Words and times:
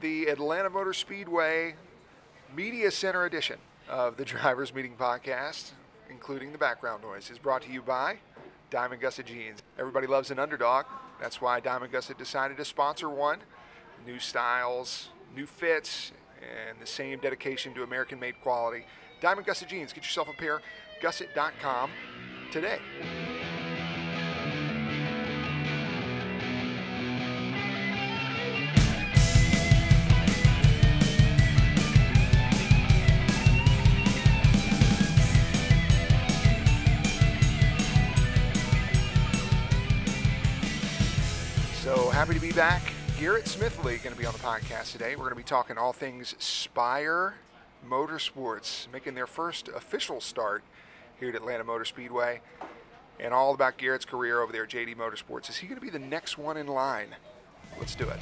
the 0.00 0.26
Atlanta 0.26 0.70
Motor 0.70 0.92
Speedway 0.92 1.74
Media 2.54 2.90
Center 2.90 3.24
edition 3.24 3.58
of 3.88 4.16
the 4.16 4.24
Drivers 4.26 4.74
Meeting 4.74 4.94
Podcast, 4.98 5.72
including 6.10 6.52
the 6.52 6.58
background 6.58 7.02
noise, 7.02 7.30
is 7.30 7.38
brought 7.38 7.62
to 7.62 7.72
you 7.72 7.82
by 7.82 8.18
Diamond 8.70 9.00
Gusset 9.00 9.26
Jeans. 9.26 9.60
Everybody 9.78 10.06
loves 10.06 10.30
an 10.30 10.38
underdog. 10.38 10.86
That's 11.20 11.40
why 11.40 11.60
Diamond 11.60 11.92
Gusset 11.92 12.18
decided 12.18 12.56
to 12.58 12.64
sponsor 12.64 13.08
one. 13.08 13.38
New 14.06 14.18
styles, 14.18 15.08
new 15.34 15.46
fits, 15.46 16.12
and 16.40 16.78
the 16.80 16.86
same 16.86 17.18
dedication 17.18 17.74
to 17.74 17.82
American 17.82 18.20
made 18.20 18.40
quality. 18.42 18.84
Diamond 19.20 19.46
Gusset 19.46 19.68
Jeans. 19.68 19.92
Get 19.92 20.04
yourself 20.04 20.28
a 20.28 20.32
pair. 20.32 20.60
Gusset.com 21.02 21.90
today. 22.52 22.78
Back. 42.58 42.82
Garrett 43.20 43.44
Smithley 43.44 44.02
going 44.02 44.12
to 44.12 44.18
be 44.18 44.26
on 44.26 44.32
the 44.32 44.38
podcast 44.40 44.90
today. 44.90 45.10
We're 45.10 45.26
going 45.26 45.30
to 45.30 45.36
be 45.36 45.44
talking 45.44 45.78
all 45.78 45.92
things 45.92 46.34
Spire 46.40 47.34
Motorsports, 47.88 48.90
making 48.92 49.14
their 49.14 49.28
first 49.28 49.68
official 49.68 50.20
start 50.20 50.64
here 51.20 51.28
at 51.28 51.36
Atlanta 51.36 51.62
Motor 51.62 51.84
Speedway, 51.84 52.40
and 53.20 53.32
all 53.32 53.54
about 53.54 53.76
Garrett's 53.76 54.04
career 54.04 54.40
over 54.40 54.50
there 54.50 54.64
at 54.64 54.70
JD 54.70 54.96
Motorsports. 54.96 55.48
Is 55.48 55.58
he 55.58 55.68
going 55.68 55.78
to 55.78 55.80
be 55.80 55.88
the 55.88 56.00
next 56.00 56.36
one 56.36 56.56
in 56.56 56.66
line? 56.66 57.14
Let's 57.78 57.94
do 57.94 58.08
it. 58.08 58.18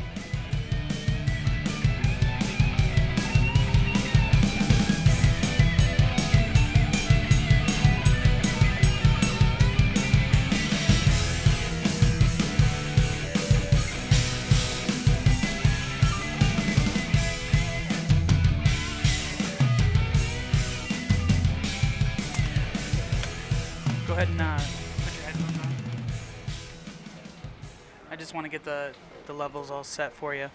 I 28.46 28.48
just 28.48 28.64
want 28.64 28.64
to 28.64 28.70
get 28.70 28.94
the, 29.26 29.32
the 29.32 29.36
levels 29.36 29.70
all 29.72 29.82
set 29.82 30.12
for 30.12 30.32
you. 30.32 30.48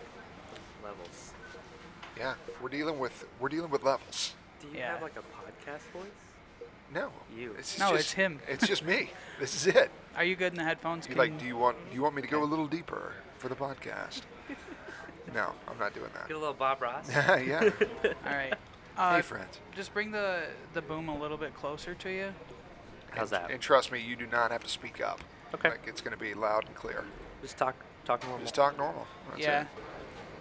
levels. 0.81 1.33
Yeah, 2.17 2.35
we're 2.61 2.69
dealing 2.69 2.99
with 2.99 3.25
we're 3.39 3.49
dealing 3.49 3.69
with 3.69 3.83
levels. 3.83 4.33
Do 4.61 4.67
you 4.67 4.79
Yeah. 4.79 4.93
have 4.93 5.01
like 5.01 5.15
a 5.17 5.19
podcast 5.19 5.81
voice? 5.91 6.05
No, 6.93 7.09
You. 7.35 7.53
It's 7.57 7.77
No, 7.79 7.89
just- 7.91 8.01
it's 8.01 8.11
him. 8.13 8.39
It's 8.47 8.65
just 8.65 8.85
me. 8.85 9.09
This 9.41 9.55
is 9.55 9.67
it. 9.67 9.91
Are 10.15 10.23
you 10.23 10.35
good 10.35 10.53
in 10.53 10.57
the 10.59 10.63
headphones? 10.63 11.09
You 11.09 11.15
like? 11.15 11.37
Do 11.39 11.45
you 11.45 11.57
want? 11.57 11.75
Do 11.89 11.95
you 11.95 12.01
want 12.03 12.15
me 12.15 12.21
to 12.21 12.27
go 12.27 12.43
a 12.43 12.45
little 12.45 12.67
deeper 12.67 13.13
for 13.37 13.49
the 13.49 13.55
podcast? 13.55 14.21
No, 15.33 15.53
I'm 15.69 15.77
not 15.79 15.93
doing 15.93 16.09
that. 16.13 16.27
Get 16.27 16.35
a 16.35 16.39
little 16.39 16.53
Bob 16.53 16.81
Ross. 16.81 17.07
that. 17.07 17.45
yeah. 17.47 17.69
All 18.25 18.33
right. 18.33 18.53
Uh, 18.97 19.15
hey, 19.15 19.21
friends. 19.21 19.59
Just 19.73 19.93
bring 19.93 20.11
the 20.11 20.41
the 20.73 20.81
boom 20.81 21.07
a 21.07 21.17
little 21.17 21.37
bit 21.37 21.53
closer 21.53 21.93
to 21.95 22.09
you. 22.09 22.33
How's 23.11 23.31
and, 23.31 23.43
that? 23.43 23.51
And 23.51 23.61
trust 23.61 23.91
me, 23.91 24.01
you 24.01 24.17
do 24.17 24.27
not 24.27 24.51
have 24.51 24.63
to 24.63 24.69
speak 24.69 24.99
up. 24.99 25.21
Okay. 25.53 25.69
Like 25.69 25.87
it's 25.87 26.01
going 26.01 26.17
to 26.17 26.21
be 26.21 26.33
loud 26.33 26.65
and 26.65 26.75
clear. 26.75 27.05
Just 27.41 27.57
talk, 27.57 27.75
talk 28.05 28.21
normal. 28.23 28.41
Just 28.41 28.55
talk 28.55 28.77
normal. 28.77 29.07
That's 29.29 29.41
yeah. 29.41 29.61
it. 29.61 29.67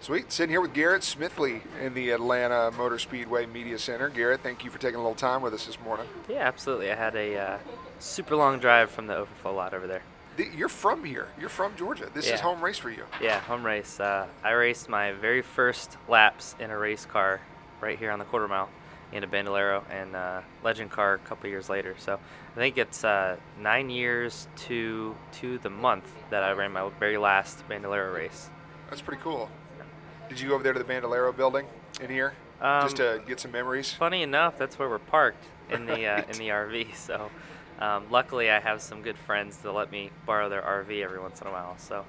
Sweet. 0.01 0.31
Sitting 0.31 0.49
here 0.49 0.61
with 0.61 0.73
Garrett 0.73 1.03
Smithley 1.03 1.61
in 1.79 1.93
the 1.93 2.09
Atlanta 2.09 2.71
Motor 2.71 2.97
Speedway 2.97 3.45
Media 3.45 3.77
Center. 3.77 4.09
Garrett, 4.09 4.41
thank 4.41 4.63
you 4.63 4.71
for 4.71 4.79
taking 4.79 4.95
a 4.95 5.01
little 5.01 5.13
time 5.13 5.43
with 5.43 5.53
us 5.53 5.67
this 5.67 5.79
morning. 5.81 6.07
Yeah, 6.27 6.39
absolutely. 6.39 6.91
I 6.91 6.95
had 6.95 7.15
a 7.15 7.37
uh, 7.37 7.57
super 7.99 8.35
long 8.35 8.59
drive 8.59 8.89
from 8.89 9.05
the 9.05 9.15
overflow 9.15 9.53
lot 9.53 9.75
over 9.75 9.85
there. 9.85 10.01
The- 10.37 10.49
You're 10.57 10.69
from 10.69 11.03
here. 11.03 11.27
You're 11.39 11.49
from 11.49 11.75
Georgia. 11.75 12.09
This 12.13 12.27
is 12.27 12.39
home 12.39 12.63
race 12.63 12.79
for 12.79 12.89
you. 12.89 13.03
Yeah, 13.21 13.39
home 13.41 13.63
race. 13.63 13.99
Uh, 13.99 14.25
I 14.43 14.51
raced 14.51 14.89
my 14.89 15.11
very 15.11 15.43
first 15.43 15.97
laps 16.07 16.55
in 16.59 16.71
a 16.71 16.77
race 16.77 17.05
car 17.05 17.41
right 17.79 17.99
here 17.99 18.09
on 18.09 18.17
the 18.17 18.25
quarter 18.25 18.47
mile 18.47 18.69
in 19.11 19.23
a 19.23 19.27
Bandolero 19.27 19.83
and 19.89 20.15
uh, 20.15 20.41
legend 20.63 20.89
car 20.91 21.15
a 21.15 21.19
couple 21.19 21.49
years 21.49 21.69
later. 21.69 21.95
So 21.97 22.19
I 22.55 22.59
think 22.59 22.77
it's 22.77 23.03
uh, 23.03 23.37
nine 23.59 23.89
years 23.89 24.47
to 24.67 25.15
to 25.33 25.57
the 25.59 25.69
month 25.69 26.05
that 26.29 26.43
I 26.43 26.51
ran 26.51 26.71
my 26.71 26.89
very 26.99 27.17
last 27.17 27.67
Bandolero 27.67 28.13
race. 28.13 28.49
That's 28.89 29.01
pretty 29.01 29.21
cool. 29.21 29.49
Did 30.29 30.39
you 30.39 30.49
go 30.49 30.55
over 30.55 30.63
there 30.63 30.73
to 30.73 30.79
the 30.79 30.85
Bandolero 30.85 31.33
building 31.33 31.65
in 32.01 32.09
here 32.09 32.33
just 32.81 32.99
Um, 33.01 33.19
to 33.19 33.23
get 33.27 33.39
some 33.39 33.51
memories? 33.51 33.91
Funny 33.91 34.21
enough, 34.21 34.57
that's 34.57 34.79
where 34.79 34.87
we're 34.87 34.99
parked 34.99 35.43
in 35.69 35.85
the 35.85 36.05
uh, 36.05 36.21
in 36.29 36.37
the 36.37 36.47
RV. 36.63 36.95
So, 36.95 37.29
um, 37.79 38.05
luckily, 38.09 38.49
I 38.49 38.59
have 38.59 38.81
some 38.81 39.01
good 39.01 39.17
friends 39.17 39.57
that 39.57 39.71
let 39.73 39.91
me 39.91 40.09
borrow 40.25 40.47
their 40.47 40.61
RV 40.61 41.03
every 41.03 41.19
once 41.19 41.41
in 41.41 41.47
a 41.47 41.51
while. 41.51 41.77
So, 41.77 42.05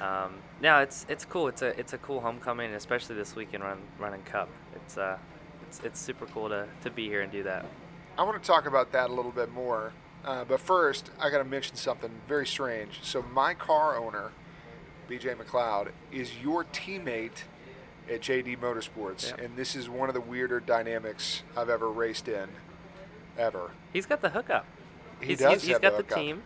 um, 0.00 0.36
no, 0.62 0.78
it's 0.78 1.04
it's 1.10 1.26
cool. 1.26 1.48
It's 1.48 1.60
a 1.60 1.78
it's 1.78 1.92
a 1.92 1.98
cool 1.98 2.20
homecoming, 2.20 2.72
especially 2.72 3.16
this 3.16 3.36
weekend 3.36 3.64
run 3.64 3.78
running 3.98 4.22
Cup. 4.22 4.48
It's 4.74 4.96
uh, 4.96 5.18
it's 5.72 5.84
it's 5.84 6.00
super 6.00 6.26
cool 6.26 6.48
to 6.48 6.66
to 6.82 6.90
be 6.90 7.06
here 7.08 7.22
and 7.22 7.32
do 7.32 7.42
that. 7.44 7.64
I 8.18 8.24
want 8.24 8.40
to 8.40 8.46
talk 8.46 8.66
about 8.66 8.92
that 8.92 9.10
a 9.10 9.12
little 9.12 9.30
bit 9.30 9.50
more. 9.52 9.92
Uh, 10.24 10.44
but 10.44 10.60
first, 10.60 11.10
I 11.18 11.30
got 11.30 11.38
to 11.38 11.44
mention 11.44 11.74
something 11.76 12.10
very 12.28 12.46
strange. 12.46 13.00
So, 13.02 13.22
my 13.32 13.54
car 13.54 13.96
owner, 13.96 14.30
BJ 15.08 15.34
McLeod, 15.34 15.88
is 16.12 16.30
your 16.40 16.64
teammate 16.64 17.42
at 18.08 18.20
JD 18.20 18.58
Motorsports. 18.60 19.30
Yep. 19.30 19.40
And 19.40 19.56
this 19.56 19.74
is 19.74 19.88
one 19.88 20.08
of 20.08 20.14
the 20.14 20.20
weirder 20.20 20.60
dynamics 20.60 21.42
I've 21.56 21.70
ever 21.70 21.90
raced 21.90 22.28
in, 22.28 22.48
ever. 23.36 23.72
He's 23.92 24.06
got 24.06 24.20
the 24.20 24.28
hookup. 24.28 24.66
He 25.20 25.28
he's, 25.28 25.38
does 25.40 25.54
he's, 25.54 25.62
he's 25.62 25.72
have 25.72 25.82
got 25.82 25.96
the 25.96 26.04
the, 26.04 26.14
team. 26.14 26.42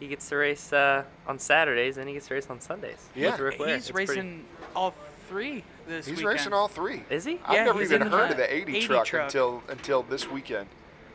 He 0.00 0.08
gets 0.08 0.28
to 0.28 0.36
race 0.36 0.72
uh, 0.72 1.02
on 1.26 1.38
Saturdays 1.38 1.96
and 1.98 2.06
he 2.06 2.14
gets 2.14 2.28
to 2.28 2.34
race 2.34 2.48
on 2.48 2.60
Sundays. 2.60 3.08
Yeah. 3.14 3.32
with 3.32 3.40
Rick 3.40 3.58
Ware. 3.58 3.68
He's 3.74 3.78
It's 3.82 3.90
pretty- 3.90 4.12
racing 4.12 4.44
all 4.76 4.94
three 5.28 5.64
this 5.86 6.06
He's 6.06 6.16
weekend. 6.16 6.28
racing 6.34 6.52
all 6.52 6.68
three. 6.68 7.02
Is 7.10 7.24
he? 7.24 7.38
I've 7.44 7.54
Yeah, 7.54 7.64
never 7.64 7.82
even 7.82 8.02
heard 8.02 8.10
the 8.28 8.32
of 8.32 8.36
the 8.38 8.54
80, 8.54 8.76
80 8.76 8.86
truck, 8.86 9.06
truck. 9.06 9.24
until 9.24 9.62
until 9.68 10.02
this 10.02 10.28
weekend. 10.28 10.68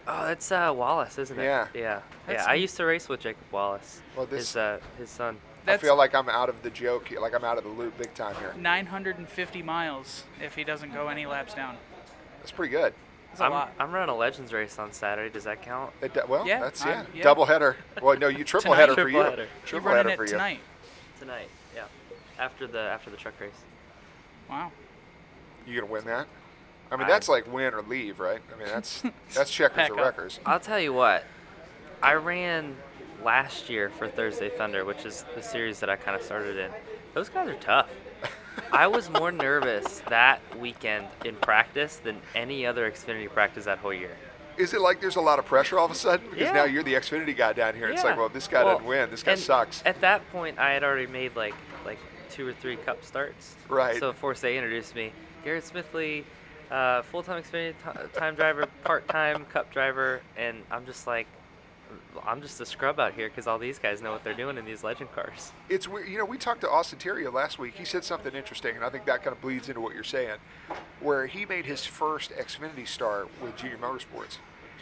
Oh, 0.07 0.25
that's 0.27 0.51
uh, 0.51 0.73
Wallace, 0.75 1.17
isn't 1.17 1.39
it? 1.39 1.43
Yeah. 1.43 1.67
Yeah. 1.73 2.01
That's- 2.27 2.45
yeah. 2.45 2.51
I 2.51 2.55
used 2.55 2.75
to 2.77 2.85
race 2.85 3.07
with 3.07 3.21
Jacob 3.21 3.43
Wallace. 3.51 4.01
Well, 4.15 4.25
this- 4.25 4.39
his 4.49 4.55
uh, 4.57 4.79
his 4.97 5.09
son. 5.09 5.37
I 5.65 5.77
feel 5.77 5.95
like 5.95 6.13
I'm 6.13 6.27
out 6.27 6.49
of 6.49 6.61
the 6.61 6.69
joke, 6.69 7.07
here, 7.07 7.21
like 7.21 7.33
I'm 7.33 7.45
out 7.45 7.57
of 7.57 7.63
the 7.63 7.69
loop 7.69 7.97
big 7.97 8.13
time 8.15 8.35
here. 8.35 8.53
950 8.59 9.63
miles 9.63 10.25
if 10.41 10.55
he 10.55 10.65
doesn't 10.65 10.93
go 10.93 11.07
any 11.07 11.25
laps 11.25 11.53
down. 11.53 11.77
That's 12.39 12.51
pretty 12.51 12.71
good. 12.71 12.93
That's 13.29 13.39
a 13.39 13.45
I'm. 13.45 13.69
I'm 13.79 13.91
running 13.93 14.09
a 14.13 14.17
Legends 14.17 14.51
race 14.51 14.77
on 14.77 14.91
Saturday. 14.91 15.31
Does 15.33 15.45
that 15.45 15.61
count? 15.61 15.93
It, 16.01 16.13
do- 16.13 16.21
well, 16.27 16.45
Yeah, 16.45 16.59
that's 16.59 16.83
yeah. 16.85 17.05
yeah. 17.15 17.23
Double 17.23 17.45
header. 17.45 17.77
Well, 18.01 18.17
no, 18.19 18.27
you 18.27 18.43
triple 18.43 18.73
Tonight. 18.73 18.81
header 18.81 18.93
for 18.93 19.01
Triple 19.03 19.19
you. 19.23 19.29
header. 19.29 19.47
You're 19.71 19.79
running 19.81 20.03
header 20.03 20.15
for 20.17 20.23
it 20.25 20.27
you. 20.27 20.33
tonight. 20.33 20.59
Tonight. 21.19 21.49
Yeah. 21.73 21.83
After 22.37 22.67
the 22.67 22.79
after 22.81 23.09
the 23.09 23.15
truck 23.17 23.39
race. 23.39 23.51
Wow. 24.53 24.71
You 25.65 25.79
gonna 25.81 25.91
win 25.91 26.05
that? 26.05 26.27
I 26.91 26.95
mean, 26.95 27.05
I- 27.05 27.09
that's 27.09 27.27
like 27.27 27.51
win 27.51 27.73
or 27.73 27.81
leave, 27.81 28.19
right? 28.19 28.39
I 28.53 28.59
mean, 28.59 28.67
that's 28.67 29.01
that's 29.33 29.49
checkers 29.49 29.89
or 29.89 29.95
wreckers. 29.95 30.39
I'll 30.45 30.59
tell 30.59 30.79
you 30.79 30.93
what. 30.93 31.23
I 32.03 32.13
ran 32.13 32.75
last 33.23 33.67
year 33.67 33.89
for 33.89 34.07
Thursday 34.07 34.49
Thunder, 34.49 34.85
which 34.85 35.05
is 35.05 35.25
the 35.33 35.41
series 35.41 35.79
that 35.79 35.89
I 35.89 35.95
kind 35.95 36.15
of 36.15 36.21
started 36.21 36.57
in. 36.57 36.69
Those 37.15 37.29
guys 37.29 37.49
are 37.49 37.55
tough. 37.55 37.89
I 38.71 38.85
was 38.85 39.09
more 39.09 39.31
nervous 39.31 40.03
that 40.09 40.39
weekend 40.59 41.07
in 41.25 41.35
practice 41.37 41.95
than 41.95 42.17
any 42.35 42.67
other 42.67 42.91
Xfinity 42.91 43.27
practice 43.31 43.65
that 43.65 43.79
whole 43.79 43.93
year. 43.93 44.15
Is 44.57 44.75
it 44.75 44.81
like 44.81 45.01
there's 45.01 45.15
a 45.15 45.21
lot 45.21 45.39
of 45.39 45.45
pressure 45.45 45.79
all 45.79 45.85
of 45.85 45.91
a 45.91 45.95
sudden 45.95 46.27
because 46.29 46.49
Yeah. 46.49 46.53
now 46.53 46.63
you're 46.65 46.83
the 46.83 46.93
Xfinity 46.93 47.35
guy 47.35 47.53
down 47.53 47.73
here? 47.73 47.89
It's 47.89 48.03
like, 48.03 48.17
well, 48.17 48.29
this 48.29 48.47
guy 48.47 48.63
Well, 48.63 48.73
doesn't 48.75 48.87
win, 48.87 49.09
this 49.09 49.23
guy 49.23 49.33
sucks. 49.33 49.81
At 49.83 49.99
that 50.01 50.29
point, 50.31 50.59
I 50.59 50.73
had 50.73 50.83
already 50.83 51.07
made 51.07 51.35
like 51.35 51.55
like 51.55 51.72
two 52.33 52.47
or 52.47 52.53
three 52.53 52.75
cup 52.77 53.03
starts. 53.05 53.55
Right. 53.69 53.99
So 53.99 54.09
of 54.09 54.19
course 54.19 54.41
they 54.41 54.57
introduced 54.57 54.95
me, 54.95 55.11
Garrett 55.43 55.63
Smithley, 55.63 56.23
uh, 56.71 57.03
full-time 57.03 57.43
Xfinity 57.43 57.73
t- 57.83 58.17
time 58.19 58.35
driver, 58.35 58.65
part-time 58.83 59.45
cup 59.45 59.71
driver, 59.71 60.21
and 60.35 60.57
I'm 60.71 60.85
just 60.85 61.05
like, 61.05 61.27
I'm 62.25 62.41
just 62.41 62.59
a 62.59 62.65
scrub 62.65 62.99
out 62.99 63.13
here 63.13 63.29
because 63.29 63.45
all 63.45 63.59
these 63.59 63.77
guys 63.77 64.01
know 64.01 64.11
what 64.11 64.23
they're 64.23 64.33
doing 64.33 64.57
in 64.57 64.65
these 64.65 64.83
legend 64.83 65.11
cars. 65.13 65.51
It's 65.69 65.87
weird. 65.87 66.09
You 66.09 66.17
know, 66.17 66.25
we 66.25 66.37
talked 66.39 66.61
to 66.61 66.69
Austin 66.69 66.97
Theriault 66.97 67.33
last 67.33 67.59
week. 67.59 67.75
He 67.75 67.85
said 67.85 68.03
something 68.03 68.33
interesting, 68.33 68.75
and 68.75 68.83
I 68.83 68.89
think 68.89 69.05
that 69.05 69.23
kind 69.23 69.35
of 69.35 69.41
bleeds 69.41 69.67
into 69.69 69.79
what 69.79 69.93
you're 69.93 70.03
saying, 70.03 70.37
where 71.01 71.27
he 71.27 71.45
made 71.45 71.65
his 71.65 71.85
first 71.85 72.31
Xfinity 72.31 72.87
start 72.87 73.27
with 73.43 73.55
Junior 73.57 73.77
Motorsports, 73.77 74.37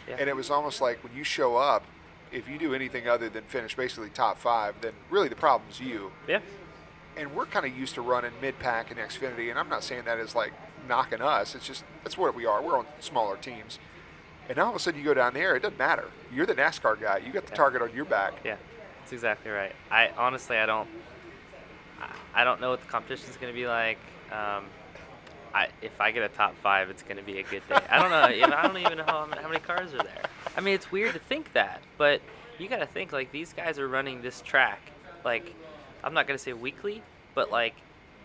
Yeah. 0.08 0.16
and 0.18 0.28
it 0.30 0.36
was 0.36 0.48
almost 0.50 0.80
like 0.80 1.04
when 1.04 1.14
you 1.14 1.24
show 1.24 1.56
up, 1.56 1.84
if 2.30 2.48
you 2.48 2.56
do 2.58 2.74
anything 2.74 3.06
other 3.08 3.28
than 3.28 3.42
finish 3.44 3.76
basically 3.76 4.08
top 4.08 4.38
five, 4.38 4.74
then 4.80 4.92
really 5.10 5.28
the 5.28 5.36
problem's 5.36 5.78
you. 5.80 6.12
Yeah. 6.26 6.38
And 7.16 7.34
we're 7.34 7.46
kind 7.46 7.66
of 7.66 7.76
used 7.76 7.94
to 7.96 8.02
running 8.02 8.32
mid-pack 8.40 8.90
and 8.90 8.98
Xfinity, 8.98 9.50
and 9.50 9.58
I'm 9.58 9.68
not 9.68 9.84
saying 9.84 10.04
that 10.06 10.18
is 10.18 10.34
like 10.34 10.52
knocking 10.88 11.20
us. 11.20 11.54
It's 11.54 11.66
just 11.66 11.84
that's 12.02 12.16
what 12.16 12.34
we 12.34 12.46
are. 12.46 12.62
We're 12.62 12.78
on 12.78 12.86
smaller 13.00 13.36
teams. 13.36 13.78
And 14.48 14.58
all 14.58 14.70
of 14.70 14.76
a 14.76 14.78
sudden 14.78 14.98
you 14.98 15.04
go 15.06 15.14
down 15.14 15.34
there, 15.34 15.54
it 15.54 15.60
doesn't 15.62 15.78
matter. 15.78 16.08
You're 16.32 16.46
the 16.46 16.54
NASCAR 16.54 17.00
guy. 17.00 17.18
You 17.18 17.32
got 17.32 17.44
the 17.46 17.52
Yeah. 17.52 17.56
target 17.56 17.82
on 17.82 17.94
your 17.94 18.04
back. 18.06 18.34
Yeah, 18.44 18.56
that's 19.00 19.12
exactly 19.12 19.50
right. 19.50 19.72
I 19.90 20.10
honestly, 20.16 20.56
I 20.56 20.66
don't, 20.66 20.88
I- 22.34 22.44
don't 22.44 22.60
know 22.60 22.70
what 22.70 22.80
the 22.80 22.88
competition's 22.88 23.36
going 23.36 23.52
to 23.52 23.58
be 23.58 23.66
like. 23.66 23.98
Um, 24.30 24.64
I, 25.54 25.68
if 25.82 26.00
I 26.00 26.10
get 26.12 26.22
a 26.22 26.28
top 26.28 26.54
five, 26.62 26.88
it's 26.88 27.02
going 27.02 27.18
to 27.18 27.22
be 27.22 27.38
a 27.38 27.42
good 27.42 27.62
day. 27.68 27.78
I 27.90 28.00
don't 28.00 28.10
know. 28.10 28.46
know, 28.48 28.56
I 28.56 28.62
don't 28.66 28.78
even 28.78 28.96
know 28.98 29.04
how, 29.04 29.28
how 29.30 29.48
many 29.48 29.60
cars 29.60 29.92
are 29.92 29.98
there. 30.02 30.22
I 30.56 30.60
mean, 30.62 30.74
it's 30.74 30.90
weird 30.90 31.12
to 31.12 31.18
think 31.18 31.52
that, 31.52 31.82
but 31.98 32.22
you 32.58 32.68
got 32.68 32.78
to 32.78 32.86
think 32.86 33.12
like 33.12 33.30
these 33.32 33.52
guys 33.52 33.78
are 33.78 33.86
running 33.86 34.22
this 34.22 34.40
track. 34.40 34.80
Like, 35.24 35.54
I'm 36.04 36.14
not 36.14 36.26
going 36.26 36.36
to 36.36 36.42
say 36.42 36.52
weekly, 36.52 37.02
but 37.34 37.50
like 37.50 37.74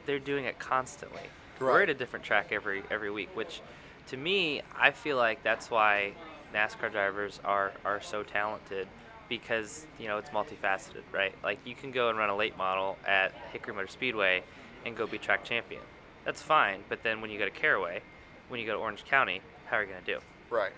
they're 0.05 0.19
doing 0.19 0.45
it 0.45 0.59
constantly. 0.59 1.21
We're 1.59 1.81
at 1.83 1.89
a 1.89 1.93
different 1.93 2.23
track 2.23 2.51
every 2.51 2.83
every 2.91 3.09
week, 3.09 3.35
which 3.35 3.61
to 4.07 4.17
me, 4.17 4.61
I 4.77 4.91
feel 4.91 5.17
like 5.17 5.43
that's 5.43 5.69
why 5.71 6.13
NASCAR 6.53 6.91
drivers 6.91 7.39
are 7.43 7.73
are 7.83 8.01
so 8.01 8.23
talented 8.23 8.87
because 9.29 9.85
you 9.99 10.07
know 10.07 10.17
it's 10.17 10.29
multifaceted, 10.29 11.03
right? 11.11 11.33
Like 11.43 11.59
you 11.65 11.75
can 11.75 11.91
go 11.91 12.09
and 12.09 12.17
run 12.17 12.29
a 12.29 12.35
late 12.35 12.57
model 12.57 12.97
at 13.05 13.33
Hickory 13.51 13.73
Motor 13.73 13.87
Speedway 13.87 14.43
and 14.85 14.95
go 14.95 15.07
be 15.07 15.17
track 15.17 15.43
champion. 15.43 15.81
That's 16.25 16.41
fine, 16.41 16.83
but 16.89 17.03
then 17.03 17.21
when 17.21 17.31
you 17.31 17.39
go 17.39 17.45
to 17.45 17.51
Caraway, 17.51 18.01
when 18.49 18.59
you 18.59 18.65
go 18.65 18.73
to 18.73 18.79
Orange 18.79 19.03
County, 19.05 19.41
how 19.65 19.77
are 19.77 19.83
you 19.83 19.89
going 19.89 20.03
to 20.03 20.13
do? 20.13 20.19
Right. 20.49 20.71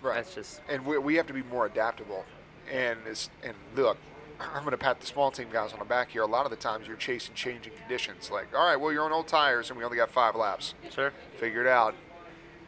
Right. 0.00 0.16
That's 0.16 0.34
just 0.34 0.60
and 0.68 0.84
we, 0.84 0.98
we 0.98 1.14
have 1.16 1.26
to 1.26 1.32
be 1.32 1.42
more 1.42 1.66
adaptable. 1.66 2.24
And 2.70 2.98
it's, 3.06 3.28
and 3.42 3.54
look, 3.76 3.98
I'm 4.40 4.60
going 4.62 4.70
to 4.72 4.78
pat 4.78 5.00
the 5.00 5.06
small 5.06 5.30
team 5.30 5.48
guys 5.52 5.72
on 5.72 5.78
the 5.78 5.84
back 5.84 6.10
here. 6.10 6.22
A 6.22 6.26
lot 6.26 6.44
of 6.44 6.50
the 6.50 6.56
times 6.56 6.86
you're 6.88 6.96
chasing 6.96 7.34
changing 7.34 7.72
conditions. 7.78 8.30
Like, 8.30 8.48
all 8.56 8.64
right, 8.66 8.76
well, 8.76 8.92
you're 8.92 9.04
on 9.04 9.12
old 9.12 9.28
tires 9.28 9.70
and 9.70 9.78
we 9.78 9.84
only 9.84 9.96
got 9.96 10.10
five 10.10 10.34
laps. 10.34 10.74
sure. 10.90 11.12
Figure 11.36 11.60
it 11.62 11.68
out. 11.68 11.94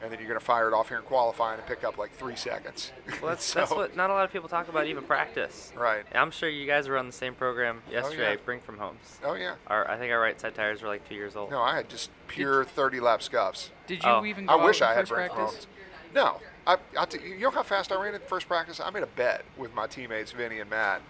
And 0.02 0.12
then 0.12 0.18
you're 0.18 0.28
going 0.28 0.38
to 0.38 0.44
fire 0.44 0.68
it 0.68 0.74
off 0.74 0.88
here 0.88 0.98
in 0.98 1.04
qualifying 1.04 1.58
and 1.58 1.66
pick 1.66 1.82
up 1.82 1.96
like 1.96 2.12
three 2.12 2.36
seconds. 2.36 2.92
Well, 3.22 3.30
that's, 3.30 3.44
So- 3.44 3.60
that's 3.60 3.70
what 3.70 3.96
not 3.96 4.10
a 4.10 4.12
lot 4.12 4.24
of 4.26 4.32
people 4.32 4.48
talk 4.50 4.68
about, 4.68 4.86
even 4.86 5.04
practice. 5.04 5.72
Right. 5.74 6.04
And 6.10 6.18
I'm 6.18 6.30
sure 6.30 6.48
you 6.48 6.66
guys 6.66 6.88
were 6.88 6.98
on 6.98 7.06
the 7.06 7.12
same 7.12 7.34
program 7.34 7.80
oh, 7.88 7.92
yesterday. 7.92 8.32
yeah. 8.32 8.36
Bring 8.44 8.60
from 8.60 8.76
homes. 8.76 9.18
Oh, 9.24 9.34
yeah. 9.34 9.54
Our, 9.66 9.88
I 9.90 9.96
think 9.96 10.12
our 10.12 10.20
right 10.20 10.38
side 10.38 10.54
tires 10.54 10.82
were 10.82 10.88
like 10.88 11.08
two 11.08 11.14
years 11.14 11.36
old. 11.36 11.50
No, 11.50 11.62
I 11.62 11.76
had 11.76 11.88
just 11.88 12.10
pure 12.28 12.64
30 12.64 13.00
lap 13.00 13.22
scuffs. 13.22 13.70
Did 13.86 14.02
you 14.02 14.10
Oh. 14.10 14.24
even 14.26 14.44
go 14.46 14.58
I 14.58 14.64
wish 14.64 14.82
out 14.82 14.90
I 14.90 14.94
had 14.94 15.00
first 15.08 15.12
Brent 15.12 15.32
practice? 15.32 15.66
Mahomes. 15.66 16.14
No, 16.14 16.40
I, 16.66 16.76
I 16.98 17.04
t- 17.06 17.18
you 17.26 17.38
know 17.40 17.50
how 17.50 17.62
fast 17.62 17.90
I 17.90 18.00
ran 18.00 18.14
in 18.14 18.20
first 18.20 18.46
practice? 18.46 18.80
I 18.80 18.90
made 18.90 19.02
a 19.02 19.06
bet 19.06 19.44
with 19.56 19.74
my 19.74 19.86
teammates 19.86 20.32
Vinny 20.32 20.60
and 20.60 20.68
Matt. 20.70 21.00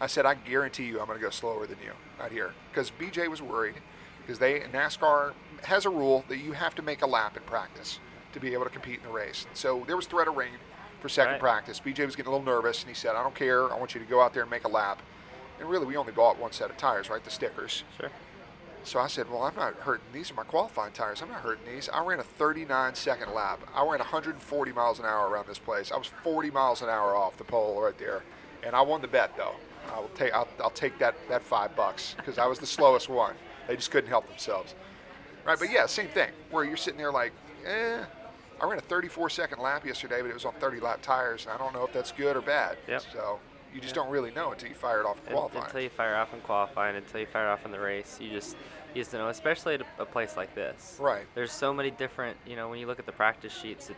I 0.00 0.06
said 0.06 0.26
I 0.26 0.34
guarantee 0.34 0.84
you 0.84 1.00
I'm 1.00 1.06
going 1.06 1.18
to 1.18 1.24
go 1.24 1.30
slower 1.30 1.66
than 1.66 1.78
you 1.84 1.92
out 2.20 2.30
here 2.32 2.52
because 2.70 2.90
BJ 2.90 3.28
was 3.28 3.40
worried 3.40 3.76
because 4.20 4.38
they 4.38 4.60
NASCAR 4.60 5.32
has 5.64 5.86
a 5.86 5.90
rule 5.90 6.24
that 6.28 6.38
you 6.38 6.52
have 6.52 6.74
to 6.76 6.82
make 6.82 7.02
a 7.02 7.06
lap 7.06 7.36
in 7.36 7.42
practice 7.44 8.00
to 8.32 8.40
be 8.40 8.52
able 8.52 8.64
to 8.64 8.70
compete 8.70 8.98
in 8.98 9.06
the 9.06 9.12
race. 9.12 9.46
So 9.54 9.84
there 9.86 9.96
was 9.96 10.06
threat 10.06 10.28
of 10.28 10.36
rain 10.36 10.52
for 11.00 11.08
second 11.08 11.32
Right. 11.34 11.40
practice. 11.40 11.80
BJ 11.80 12.04
was 12.04 12.16
getting 12.16 12.32
a 12.32 12.36
little 12.36 12.44
nervous 12.44 12.80
and 12.82 12.88
he 12.88 12.94
said, 12.94 13.14
"I 13.16 13.22
don't 13.22 13.34
care. 13.34 13.72
I 13.72 13.76
want 13.78 13.94
you 13.94 14.00
to 14.00 14.06
go 14.06 14.20
out 14.20 14.32
there 14.34 14.42
and 14.42 14.50
make 14.50 14.64
a 14.64 14.68
lap." 14.68 15.00
And 15.60 15.70
really, 15.70 15.86
we 15.86 15.96
only 15.96 16.12
bought 16.12 16.38
one 16.38 16.50
set 16.52 16.68
of 16.70 16.76
tires, 16.76 17.08
right? 17.08 17.22
The 17.22 17.30
stickers. 17.30 17.84
Sure. 17.98 18.10
So 18.82 18.98
I 19.00 19.06
said, 19.06 19.30
well, 19.30 19.42
I'm 19.44 19.54
not 19.56 19.74
hurting. 19.76 20.04
These 20.12 20.30
are 20.30 20.34
my 20.34 20.42
qualifying 20.42 20.92
tires. 20.92 21.22
I'm 21.22 21.30
not 21.30 21.40
hurting 21.40 21.64
these. 21.72 21.88
I 21.88 22.04
ran 22.04 22.20
a 22.20 22.22
39 22.22 22.94
second 22.94 23.32
lap. 23.32 23.60
I 23.74 23.80
ran 23.80 24.00
140 24.00 24.72
miles 24.72 24.98
an 24.98 25.06
hour 25.06 25.28
around 25.30 25.46
this 25.46 25.58
place. 25.58 25.90
I 25.90 25.96
was 25.96 26.08
40 26.08 26.50
miles 26.50 26.82
an 26.82 26.90
hour 26.90 27.16
off 27.16 27.38
the 27.38 27.44
pole 27.44 27.80
right 27.80 27.96
there, 27.96 28.22
and 28.62 28.76
I 28.76 28.82
won 28.82 29.00
the 29.00 29.08
bet 29.08 29.36
though. 29.38 29.54
I 29.92 29.98
will 30.00 30.08
take. 30.14 30.32
I'll, 30.32 30.48
I'll 30.60 30.70
take 30.70 30.98
that 30.98 31.14
that 31.28 31.42
five 31.42 31.74
bucks 31.76 32.14
because 32.16 32.38
I 32.38 32.46
was 32.46 32.58
the 32.58 32.66
slowest 32.66 33.08
one. 33.08 33.34
They 33.66 33.76
just 33.76 33.90
couldn't 33.90 34.10
help 34.10 34.28
themselves. 34.28 34.74
Right, 35.44 35.58
but 35.58 35.70
yeah, 35.70 35.86
same 35.86 36.08
thing. 36.08 36.30
Where 36.50 36.64
you're 36.64 36.76
sitting 36.76 36.98
there 36.98 37.12
like, 37.12 37.32
eh. 37.66 38.02
I 38.60 38.66
ran 38.66 38.78
a 38.78 38.82
34 38.82 39.30
second 39.30 39.60
lap 39.60 39.84
yesterday, 39.84 40.22
but 40.22 40.30
it 40.30 40.34
was 40.34 40.44
on 40.44 40.54
30 40.54 40.80
lap 40.80 41.00
tires, 41.02 41.44
and 41.44 41.52
I 41.52 41.58
don't 41.58 41.74
know 41.74 41.84
if 41.84 41.92
that's 41.92 42.12
good 42.12 42.36
or 42.36 42.40
bad. 42.40 42.78
Yep. 42.88 43.02
So 43.12 43.38
you 43.74 43.80
just 43.80 43.94
don't 43.94 44.08
really 44.08 44.30
know 44.30 44.52
until 44.52 44.68
you 44.68 44.74
fire 44.74 45.00
it 45.00 45.06
off 45.06 45.18
in 45.26 45.32
qualifying. 45.32 45.64
Until 45.64 45.80
you 45.80 45.88
fire 45.90 46.14
off 46.14 46.32
in 46.32 46.40
qualifying, 46.40 46.96
until 46.96 47.20
you 47.20 47.26
fire 47.26 47.48
off 47.48 47.64
in 47.64 47.72
the 47.72 47.80
race, 47.80 48.18
you 48.20 48.30
just 48.30 48.56
you 48.94 49.02
just 49.02 49.12
don't 49.12 49.20
know. 49.20 49.28
Especially 49.28 49.74
at 49.74 49.80
a, 49.80 50.02
a 50.02 50.06
place 50.06 50.36
like 50.36 50.54
this. 50.54 50.96
Right. 51.00 51.24
There's 51.34 51.52
so 51.52 51.74
many 51.74 51.90
different. 51.90 52.36
You 52.46 52.56
know, 52.56 52.68
when 52.68 52.78
you 52.78 52.86
look 52.86 53.00
at 53.00 53.06
the 53.06 53.12
practice 53.12 53.52
sheets, 53.52 53.90
it, 53.90 53.96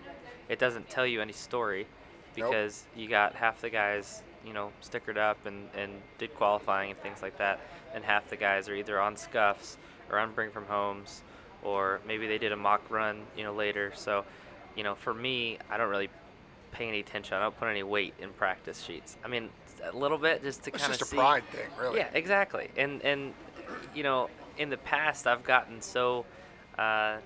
it 0.49 0.59
doesn't 0.59 0.88
tell 0.88 1.06
you 1.06 1.21
any 1.21 1.35
story 1.35 1.87
Nope. 2.37 2.50
because 2.50 2.85
you 2.97 3.09
got 3.09 3.35
half 3.35 3.61
the 3.61 3.71
guys, 3.71 4.23
you 4.47 4.53
know, 4.53 4.71
stickered 4.83 5.19
up 5.19 5.45
and, 5.45 5.69
and 5.77 5.93
did 6.19 6.35
qualifying 6.35 6.91
and 6.91 7.01
things 7.01 7.21
like 7.21 7.37
that, 7.39 7.61
and 7.95 8.05
half 8.05 8.31
the 8.31 8.37
guys 8.37 8.69
are 8.69 8.75
either 8.75 9.01
on 9.01 9.17
scuffs 9.17 9.77
or 10.11 10.19
on 10.19 10.33
bring 10.33 10.51
from 10.51 10.65
homes, 10.67 11.23
or 11.65 12.01
maybe 12.07 12.27
they 12.27 12.39
did 12.39 12.53
a 12.53 12.57
mock 12.57 12.89
run, 12.91 13.23
you 13.37 13.43
know, 13.43 13.53
later. 13.53 13.93
So, 13.97 14.25
you 14.77 14.85
know, 14.85 14.95
for 14.95 15.13
me, 15.13 15.59
I 15.69 15.77
don't 15.77 15.91
really 15.91 16.09
pay 16.71 16.87
any 16.89 17.01
attention. 17.01 17.37
I 17.37 17.41
don't 17.41 17.59
put 17.59 17.67
any 17.67 17.83
weight 17.83 18.15
in 18.21 18.31
practice 18.31 18.83
sheets. 18.83 19.17
I 19.25 19.29
mean, 19.29 19.49
a 19.83 19.97
little 19.97 20.19
bit 20.19 20.43
just 20.43 20.63
to 20.65 20.71
kind 20.71 20.85
of 20.85 20.91
just 20.91 21.03
a 21.03 21.07
see. 21.07 21.17
pride 21.17 21.45
thing, 21.51 21.67
really. 21.79 21.99
Yeah, 21.99 22.09
exactly. 22.15 22.71
And 22.77 23.03
and 23.03 23.35
you 23.95 24.03
know, 24.03 24.31
in 24.59 24.71
the 24.71 24.77
past, 24.77 25.27
I've 25.27 25.43
gotten 25.43 25.81
so 25.83 26.25
uh, 26.79 27.17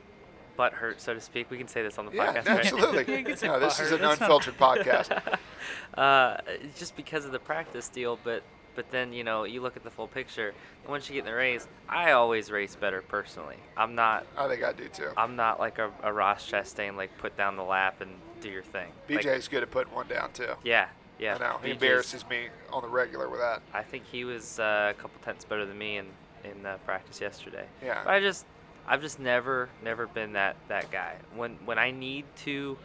butt 0.61 0.75
hurt, 0.75 1.01
so 1.01 1.15
to 1.15 1.21
speak. 1.23 1.51
We 1.51 1.57
can 1.57 1.69
say 1.69 1.83
this 1.83 1.97
on 1.97 2.05
the 2.05 2.13
Yeah, 2.13 2.35
podcast, 2.35 2.47
right? 2.49 2.67
absolutely. 2.67 3.35
Say 3.37 3.47
no, 3.47 3.59
this 3.59 3.81
is 3.81 3.93
an 3.93 4.03
that's 4.03 4.21
unfiltered 4.21 4.59
podcast. 4.59 5.39
uh, 5.97 6.37
just 6.77 6.95
because 6.97 7.25
of 7.25 7.33
the 7.33 7.39
practice 7.39 7.89
deal, 7.89 8.19
but 8.23 8.43
but 8.75 8.91
then 8.91 9.11
you 9.15 9.25
know 9.25 9.45
you 9.45 9.63
look 9.63 9.79
at 9.79 9.85
the 9.85 9.91
full 9.91 10.07
picture. 10.07 10.53
Once 10.87 11.09
you 11.09 11.15
get 11.15 11.21
in 11.21 11.25
the 11.33 11.35
race, 11.35 11.67
I 11.89 12.13
always 12.13 12.51
race 12.51 12.77
better 12.77 13.01
personally. 13.01 13.57
I'm 13.75 13.95
not 13.95 14.27
I 14.37 14.49
think 14.49 14.63
I 14.63 14.75
do 14.75 14.89
too. 14.89 15.09
I'm 15.17 15.35
not 15.35 15.59
like 15.59 15.79
a, 15.79 15.91
a 16.03 16.13
Ross 16.13 16.47
Chastain 16.51 16.95
like 16.95 17.17
put 17.17 17.35
down 17.39 17.57
the 17.57 17.65
lap 17.65 18.03
and 18.03 18.11
do 18.43 18.51
your 18.51 18.63
thing. 18.63 18.93
Like, 19.09 19.25
BJ's 19.25 19.49
good 19.49 19.63
at 19.63 19.71
putting 19.71 19.95
one 19.95 20.09
down 20.09 20.31
too. 20.33 20.53
yeah, 20.63 20.89
yeah. 21.19 21.37
I 21.37 21.39
know. 21.39 21.57
He 21.63 21.69
BJ's 21.69 21.73
embarrasses 21.73 22.29
me 22.29 22.49
on 22.71 22.83
the 22.83 22.89
regular 22.89 23.31
with 23.31 23.41
that. 23.41 23.63
I 23.73 23.83
think 23.83 24.05
he 24.05 24.27
was 24.27 24.59
uh, 24.59 24.93
a 24.95 25.01
couple 25.01 25.23
tenths 25.25 25.47
better 25.47 25.65
than 25.65 25.79
me 25.79 25.97
in 25.97 26.07
in 26.45 26.67
uh, 26.67 26.77
practice 26.85 27.19
yesterday. 27.19 27.65
Yeah. 27.83 28.03
But 28.05 28.13
I 28.13 28.21
just 28.21 28.45
I've 28.87 29.01
just 29.01 29.19
never 29.21 29.69
never 29.85 30.07
been 30.07 30.33
that 30.35 30.57
that 30.69 30.91
guy. 30.91 31.17
When 31.35 31.53
when 31.65 31.79
I 31.79 31.91
need 31.91 32.25
to, 32.45 32.77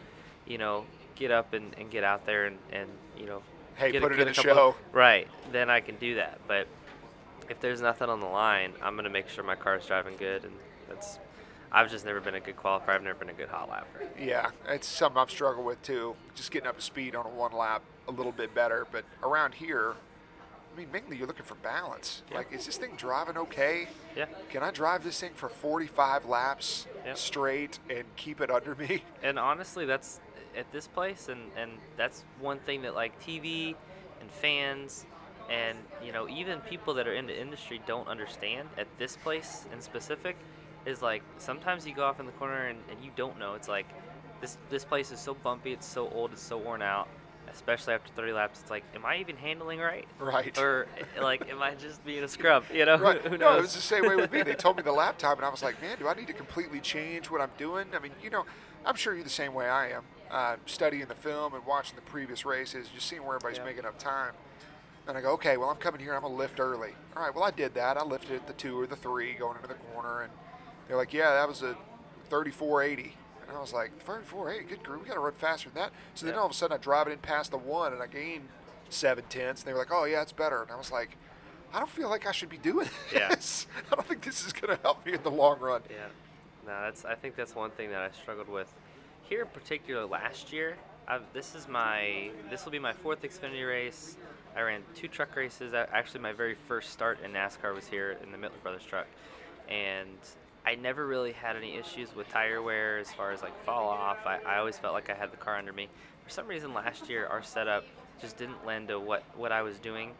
you 0.46 0.58
know, 0.58 0.84
get 1.14 1.30
up 1.30 1.52
and, 1.52 1.74
and 1.78 1.90
get 1.90 2.04
out 2.04 2.26
there 2.26 2.46
and, 2.46 2.58
and 2.72 2.88
you 3.18 3.26
know 3.26 3.42
Hey, 3.76 3.92
get 3.92 4.02
put 4.02 4.12
a, 4.12 4.14
it 4.14 4.18
get 4.18 4.28
in 4.28 4.34
the 4.34 4.42
show. 4.42 4.68
of- 4.68 4.74
right, 4.92 5.28
then 5.52 5.68
I 5.70 5.80
can 5.80 5.96
do 5.96 6.14
that. 6.16 6.38
But 6.46 6.66
if 7.50 7.60
there's 7.60 7.80
nothing 7.80 8.08
on 8.08 8.20
the 8.20 8.26
line, 8.26 8.72
I'm 8.82 8.96
gonna 8.96 9.10
make 9.10 9.28
sure 9.28 9.44
my 9.44 9.56
car's 9.56 9.86
driving 9.86 10.16
good 10.16 10.44
and 10.44 10.52
that's 10.88 11.18
I've 11.72 11.90
just 11.90 12.04
never 12.06 12.20
been 12.20 12.36
a 12.36 12.40
good 12.40 12.56
qualifier. 12.56 12.90
I've 12.90 13.02
never 13.02 13.18
been 13.18 13.28
a 13.28 13.34
good 13.34 13.48
hot 13.48 13.68
lapper. 13.68 14.06
Yeah, 14.18 14.50
it's 14.68 14.86
something 14.86 15.20
I've 15.20 15.30
struggled 15.30 15.66
with 15.66 15.82
too. 15.82 16.14
Just 16.34 16.50
getting 16.52 16.68
up 16.68 16.76
to 16.76 16.82
speed 16.82 17.14
on 17.16 17.26
a 17.26 17.28
one 17.28 17.52
lap 17.52 17.82
a 18.08 18.12
little 18.12 18.30
bit 18.32 18.54
better. 18.54 18.86
But 18.90 19.04
around 19.22 19.52
here, 19.54 19.94
I 20.76 20.80
mean, 20.80 20.88
mainly 20.92 21.16
you're 21.16 21.26
looking 21.26 21.46
for 21.46 21.54
balance. 21.56 22.22
Yeah. 22.30 22.36
Like, 22.38 22.52
is 22.52 22.66
this 22.66 22.76
thing 22.76 22.92
driving 22.98 23.38
okay? 23.38 23.88
Yeah. 24.14 24.26
Can 24.50 24.62
I 24.62 24.70
drive 24.70 25.02
this 25.02 25.18
thing 25.18 25.32
for 25.34 25.48
45 25.48 26.26
laps 26.26 26.86
Yeah. 27.06 27.14
straight 27.14 27.78
and 27.88 28.04
keep 28.16 28.42
it 28.42 28.50
under 28.50 28.74
me? 28.74 29.02
and 29.22 29.38
honestly 29.38 29.86
that's 29.86 30.20
at 30.54 30.70
this 30.72 30.86
place 30.86 31.28
and 31.28 31.40
and 31.56 31.72
that's 31.96 32.24
one 32.40 32.58
thing 32.60 32.80
that 32.82 32.94
like 32.94 33.12
tv 33.20 33.74
and 34.22 34.30
fans 34.30 35.04
and 35.50 35.76
you 36.02 36.12
know 36.12 36.26
even 36.28 36.60
people 36.60 36.94
that 36.94 37.06
are 37.06 37.12
in 37.14 37.26
the 37.26 37.38
industry 37.38 37.80
don't 37.86 38.08
understand 38.08 38.66
at 38.78 38.86
this 38.98 39.16
place 39.18 39.66
in 39.72 39.80
specific 39.82 40.36
is 40.86 41.02
like 41.02 41.22
sometimes 41.36 41.86
you 41.86 41.94
go 41.94 42.04
off 42.04 42.20
in 42.20 42.26
the 42.26 42.32
corner 42.32 42.68
and, 42.68 42.78
and 42.90 43.04
you 43.04 43.10
don't 43.16 43.38
know 43.38 43.52
it's 43.54 43.68
like 43.68 43.86
this 44.40 44.56
this 44.70 44.84
place 44.84 45.12
is 45.12 45.20
so 45.20 45.34
bumpy 45.34 45.72
it's 45.72 45.86
so 45.86 46.08
old 46.08 46.32
it's 46.32 46.42
so 46.42 46.56
worn 46.56 46.80
out 46.80 47.08
especially 47.56 47.94
after 47.94 48.12
30 48.14 48.32
laps 48.32 48.60
it's 48.60 48.70
like 48.70 48.84
am 48.94 49.04
i 49.04 49.16
even 49.16 49.36
handling 49.36 49.80
right 49.80 50.06
Right. 50.20 50.56
or 50.58 50.86
like 51.20 51.48
am 51.50 51.60
i 51.62 51.74
just 51.74 52.04
being 52.04 52.22
a 52.22 52.28
scrub 52.28 52.64
you 52.72 52.84
know 52.84 52.96
Right. 52.98 53.20
who, 53.22 53.28
who 53.30 53.38
No, 53.38 53.46
knows 53.52 53.58
it 53.58 53.62
was 53.62 53.74
the 53.74 53.80
same 53.80 54.06
way 54.06 54.14
with 54.16 54.30
me. 54.32 54.42
They 54.42 54.54
told 54.66 54.76
me 54.76 54.82
the 54.82 54.92
lap 54.92 55.18
time, 55.18 55.36
and 55.36 55.44
I 55.44 55.48
was 55.48 55.62
like, 55.62 55.80
man, 55.82 55.96
do 55.98 56.06
I 56.08 56.14
need 56.14 56.26
to 56.28 56.32
completely 56.32 56.80
change 56.80 57.30
what 57.30 57.40
I'm 57.40 57.50
doing? 57.58 57.86
I 57.94 57.98
mean, 57.98 58.12
you 58.22 58.30
know, 58.30 58.44
I'm 58.84 58.94
sure 58.94 59.14
you're 59.14 59.24
the 59.24 59.30
same 59.30 59.54
way 59.54 59.66
I 59.68 59.90
am. 59.90 60.04
Uh, 60.30 60.56
studying 60.66 61.06
the 61.06 61.14
film 61.14 61.54
and 61.54 61.64
watching 61.66 61.96
the 61.96 62.02
previous 62.02 62.44
races, 62.44 62.88
just 62.94 63.06
seeing 63.08 63.22
where 63.24 63.36
everybody's 63.36 63.58
Yeah. 63.58 63.64
making 63.64 63.84
up 63.86 63.98
time. 63.98 64.32
And 65.08 65.16
I 65.16 65.20
go, 65.20 65.30
okay, 65.32 65.56
well, 65.56 65.68
I'm 65.70 65.76
coming 65.76 66.00
here. 66.00 66.14
I'm 66.14 66.22
gonna 66.22 66.34
lift 66.34 66.58
early. 66.60 66.90
All 67.16 67.22
right. 67.22 67.34
Well, 67.34 67.44
I 67.44 67.50
did 67.52 67.74
that. 67.74 67.96
I 67.96 68.02
lifted 68.04 68.32
at 68.36 68.46
the 68.46 68.52
two 68.54 68.78
or 68.80 68.86
the 68.86 68.96
three 68.96 69.34
going 69.34 69.56
into 69.56 69.68
the 69.68 69.74
corner, 69.74 70.22
and 70.22 70.32
they're 70.88 70.96
like, 70.96 71.12
yeah, 71.12 71.30
that 71.34 71.48
was 71.48 71.62
a 71.62 71.76
3480. 72.28 73.14
And 73.48 73.56
I 73.56 73.60
was 73.60 73.72
like, 73.72 73.90
3480, 74.04 74.64
good 74.68 74.82
group. 74.82 75.02
We 75.02 75.08
got 75.08 75.14
to 75.14 75.20
run 75.20 75.32
faster 75.38 75.68
than 75.70 75.82
that. 75.82 75.92
So 76.14 76.26
then 76.26 76.34
all 76.34 76.46
of 76.46 76.50
a 76.50 76.54
sudden, 76.54 76.74
I 76.76 76.78
drive 76.80 77.06
it 77.08 77.12
in 77.12 77.18
past 77.18 77.50
the 77.52 77.58
one, 77.58 77.92
and 77.92 78.02
I 78.02 78.06
gain 78.06 78.42
seven 78.88 79.24
tenths. 79.28 79.62
And 79.62 79.68
they 79.68 79.72
were 79.72 79.78
like, 79.78 79.92
oh 79.92 80.04
yeah, 80.04 80.22
it's 80.22 80.32
better. 80.32 80.62
And 80.62 80.70
I 80.70 80.76
was 80.76 80.90
like, 80.90 81.16
I 81.72 81.78
don't 81.78 81.90
feel 81.90 82.08
like 82.08 82.26
I 82.26 82.32
should 82.32 82.48
be 82.48 82.58
doing 82.58 82.88
Yeah. 83.12 83.28
this. 83.34 83.66
I 83.90 83.94
don't 83.94 84.06
think 84.06 84.24
this 84.24 84.44
is 84.46 84.52
going 84.52 84.76
to 84.76 84.82
help 84.82 85.04
me 85.06 85.12
in 85.14 85.22
the 85.22 85.30
long 85.30 85.58
run. 85.60 85.82
Yeah, 85.90 85.96
no, 86.66 86.80
that's. 86.82 87.04
I 87.04 87.14
think 87.14 87.36
that's 87.36 87.54
one 87.54 87.70
thing 87.70 87.90
that 87.90 88.00
I 88.02 88.10
struggled 88.10 88.48
with 88.48 88.72
here, 89.22 89.42
in 89.42 89.48
particular 89.48 90.04
last 90.06 90.52
year. 90.52 90.76
I've, 91.08 91.22
this 91.32 91.54
is 91.54 91.68
my. 91.68 92.30
This 92.50 92.64
will 92.64 92.72
be 92.72 92.78
my 92.78 92.92
fourth 92.92 93.22
Xfinity 93.22 93.66
race. 93.68 94.16
I 94.56 94.62
ran 94.62 94.82
two 94.94 95.06
truck 95.06 95.36
races. 95.36 95.74
Actually, 95.74 96.20
my 96.20 96.32
very 96.32 96.54
first 96.66 96.90
start 96.90 97.18
in 97.22 97.32
NASCAR 97.32 97.74
was 97.74 97.86
here 97.86 98.16
in 98.22 98.32
the 98.32 98.38
Mittler 98.38 98.60
Brothers 98.62 98.84
truck, 98.84 99.06
and 99.68 100.16
I 100.66 100.74
never 100.74 101.06
really 101.06 101.30
had 101.32 101.54
any 101.56 101.76
issues 101.76 102.14
with 102.14 102.28
tire 102.28 102.60
wear 102.60 102.98
as 102.98 103.12
far 103.12 103.30
as 103.30 103.40
like 103.40 103.56
fall 103.64 103.88
off. 103.88 104.18
I, 104.26 104.40
I 104.44 104.58
always 104.58 104.76
felt 104.76 104.94
like 104.94 105.08
I 105.08 105.14
had 105.14 105.30
the 105.32 105.36
car 105.36 105.56
under 105.56 105.72
me. 105.72 105.88
For 106.24 106.30
some 106.30 106.48
reason, 106.48 106.74
last 106.74 107.08
year 107.08 107.26
our 107.28 107.42
setup 107.42 107.84
just 108.20 108.36
didn't 108.36 108.66
lend 108.66 108.88
to 108.88 108.98
what 108.98 109.22
what 109.36 109.52
I 109.52 109.62
was 109.62 109.78
doing, 109.78 110.10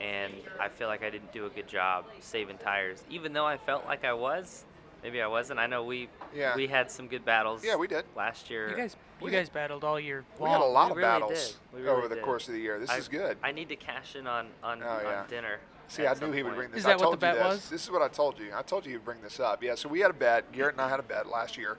and 0.00 0.32
I 0.58 0.68
feel 0.68 0.88
like 0.88 1.04
I 1.04 1.10
didn't 1.10 1.32
do 1.32 1.46
a 1.46 1.50
good 1.50 1.68
job 1.68 2.04
saving 2.20 2.58
tires. 2.58 3.04
Even 3.10 3.32
though 3.32 3.46
I 3.46 3.56
felt 3.58 3.86
like 3.86 4.04
I 4.04 4.12
was, 4.12 4.64
maybe 5.04 5.22
I 5.22 5.28
wasn't. 5.28 5.60
I 5.60 5.68
know 5.68 5.84
we 5.84 6.08
Yeah. 6.34 6.56
we 6.56 6.66
had 6.66 6.90
some 6.90 7.06
good 7.06 7.24
battles. 7.24 7.64
Yeah, 7.64 7.76
we 7.76 7.86
did. 7.86 8.04
last 8.16 8.50
year. 8.50 8.70
You 8.70 8.76
guys, 8.76 8.96
you 9.20 9.26
We- 9.26 9.30
guys 9.30 9.48
battled 9.50 9.84
all 9.84 10.00
year 10.00 10.24
We 10.40 10.48
had 10.48 10.60
a 10.60 10.64
lot 10.64 10.86
we 10.86 10.90
of 10.92 10.96
really 10.96 11.08
battles 11.08 11.56
did. 11.72 11.78
Really 11.84 11.88
over 11.88 12.08
the 12.08 12.16
course 12.16 12.48
of 12.48 12.54
the 12.54 12.60
year. 12.60 12.80
This 12.80 12.90
I- 12.90 12.96
is 12.98 13.06
good. 13.06 13.36
I 13.40 13.52
need 13.52 13.68
to 13.68 13.76
cash 13.76 14.16
in 14.16 14.26
on 14.26 14.48
on, 14.64 14.82
Oh, 14.82 15.00
yeah. 15.04 15.20
on 15.20 15.28
dinner. 15.28 15.60
See, 15.88 16.06
I 16.06 16.12
knew 16.14 16.20
some 16.20 16.32
he 16.32 16.42
would 16.42 16.54
bring 16.54 16.70
this. 16.70 16.80
Is 16.80 16.86
I 16.86 16.90
that 16.90 16.98
what 16.98 17.04
told 17.04 17.20
the 17.20 17.26
you 17.26 17.32
bet 17.34 17.42
this. 17.42 17.52
was? 17.62 17.68
This 17.70 17.84
is 17.84 17.90
what 17.90 18.02
I 18.02 18.08
told 18.08 18.38
you. 18.38 18.50
I 18.54 18.62
told 18.62 18.86
you 18.86 18.92
he'd 18.92 19.04
bring 19.04 19.20
this 19.20 19.40
up. 19.40 19.62
Yeah. 19.62 19.74
So 19.74 19.88
we 19.88 20.00
had 20.00 20.10
a 20.10 20.14
bet. 20.14 20.50
Garrett 20.52 20.74
and 20.74 20.80
I 20.80 20.88
had 20.88 21.00
a 21.00 21.02
bet 21.04 21.28
last 21.28 21.56
year. 21.58 21.76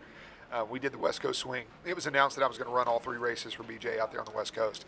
Uh, 0.52 0.64
we 0.70 0.78
did 0.80 0.92
the 0.92 1.00
West 1.00 1.20
Coast 1.22 1.40
Swing. 1.40 1.66
It 1.84 1.96
was 1.96 2.06
announced 2.06 2.36
that 2.38 2.44
I 2.44 2.48
was 2.48 2.58
going 2.60 2.70
to 2.70 2.76
run 2.76 2.88
all 2.88 3.00
three 3.00 3.18
races 3.18 3.54
for 3.54 3.64
BJ 3.64 4.00
out 4.00 4.12
there 4.12 4.20
on 4.20 4.26
the 4.26 4.32
West 4.38 4.54
Coast, 4.54 4.86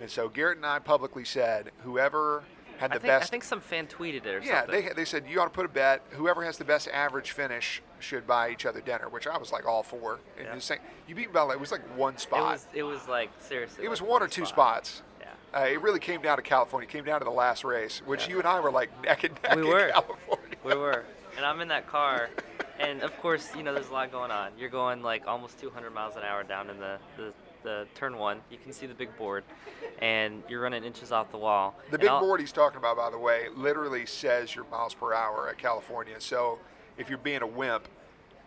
and 0.00 0.10
so 0.10 0.28
Garrett 0.30 0.56
and 0.56 0.64
I 0.64 0.78
publicly 0.78 1.24
said 1.26 1.70
whoever 1.84 2.44
had 2.78 2.92
I 2.92 2.94
the 2.94 3.00
think, 3.00 3.10
best. 3.10 3.28
I 3.28 3.30
think 3.30 3.44
some 3.44 3.60
fan 3.60 3.86
tweeted 3.86 4.24
it 4.24 4.26
or 4.26 4.38
yeah, 4.40 4.60
something. 4.62 4.82
Yeah, 4.82 4.88
they, 4.88 4.94
they 4.94 5.04
said 5.04 5.24
you 5.28 5.38
ought 5.38 5.44
to 5.44 5.50
put 5.50 5.66
a 5.66 5.68
bet. 5.68 6.02
Whoever 6.12 6.42
has 6.44 6.56
the 6.56 6.64
best 6.64 6.88
average 6.88 7.32
finish 7.32 7.82
should 8.00 8.26
buy 8.26 8.48
each 8.50 8.64
other 8.64 8.80
dinner, 8.80 9.10
which 9.10 9.26
I 9.26 9.36
was 9.36 9.52
like 9.52 9.66
all 9.66 9.82
for. 9.82 10.18
And 10.38 10.46
Yeah. 10.46 10.54
you 10.54 10.60
saying 10.60 10.80
you 11.06 11.14
beat 11.14 11.26
me 11.28 11.32
by 11.34 11.42
like 11.42 11.56
it 11.56 11.60
was 11.60 11.72
like 11.72 11.82
one 11.96 12.16
spot. 12.16 12.38
it 12.38 12.40
spot. 12.40 12.52
was 12.52 12.66
it 12.74 12.82
was 12.82 13.06
like 13.08 13.30
seriously. 13.38 13.84
It 13.84 13.88
was 13.88 14.00
like 14.00 14.10
one 14.10 14.22
or 14.22 14.28
two 14.28 14.46
spot. 14.46 14.86
spots. 14.86 15.02
Uh, 15.54 15.60
it 15.70 15.82
really 15.82 16.00
came 16.00 16.22
down 16.22 16.36
to 16.38 16.42
California. 16.42 16.88
It 16.88 16.92
came 16.92 17.04
down 17.04 17.20
to 17.20 17.24
the 17.24 17.30
last 17.30 17.64
race, 17.64 18.00
which 18.06 18.24
Yeah. 18.26 18.30
you 18.32 18.38
and 18.38 18.48
I 18.48 18.60
were 18.60 18.70
like 18.70 18.90
neck 19.02 19.24
and 19.24 19.34
neck 19.42 19.56
We 19.56 19.62
in 19.62 19.68
were. 19.68 19.88
California. 19.90 20.56
We 20.64 20.74
were, 20.76 21.04
and 21.36 21.44
I'm 21.44 21.60
in 21.60 21.68
that 21.68 21.86
car, 21.86 22.30
and 22.78 23.02
of 23.02 23.14
course, 23.20 23.50
you 23.54 23.62
know, 23.62 23.74
there's 23.74 23.88
a 23.88 23.92
lot 23.92 24.10
going 24.10 24.30
on. 24.30 24.52
You're 24.56 24.70
going 24.70 25.02
like 25.02 25.26
almost 25.26 25.58
200 25.60 25.90
miles 25.92 26.16
an 26.16 26.22
hour 26.22 26.42
down 26.42 26.70
in 26.70 26.78
the, 26.78 26.98
the, 27.16 27.32
the 27.64 27.86
turn 27.94 28.16
one. 28.16 28.40
You 28.50 28.56
can 28.62 28.72
see 28.72 28.86
the 28.86 28.94
big 28.94 29.14
board, 29.18 29.44
and 29.98 30.42
you're 30.48 30.62
running 30.62 30.84
inches 30.84 31.12
off 31.12 31.30
the 31.30 31.38
wall. 31.38 31.74
The 31.90 31.98
big 31.98 32.08
board 32.08 32.40
he's 32.40 32.52
talking 32.52 32.78
about, 32.78 32.96
by 32.96 33.10
the 33.10 33.18
way, 33.18 33.48
literally 33.54 34.06
says 34.06 34.54
your 34.54 34.64
miles 34.70 34.94
per 34.94 35.12
hour 35.12 35.48
at 35.50 35.58
California. 35.58 36.14
So 36.20 36.58
if 36.96 37.08
you're 37.10 37.18
being 37.18 37.42
a 37.42 37.46
wimp, 37.46 37.88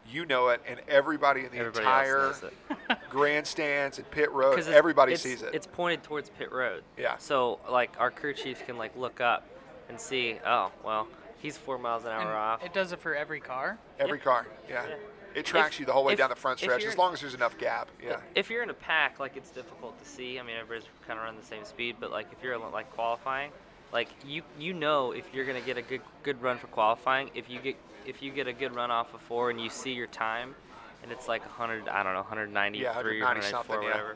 you 0.10 0.26
know 0.26 0.50
it, 0.50 0.62
and 0.68 0.80
everybody 0.88 1.42
in 1.46 1.52
the 1.52 1.58
Everybody 1.58 1.86
entire 1.86 2.20
else 2.28 2.42
knows 2.44 2.52
it. 2.90 2.98
grandstands 3.10 3.98
and 3.98 4.10
pit 4.12 4.32
road, 4.32 4.56
'Cause 4.56 4.68
it's- 4.68 4.78
everybody 4.78 5.14
it's- 5.14 5.24
sees 5.24 5.42
it. 5.42 5.54
It's 5.54 5.68
pointed 5.68 6.04
towards 6.04 6.30
pit 6.30 6.52
road. 6.52 6.84
Yeah. 6.98 7.18
So 7.18 7.60
like 7.70 7.92
our 8.00 8.12
crew 8.12 8.34
chief 8.34 8.66
can 8.66 8.78
like 8.78 8.96
look 8.96 9.22
up 9.22 9.48
and 9.90 10.00
see. 10.00 10.40
Oh 10.46 10.72
well, 10.84 11.08
he's 11.40 11.58
four 11.58 11.78
miles 11.78 12.04
an 12.04 12.12
hour 12.12 12.22
And 12.22 12.30
off. 12.30 12.64
It 12.64 12.74
does 12.74 12.92
it 12.92 13.00
for 13.00 13.16
every 13.16 13.40
car. 13.40 13.78
Every 14.00 14.18
yeah. 14.20 14.24
car, 14.24 14.48
yeah. 14.70 14.86
Yeah. 14.88 14.96
It 15.36 15.46
tracks 15.46 15.76
If- 15.76 15.80
you 15.82 15.86
the 15.86 15.92
whole 15.94 16.06
way 16.06 16.14
if- 16.14 16.20
down 16.20 16.30
the 16.30 16.36
front 16.36 16.60
stretch, 16.60 16.86
as 16.86 16.98
long 16.98 17.14
as 17.14 17.20
there's 17.22 17.34
enough 17.34 17.58
gap. 17.58 17.90
Yeah. 18.02 18.18
If 18.36 18.50
you're 18.50 18.64
in 18.64 18.70
a 18.70 18.74
pack, 18.76 19.20
like 19.20 19.36
it's 19.36 19.50
difficult 19.50 19.98
to 20.02 20.08
see. 20.08 20.40
I 20.40 20.44
mean, 20.44 20.56
everybody's 20.56 20.90
kind 21.08 21.20
of 21.20 21.26
running 21.26 21.40
the 21.40 21.46
same 21.46 21.66
speed, 21.66 21.98
but 22.00 22.12
like 22.12 22.28
if 22.32 22.42
you're 22.44 22.58
like 22.58 22.90
qualifying, 22.94 23.52
like 23.94 24.10
you 24.26 24.42
you 24.60 24.74
know 24.74 25.12
if 25.12 25.26
you're 25.34 25.46
gonna 25.46 25.62
get 25.62 25.78
a 25.78 25.82
good 25.82 26.02
good 26.24 26.42
run 26.42 26.58
for 26.58 26.68
qualifying, 26.68 27.30
if 27.36 27.50
you 27.50 27.60
get 27.60 27.76
if 28.06 28.22
you 28.22 28.32
get 28.32 28.48
a 28.48 28.54
good 28.54 28.76
run 28.76 28.92
off 28.92 29.14
of 29.14 29.22
four 29.22 29.50
and 29.50 29.60
you 29.60 29.70
see 29.70 29.94
your 29.94 30.08
time, 30.08 30.54
and 31.02 31.12
it's 31.12 31.28
like 31.28 31.42
100, 31.42 31.88
I 31.88 32.04
don't 32.04 32.14
know, 32.14 32.20
193 32.20 32.84
Yeah, 32.84 32.92
or 33.00 33.04
190 33.04 33.50
something, 33.50 33.82
yeah. 33.82 33.88
whatever. 33.90 34.16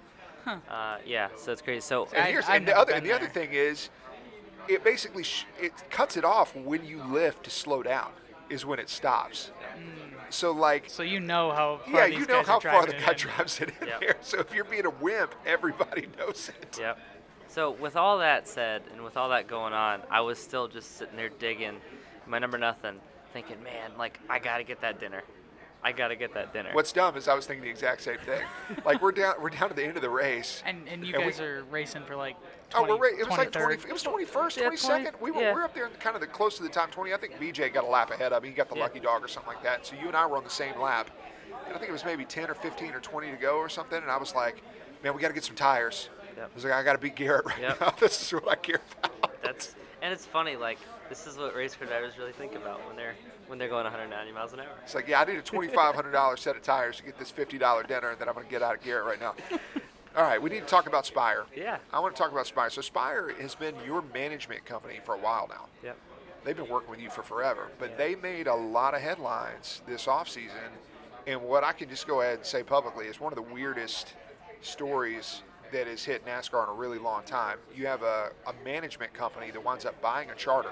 Uh, 0.70 0.98
yeah, 1.06 1.30
so 1.38 1.52
it's 1.52 1.62
crazy. 1.62 1.82
So 1.82 2.08
And, 2.14 2.24
I- 2.24 2.32
here's, 2.32 2.46
I've 2.46 2.56
and 2.58 2.68
the 2.68 2.78
other 2.78 2.94
and 2.94 3.06
the 3.06 3.12
other 3.12 3.28
thing 3.28 3.50
is, 3.52 3.90
it 4.68 4.84
basically 4.84 5.24
sh- 5.24 5.46
it 5.60 5.74
cuts 5.90 6.18
it 6.18 6.24
off 6.26 6.56
when 6.56 6.86
you 6.86 7.04
lift 7.04 7.44
to 7.46 7.50
slow 7.50 7.82
down. 7.84 8.12
Is 8.50 8.66
when 8.66 8.80
it 8.80 8.90
stops. 8.90 9.52
So 10.32 10.52
like, 10.52 10.90
So 10.90 11.04
you 11.04 11.20
know 11.20 11.52
how 11.52 11.78
far 11.86 12.02
yeah, 12.02 12.08
these 12.08 12.20
you 12.22 12.26
know 12.26 12.40
guys 12.40 12.48
how 12.48 12.60
far 12.60 12.86
the 12.88 12.94
driving 12.94 13.08
guy 13.08 13.14
drives 13.14 13.62
it 13.62 13.70
in 13.82 13.88
Yep. 13.88 14.00
there. 14.02 14.16
So 14.22 14.40
if 14.40 14.54
you're 14.56 14.64
being 14.64 14.86
a 14.88 14.90
wimp, 14.90 15.36
everybody 15.46 16.08
knows 16.18 16.50
it. 16.62 16.78
Yep. 16.80 16.98
So 17.50 17.72
with 17.72 17.96
all 17.96 18.20
that 18.20 18.48
said, 18.48 18.84
and 18.92 19.04
with 19.04 19.18
all 19.18 19.30
that 19.30 19.48
going 19.48 19.74
on, 19.74 20.02
I 20.10 20.22
was 20.22 20.38
still 20.38 20.68
just 20.68 20.98
sitting 20.98 21.16
there 21.16 21.30
digging 21.30 21.78
my 22.28 22.38
number 22.38 22.60
nothing, 22.60 23.00
thinking, 23.34 23.62
man, 23.64 23.92
like 23.98 24.20
I 24.30 24.38
gotta 24.40 24.64
get 24.64 24.82
that 24.82 25.00
dinner. 25.00 25.24
I 25.84 25.94
gotta 25.94 26.16
get 26.16 26.34
that 26.36 26.54
dinner. 26.54 26.70
What's 26.74 26.92
dumb 26.92 27.16
is 27.18 27.28
I 27.28 27.34
was 27.34 27.48
thinking 27.48 27.64
the 27.64 27.70
exact 27.70 28.02
same 28.02 28.20
thing. 28.20 28.42
like 28.86 29.02
we're 29.02 29.12
down, 29.14 29.36
we're 29.42 29.50
down 29.50 29.70
to 29.70 29.76
the 29.76 29.84
end 29.84 29.96
of 29.96 30.04
the 30.04 30.10
race. 30.10 30.62
And 30.66 30.88
and 30.88 31.04
you 31.04 31.16
And 31.16 31.26
we- 31.26 31.32
guys 31.32 31.42
are 31.42 31.64
racing 31.72 32.04
for 32.04 32.16
like. 32.16 32.36
Oh, 32.76 32.84
we're 32.88 32.98
right. 32.98 33.14
It 33.20 33.28
was 33.28 33.36
like 33.36 33.52
20. 33.52 33.76
It 33.76 33.92
was 33.92 34.04
21st, 34.04 34.58
Yeah, 34.58 34.70
22nd. 34.70 35.20
we 35.20 35.32
were, 35.32 35.42
yeah. 35.42 35.54
we're 35.56 35.64
up 35.64 35.74
there 35.74 35.88
in 35.88 35.94
kind 35.94 36.14
of 36.16 36.22
the 36.22 36.28
close 36.28 36.56
to 36.58 36.62
the 36.64 36.70
time 36.70 36.90
20. 36.92 37.12
I 37.16 37.18
think 37.18 37.40
BJ 37.40 37.74
got 37.74 37.84
a 37.84 37.88
lap 37.88 38.12
ahead 38.12 38.32
of 38.32 38.44
me. 38.44 38.50
He 38.50 38.54
got 38.56 38.70
the 38.70 38.76
Yeah. 38.76 38.84
lucky 38.84 39.00
dog 39.00 39.24
or 39.24 39.28
something 39.28 39.52
like 39.52 39.64
that. 39.64 39.88
So 39.88 39.96
you 40.00 40.06
and 40.06 40.16
I 40.16 40.28
were 40.28 40.38
on 40.38 40.44
the 40.44 40.52
same 40.52 40.80
lap. 40.80 41.10
And 41.66 41.74
I 41.74 41.80
think 41.80 41.90
it 41.90 41.94
was 41.94 42.06
maybe 42.06 42.26
10 42.26 42.48
or 42.48 42.54
15 42.54 42.94
or 42.94 43.00
20 43.00 43.32
to 43.32 43.38
go 43.38 43.58
or 43.58 43.70
something. 43.70 44.00
And 44.00 44.12
I 44.12 44.18
was 44.18 44.36
like, 44.36 44.62
man, 45.04 45.16
we 45.16 45.22
got 45.22 45.30
to 45.30 45.34
get 45.34 45.44
some 45.44 45.56
tires. 45.56 46.10
Yep. 46.40 46.50
I 46.52 46.56
was 46.56 46.64
like, 46.64 46.74
I 46.74 46.84
got 46.84 46.94
to 46.94 47.00
beat 47.00 47.16
Garrett 47.16 47.46
right 47.46 47.60
Yep. 47.62 47.82
now. 47.82 47.94
This 48.00 48.22
is 48.22 48.32
what 48.34 48.48
I 48.50 48.56
care 48.56 48.82
about. 49.04 49.42
That's 49.44 49.76
and 50.02 50.14
it's 50.14 50.26
funny, 50.26 50.56
like 50.56 50.78
this 51.10 51.28
is 51.28 51.38
what 51.38 51.54
race 51.56 51.76
car 51.76 51.86
drivers 51.88 52.18
really 52.18 52.32
think 52.32 52.56
about 52.56 52.86
when 52.88 52.96
they're 52.96 53.16
when 53.48 53.60
they're 53.60 53.68
going 53.68 53.84
190 53.84 54.32
miles 54.32 54.54
an 54.54 54.60
hour. 54.62 54.68
It's 54.84 54.96
like, 54.96 55.08
yeah, 55.08 55.20
I 55.22 55.26
need 55.26 55.38
a 55.38 55.42
$2,500 55.42 56.40
set 56.40 56.56
of 56.56 56.62
tires 56.62 56.98
to 56.98 57.04
get 57.04 57.18
this 57.18 57.32
$50 57.32 57.88
dinner 57.88 58.16
that 58.16 58.28
I'm 58.28 58.34
going 58.36 58.46
to 58.46 58.52
get 58.52 58.62
out 58.62 58.76
of 58.76 58.82
Garrett 58.84 59.06
right 59.06 59.20
now. 59.20 59.34
All 60.16 60.24
right, 60.24 60.42
we 60.42 60.50
need 60.52 60.60
to 60.62 60.66
talk 60.68 60.88
about 60.88 61.06
Spire. 61.08 61.46
Yeah. 61.56 61.78
I 61.92 62.00
want 62.00 62.16
to 62.16 62.22
talk 62.22 62.32
about 62.32 62.46
Spire. 62.48 62.70
So 62.70 62.82
Spire 62.82 63.34
has 63.42 63.56
been 63.56 63.74
your 63.86 64.04
management 64.14 64.66
company 64.66 65.00
for 65.04 65.16
a 65.16 65.18
while 65.18 65.48
now. 65.50 65.66
Yep. 65.84 65.98
they've 66.46 66.56
been 66.56 66.70
working 66.70 66.90
with 66.92 67.00
you 67.02 67.10
for 67.10 67.22
forever, 67.24 67.68
but 67.80 67.90
Yeah. 67.92 67.96
they 67.98 68.16
made 68.16 68.48
a 68.48 68.56
lot 68.56 68.94
of 68.94 69.02
headlines 69.02 69.82
this 69.88 70.06
offseason. 70.06 70.70
And 71.28 71.42
what 71.42 71.64
I 71.64 71.74
can 71.74 71.90
just 71.90 72.08
go 72.08 72.22
ahead 72.22 72.36
and 72.38 72.46
say 72.46 72.64
publicly 72.64 73.08
is 73.08 73.20
one 73.20 73.34
of 73.34 73.36
the 73.36 73.54
weirdest 73.54 74.14
stories 74.62 75.42
that 75.72 75.88
has 75.88 76.04
hit 76.04 76.26
NASCAR 76.26 76.64
in 76.64 76.70
a 76.70 76.74
really 76.74 76.98
long 77.00 77.24
time. 77.24 77.58
You 77.76 77.86
have 77.88 78.02
a, 78.04 78.32
a 78.48 78.54
management 78.66 79.14
company 79.14 79.52
that 79.52 79.64
winds 79.64 79.86
up 79.86 80.00
buying 80.02 80.30
a 80.30 80.36
charter. 80.36 80.72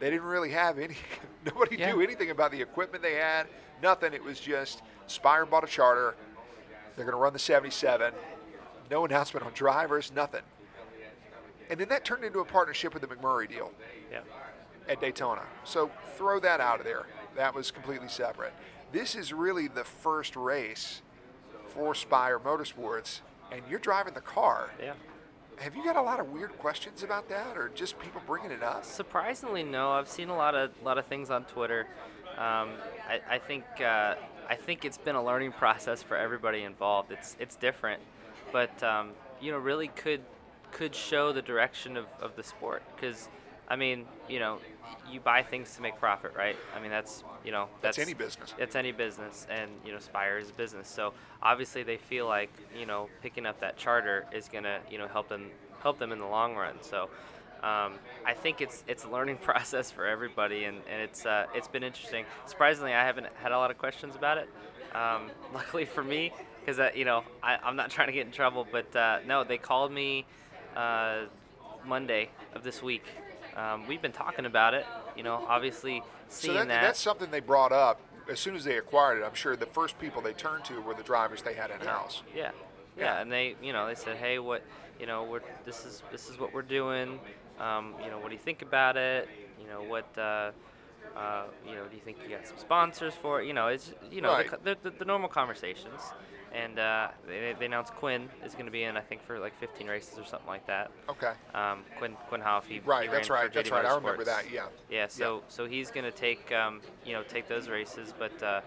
They 0.00 0.10
didn't 0.10 0.26
really 0.26 0.50
have 0.50 0.78
any, 0.78 0.96
nobody 1.44 1.76
Yeah. 1.76 1.92
knew 1.92 2.00
anything 2.00 2.30
about 2.30 2.50
the 2.50 2.60
equipment 2.60 3.02
they 3.02 3.14
had, 3.14 3.46
nothing. 3.82 4.12
It 4.12 4.22
was 4.22 4.40
just 4.40 4.82
Spire 5.06 5.46
bought 5.46 5.64
a 5.64 5.68
charter. 5.68 6.14
They're 6.96 7.04
going 7.04 7.16
to 7.16 7.20
run 7.20 7.32
the 7.32 7.38
77. 7.38 8.12
No 8.90 9.04
announcement 9.04 9.46
on 9.46 9.52
drivers, 9.52 10.12
nothing. 10.14 10.42
And 11.70 11.80
then 11.80 11.88
that 11.88 12.04
turned 12.04 12.24
into 12.24 12.40
a 12.40 12.44
partnership 12.44 12.92
with 12.92 13.02
the 13.02 13.08
McMurray 13.08 13.48
deal 13.48 13.72
Yep. 14.12 14.26
at 14.88 15.00
Daytona. 15.00 15.42
So 15.64 15.90
throw 16.16 16.38
that 16.40 16.60
out 16.60 16.78
of 16.80 16.84
there. 16.84 17.06
That 17.36 17.54
was 17.54 17.70
completely 17.70 18.08
separate. 18.08 18.52
This 18.92 19.14
is 19.14 19.32
really 19.32 19.66
the 19.68 19.82
first 19.82 20.36
race 20.36 21.00
for 21.68 21.94
Spire 21.94 22.38
Motorsports, 22.38 23.20
and 23.54 23.62
you're 23.70 23.78
driving 23.78 24.14
the 24.14 24.20
car. 24.20 24.70
Yeah. 24.80 24.94
Have 25.58 25.76
you 25.76 25.84
got 25.84 25.96
a 25.96 26.02
lot 26.02 26.18
of 26.18 26.30
weird 26.30 26.56
questions 26.58 27.04
about 27.04 27.28
that, 27.28 27.56
or 27.56 27.70
just 27.74 27.98
people 28.00 28.20
bringing 28.26 28.50
it 28.50 28.62
up? 28.62 28.84
Surprisingly, 28.84 29.62
no. 29.62 29.92
I've 29.92 30.08
seen 30.08 30.28
a 30.28 30.36
lot 30.36 30.54
of 30.54 30.70
lot 30.82 30.98
of 30.98 31.06
things 31.06 31.30
on 31.30 31.44
Twitter. 31.44 31.86
Um, 32.36 32.70
I, 33.08 33.20
I 33.30 33.38
think 33.38 33.64
uh, 33.80 34.16
I 34.48 34.56
think 34.56 34.84
it's 34.84 34.98
been 34.98 35.14
a 35.14 35.24
learning 35.24 35.52
process 35.58 36.02
for 36.02 36.16
everybody 36.16 36.64
involved. 36.64 37.12
It's 37.12 37.36
it's 37.38 37.54
different, 37.54 38.02
but 38.52 38.82
um, 38.82 39.10
you 39.40 39.52
know, 39.52 39.58
really 39.58 39.88
could 39.88 40.22
could 40.72 40.94
show 40.94 41.32
the 41.32 41.40
direction 41.40 41.96
of, 41.96 42.06
of 42.20 42.34
the 42.36 42.42
sport. 42.42 42.82
Because, 42.94 43.28
I 43.68 43.76
mean, 43.76 44.04
you 44.28 44.38
know, 44.38 44.58
you 45.10 45.20
buy 45.20 45.42
things 45.42 45.74
to 45.76 45.82
make 45.82 45.98
profit, 45.98 46.32
right? 46.36 46.56
I 46.76 46.80
mean, 46.80 46.90
that's 46.90 47.24
you 47.44 47.52
know 47.52 47.68
That's 47.80 47.98
any 47.98 48.14
business. 48.14 48.54
It's 48.58 48.76
any 48.76 48.92
business, 48.92 49.46
and 49.50 49.70
you 49.84 49.92
know, 49.92 49.98
Spire 49.98 50.38
is 50.38 50.50
a 50.50 50.52
business. 50.52 50.88
So 50.88 51.12
obviously, 51.42 51.82
they 51.82 51.96
feel 51.96 52.26
like 52.26 52.50
you 52.78 52.86
know 52.86 53.08
picking 53.22 53.46
up 53.46 53.60
that 53.60 53.76
charter 53.76 54.26
is 54.32 54.48
gonna 54.48 54.80
you 54.90 54.98
know 54.98 55.08
help 55.08 55.28
them 55.28 55.50
help 55.82 55.98
them 55.98 56.12
in 56.12 56.18
the 56.18 56.26
long 56.26 56.54
run. 56.56 56.74
So 56.82 57.08
um, 57.62 57.94
I 58.26 58.34
think 58.34 58.60
it's 58.60 58.84
it's 58.86 59.04
a 59.04 59.08
learning 59.08 59.36
process 59.42 59.90
for 59.90 60.06
everybody, 60.06 60.64
and, 60.64 60.78
and 60.90 61.00
it's 61.00 61.24
uh, 61.24 61.46
it's 61.54 61.68
been 61.68 61.82
interesting. 61.82 62.24
Surprisingly, 62.46 62.92
I 62.92 63.04
haven't 63.04 63.26
had 63.42 63.52
a 63.52 63.58
lot 63.58 63.70
of 63.70 63.78
questions 63.78 64.14
about 64.14 64.38
it. 64.38 64.48
Um, 64.94 65.30
luckily 65.54 65.86
for 65.86 66.04
me, 66.04 66.32
because 66.60 66.78
uh, 66.78 66.90
you 66.94 67.04
know 67.04 67.24
I, 67.42 67.56
I'm 67.62 67.76
not 67.76 67.90
trying 67.96 68.08
to 68.08 68.12
get 68.12 68.26
in 68.26 68.32
trouble, 68.32 68.66
but 68.70 68.94
uh, 68.94 69.20
no, 69.26 69.44
they 69.44 69.58
called 69.58 69.92
me 69.92 70.26
uh, 70.76 71.22
Monday 71.86 72.30
of 72.54 72.64
this 72.64 72.82
week. 72.82 73.04
Um, 73.56 73.86
we've 73.86 74.02
been 74.02 74.12
talking 74.12 74.46
about 74.46 74.74
it. 74.74 74.86
You 75.16 75.22
know, 75.22 75.44
obviously 75.48 76.00
So 76.28 76.48
seeing 76.48 76.54
that, 76.54 76.68
that. 76.68 76.82
that's 76.82 76.98
something 77.00 77.30
they 77.30 77.40
brought 77.40 77.72
up 77.72 78.00
as 78.28 78.40
soon 78.40 78.56
as 78.56 78.64
they 78.64 78.76
acquired 78.78 79.18
it. 79.20 79.24
I'm 79.24 79.34
sure 79.34 79.54
the 79.56 79.66
first 79.66 79.98
people 79.98 80.22
they 80.22 80.32
turned 80.32 80.64
to 80.66 80.80
were 80.80 80.94
the 80.94 81.02
drivers 81.02 81.42
they 81.42 81.54
had 81.54 81.70
in 81.70 81.80
house. 81.80 82.22
Yeah. 82.34 82.50
Yeah. 82.96 83.04
yeah, 83.16 83.20
and 83.20 83.30
they, 83.32 83.56
you 83.60 83.72
know, 83.72 83.88
they 83.88 83.96
said, 83.96 84.16
"Hey, 84.18 84.38
what, 84.38 84.62
you 85.00 85.06
know, 85.06 85.24
we're 85.24 85.40
this 85.64 85.84
is 85.84 86.02
this 86.12 86.28
is 86.30 86.38
what 86.38 86.54
we're 86.54 86.62
doing. 86.62 87.18
Um, 87.58 87.94
you 88.04 88.08
know, 88.08 88.18
what 88.20 88.28
do 88.28 88.34
you 88.34 88.40
think 88.40 88.62
about 88.62 88.96
it? 88.96 89.28
You 89.60 89.66
know, 89.66 89.82
what, 89.82 90.06
uh, 90.16 90.52
uh, 91.16 91.44
you 91.66 91.74
know, 91.74 91.86
do 91.86 91.96
you 91.96 92.02
think 92.04 92.18
you 92.22 92.28
got 92.36 92.46
some 92.46 92.56
sponsors 92.56 93.12
for 93.14 93.42
it? 93.42 93.46
You 93.48 93.52
know, 93.52 93.66
it's 93.66 93.92
you 94.12 94.20
know 94.20 94.30
Right. 94.30 94.48
the, 94.64 94.76
the, 94.82 94.90
the 94.90 95.04
normal 95.04 95.28
conversations." 95.28 96.00
And 96.54 96.78
uh, 96.78 97.08
they, 97.26 97.54
they 97.58 97.66
announced 97.66 97.94
Quin 97.94 98.28
is 98.44 98.52
going 98.52 98.66
to 98.66 98.70
be 98.70 98.84
in, 98.84 98.96
I 98.96 99.00
think, 99.00 99.26
for 99.26 99.40
like 99.40 99.58
15 99.58 99.88
races 99.88 100.18
or 100.18 100.24
something 100.24 100.46
like 100.46 100.66
that. 100.66 100.90
Okay. 101.08 101.32
Um, 101.52 101.80
Quinn 101.98 102.16
Quin 102.28 102.40
Houff, 102.40 102.66
he, 102.66 102.80
Right, 102.80 103.08
he 103.08 103.10
that's 103.10 103.28
right. 103.28 103.52
That's 103.52 103.70
right. 103.70 103.84
I 103.84 103.94
remember 103.94 104.24
that. 104.24 104.50
Yeah. 104.52 104.66
Yeah, 104.88 105.08
so 105.08 105.42
so 105.48 105.66
he's 105.66 105.90
gonna 105.90 106.12
take 106.12 106.52
um, 106.52 106.80
you 107.04 107.12
know 107.12 107.22
take 107.24 107.48
those 107.48 107.68
races, 107.68 108.14
but 108.16 108.40
uh, 108.42 108.60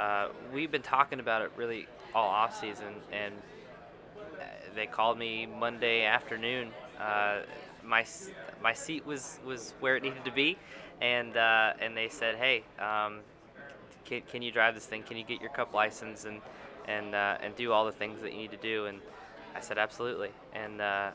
uh, 0.00 0.28
we've 0.52 0.70
been 0.70 0.82
talking 0.82 1.20
about 1.20 1.42
it 1.42 1.52
really 1.56 1.86
all 2.14 2.28
off 2.28 2.58
season, 2.58 2.94
and 3.12 3.34
uh, 4.16 4.44
they 4.74 4.86
called 4.86 5.18
me 5.18 5.46
Monday 5.46 6.04
afternoon. 6.04 6.70
Uh, 6.98 7.40
my 7.84 8.06
my 8.62 8.72
seat 8.72 9.04
was 9.04 9.40
was 9.44 9.74
where 9.80 9.96
it 9.96 10.02
needed 10.02 10.24
to 10.24 10.32
be, 10.32 10.56
and 11.02 11.36
uh, 11.36 11.74
and 11.80 11.96
they 11.96 12.08
said, 12.08 12.36
hey. 12.36 12.64
Um, 12.78 13.20
can, 14.02 14.22
can 14.22 14.42
you 14.42 14.50
drive 14.50 14.74
this 14.74 14.86
thing? 14.86 15.04
Can 15.04 15.16
you 15.16 15.24
get 15.24 15.40
your 15.40 15.50
cup 15.50 15.72
license 15.72 16.24
and 16.24 16.40
and 16.86 17.14
uh, 17.14 17.38
and 17.42 17.54
do 17.56 17.72
all 17.72 17.84
the 17.84 17.92
things 17.92 18.20
that 18.22 18.32
you 18.32 18.38
need 18.38 18.50
to 18.52 18.56
do? 18.56 18.86
And 18.86 19.00
I 19.54 19.60
said 19.60 19.78
absolutely. 19.78 20.30
And 20.54 20.80
uh, 20.80 21.10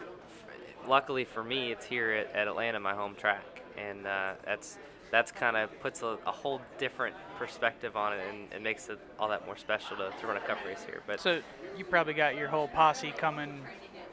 luckily 0.88 1.26
for 1.26 1.44
me, 1.44 1.72
it's 1.72 1.86
here 1.86 2.12
at, 2.12 2.36
at 2.36 2.48
Atlanta, 2.48 2.80
my 2.80 2.94
home 2.94 3.16
track, 3.16 3.62
and 3.78 4.06
uh, 4.06 4.34
that's 4.46 4.78
that's 5.12 5.32
kind 5.32 5.56
of 5.56 5.70
puts 5.82 6.02
a, 6.02 6.18
a 6.26 6.32
whole 6.32 6.60
different 6.78 7.16
perspective 7.38 7.96
on 7.96 8.14
it 8.14 8.20
and, 8.30 8.48
and 8.52 8.64
makes 8.64 8.90
it 8.90 9.00
all 9.20 9.30
that 9.30 9.46
more 9.46 9.56
special 9.56 9.96
to, 9.96 10.12
to 10.20 10.28
run 10.28 10.36
a 10.36 10.42
cup 10.42 10.58
race 10.66 10.84
here. 10.86 11.02
But 11.08 11.20
So 11.22 11.42
you 11.78 11.86
probably 11.86 12.14
got 12.16 12.36
your 12.36 12.48
whole 12.48 12.68
posse 12.68 13.12
coming 13.16 13.62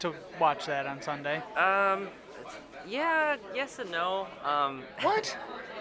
to 0.01 0.15
watch 0.39 0.67
that 0.67 0.87
on 0.87 1.01
Sunday. 1.01 1.43
um, 1.57 2.09
yeah, 2.87 3.37
yes 3.55 3.79
and 3.79 3.91
no. 3.91 4.27
Um, 4.45 4.83
What? 5.03 5.37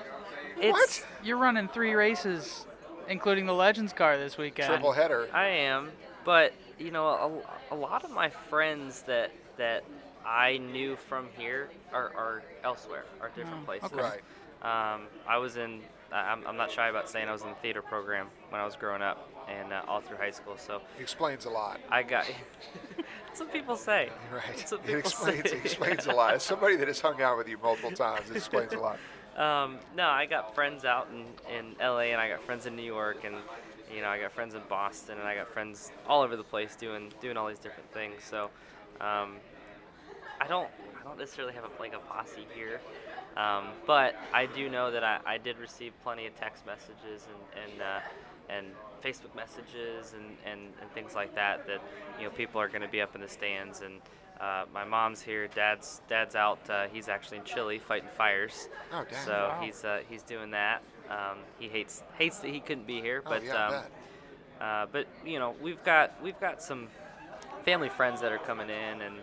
it's, 0.58 0.72
What? 0.72 1.06
You're 1.24 1.38
running 1.38 1.68
three 1.68 1.94
races, 1.94 2.66
including 3.10 3.46
the 3.46 3.54
Legends 3.54 3.94
car 3.94 4.18
this 4.18 4.38
weekend. 4.38 4.70
Triple 4.70 4.92
header. 4.92 5.28
I 5.34 5.48
am, 5.48 5.92
but 6.26 6.54
you 6.80 6.92
know, 6.92 7.44
a, 7.72 7.74
a 7.74 7.78
lot 7.78 8.04
of 8.04 8.12
my 8.12 8.30
friends 8.30 9.04
that 9.04 9.32
that 9.58 9.84
I 10.26 10.58
knew 10.58 10.96
from 10.96 11.28
here 11.38 11.70
are, 11.94 12.12
are 12.16 12.44
elsewhere, 12.64 13.06
are 13.22 13.30
different 13.30 13.62
Oh, 13.64 13.66
places. 13.66 13.92
okay. 13.94 14.02
Right. 14.62 14.94
Um, 14.96 15.02
I 15.28 15.38
was 15.38 15.58
in. 15.58 15.82
I- 16.12 16.32
I'm, 16.32 16.46
I'm 16.46 16.58
not 16.58 16.70
shy 16.72 16.90
about 16.90 17.10
saying 17.10 17.28
I 17.30 17.32
was 17.32 17.42
in 17.44 17.50
the 17.50 17.56
theater 17.56 17.82
program 17.82 18.28
when 18.50 18.60
I 18.60 18.66
was 18.66 18.76
growing 18.76 19.02
up 19.02 19.30
and 19.48 19.72
uh, 19.74 19.82
all 19.88 20.02
through 20.02 20.18
high 20.18 20.32
school. 20.32 20.56
So 20.58 20.82
Explains 21.00 21.46
a 21.46 21.50
lot. 21.50 21.80
I 21.90 22.04
got. 22.04 22.26
That's 23.28 23.40
what 23.40 23.54
people 23.54 23.78
say. 23.78 24.10
Right. 24.32 24.44
That's 24.58 24.72
what 24.74 24.88
It 24.90 24.98
explains, 25.00 25.50
say. 25.50 25.56
it 25.58 25.66
explains 25.66 26.06
a 26.06 26.12
lot. 26.12 26.34
As 26.34 26.44
somebody 26.44 26.76
that 26.76 26.88
has 26.90 27.00
hung 27.00 27.22
out 27.22 27.38
with 27.38 27.48
you 27.48 27.58
multiple 27.64 27.92
times, 27.92 28.30
it 28.30 28.36
explains 28.36 28.74
a 28.74 28.80
lot. 28.80 28.98
Um, 29.38 29.78
no, 29.96 30.08
I 30.08 30.26
got 30.26 30.54
friends 30.54 30.84
out 30.84 31.08
in, 31.12 31.26
in 31.56 31.76
LA 31.80 32.12
and 32.12 32.20
I 32.20 32.28
got 32.28 32.44
friends 32.44 32.66
in 32.66 32.76
New 32.76 32.84
York 32.84 33.24
and 33.24 33.36
you 33.94 34.02
know 34.02 34.10
I 34.10 34.20
got 34.20 34.32
friends 34.34 34.56
in 34.56 34.62
Boston 34.70 35.18
and 35.18 35.28
I 35.28 35.36
got 35.36 35.48
friends 35.48 35.92
all 36.08 36.22
over 36.22 36.36
the 36.36 36.44
place 36.44 36.76
doing 36.76 37.12
doing 37.22 37.38
all 37.38 37.48
these 37.48 37.60
different 37.60 37.92
things. 37.94 38.24
So 38.30 38.50
um, 39.00 39.38
I 40.40 40.48
don't 40.48 40.70
I 41.00 41.04
don't 41.04 41.18
necessarily 41.18 41.54
have 41.54 41.64
a, 41.64 41.70
like 41.80 41.94
a 41.94 42.00
posse 42.00 42.46
here, 42.54 42.82
um, 43.38 43.70
but 43.88 44.16
I 44.34 44.48
do 44.48 44.70
know 44.70 44.92
that 44.92 45.04
I, 45.04 45.20
I 45.26 45.38
did 45.38 45.58
receive 45.60 45.94
plenty 46.04 46.28
of 46.28 46.36
text 46.36 46.66
messages 46.66 47.28
and 47.28 47.64
and 47.64 47.82
uh, 47.82 48.00
and 48.50 48.68
Facebook 49.02 49.34
messages 49.36 50.14
and, 50.14 50.38
and, 50.46 50.62
and 50.82 50.92
things 50.94 51.16
like 51.16 51.34
that 51.36 51.66
that 51.68 51.82
you 52.20 52.26
know 52.26 52.32
people 52.32 52.60
are 52.60 52.68
going 52.68 52.82
to 52.82 52.88
be 52.88 53.02
up 53.02 53.16
in 53.16 53.22
the 53.22 53.30
stands 53.30 53.82
and. 53.82 54.02
Uh, 54.42 54.66
my 54.74 54.84
mom's 54.84 55.22
here. 55.22 55.48
Dad's 55.48 56.02
dad's 56.10 56.36
out. 56.36 56.68
Uh, 56.70 56.88
he's 56.92 57.08
actually 57.08 57.38
in 57.38 57.44
Chile 57.44 57.78
fighting 57.78 58.10
fires. 58.18 58.70
Oh, 58.92 59.04
dang. 59.04 59.24
So 59.26 59.32
Wow. 59.32 59.62
he's 59.64 59.86
uh, 59.86 60.02
he's 60.10 60.24
doing 60.24 60.52
that. 60.52 60.82
Um, 61.10 61.38
he 61.60 61.68
hates 61.68 62.02
hates 62.18 62.40
that 62.40 62.50
he 62.50 62.60
couldn't 62.60 62.88
be 62.88 63.02
here, 63.02 63.22
Oh, 63.26 63.30
but 63.30 63.44
yeah, 63.46 63.68
um, 63.68 63.84
uh, 64.60 64.86
but 64.92 65.06
you 65.26 65.38
know 65.38 65.56
we've 65.62 65.84
got 65.84 66.20
we've 66.24 66.40
got 66.40 66.62
some 66.64 66.88
family 67.66 67.90
friends 67.90 68.20
that 68.22 68.32
are 68.32 68.40
coming 68.40 68.70
in, 68.70 69.02
and 69.02 69.16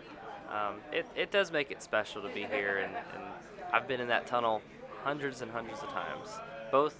um, 0.49 0.75
it, 0.93 1.05
it 1.15 1.31
does 1.31 1.51
make 1.51 1.69
it 1.71 1.83
special 1.83 2.21
to 2.21 2.29
be 2.29 2.45
here. 2.45 2.77
And, 2.77 2.95
and 2.95 3.23
I've 3.73 3.87
been 3.87 3.99
in 3.99 4.07
that 4.07 4.25
tunnel 4.27 4.61
hundreds 5.03 5.41
and 5.41 5.51
hundreds 5.51 5.81
of 5.81 5.89
times, 5.89 6.29
both 6.71 6.95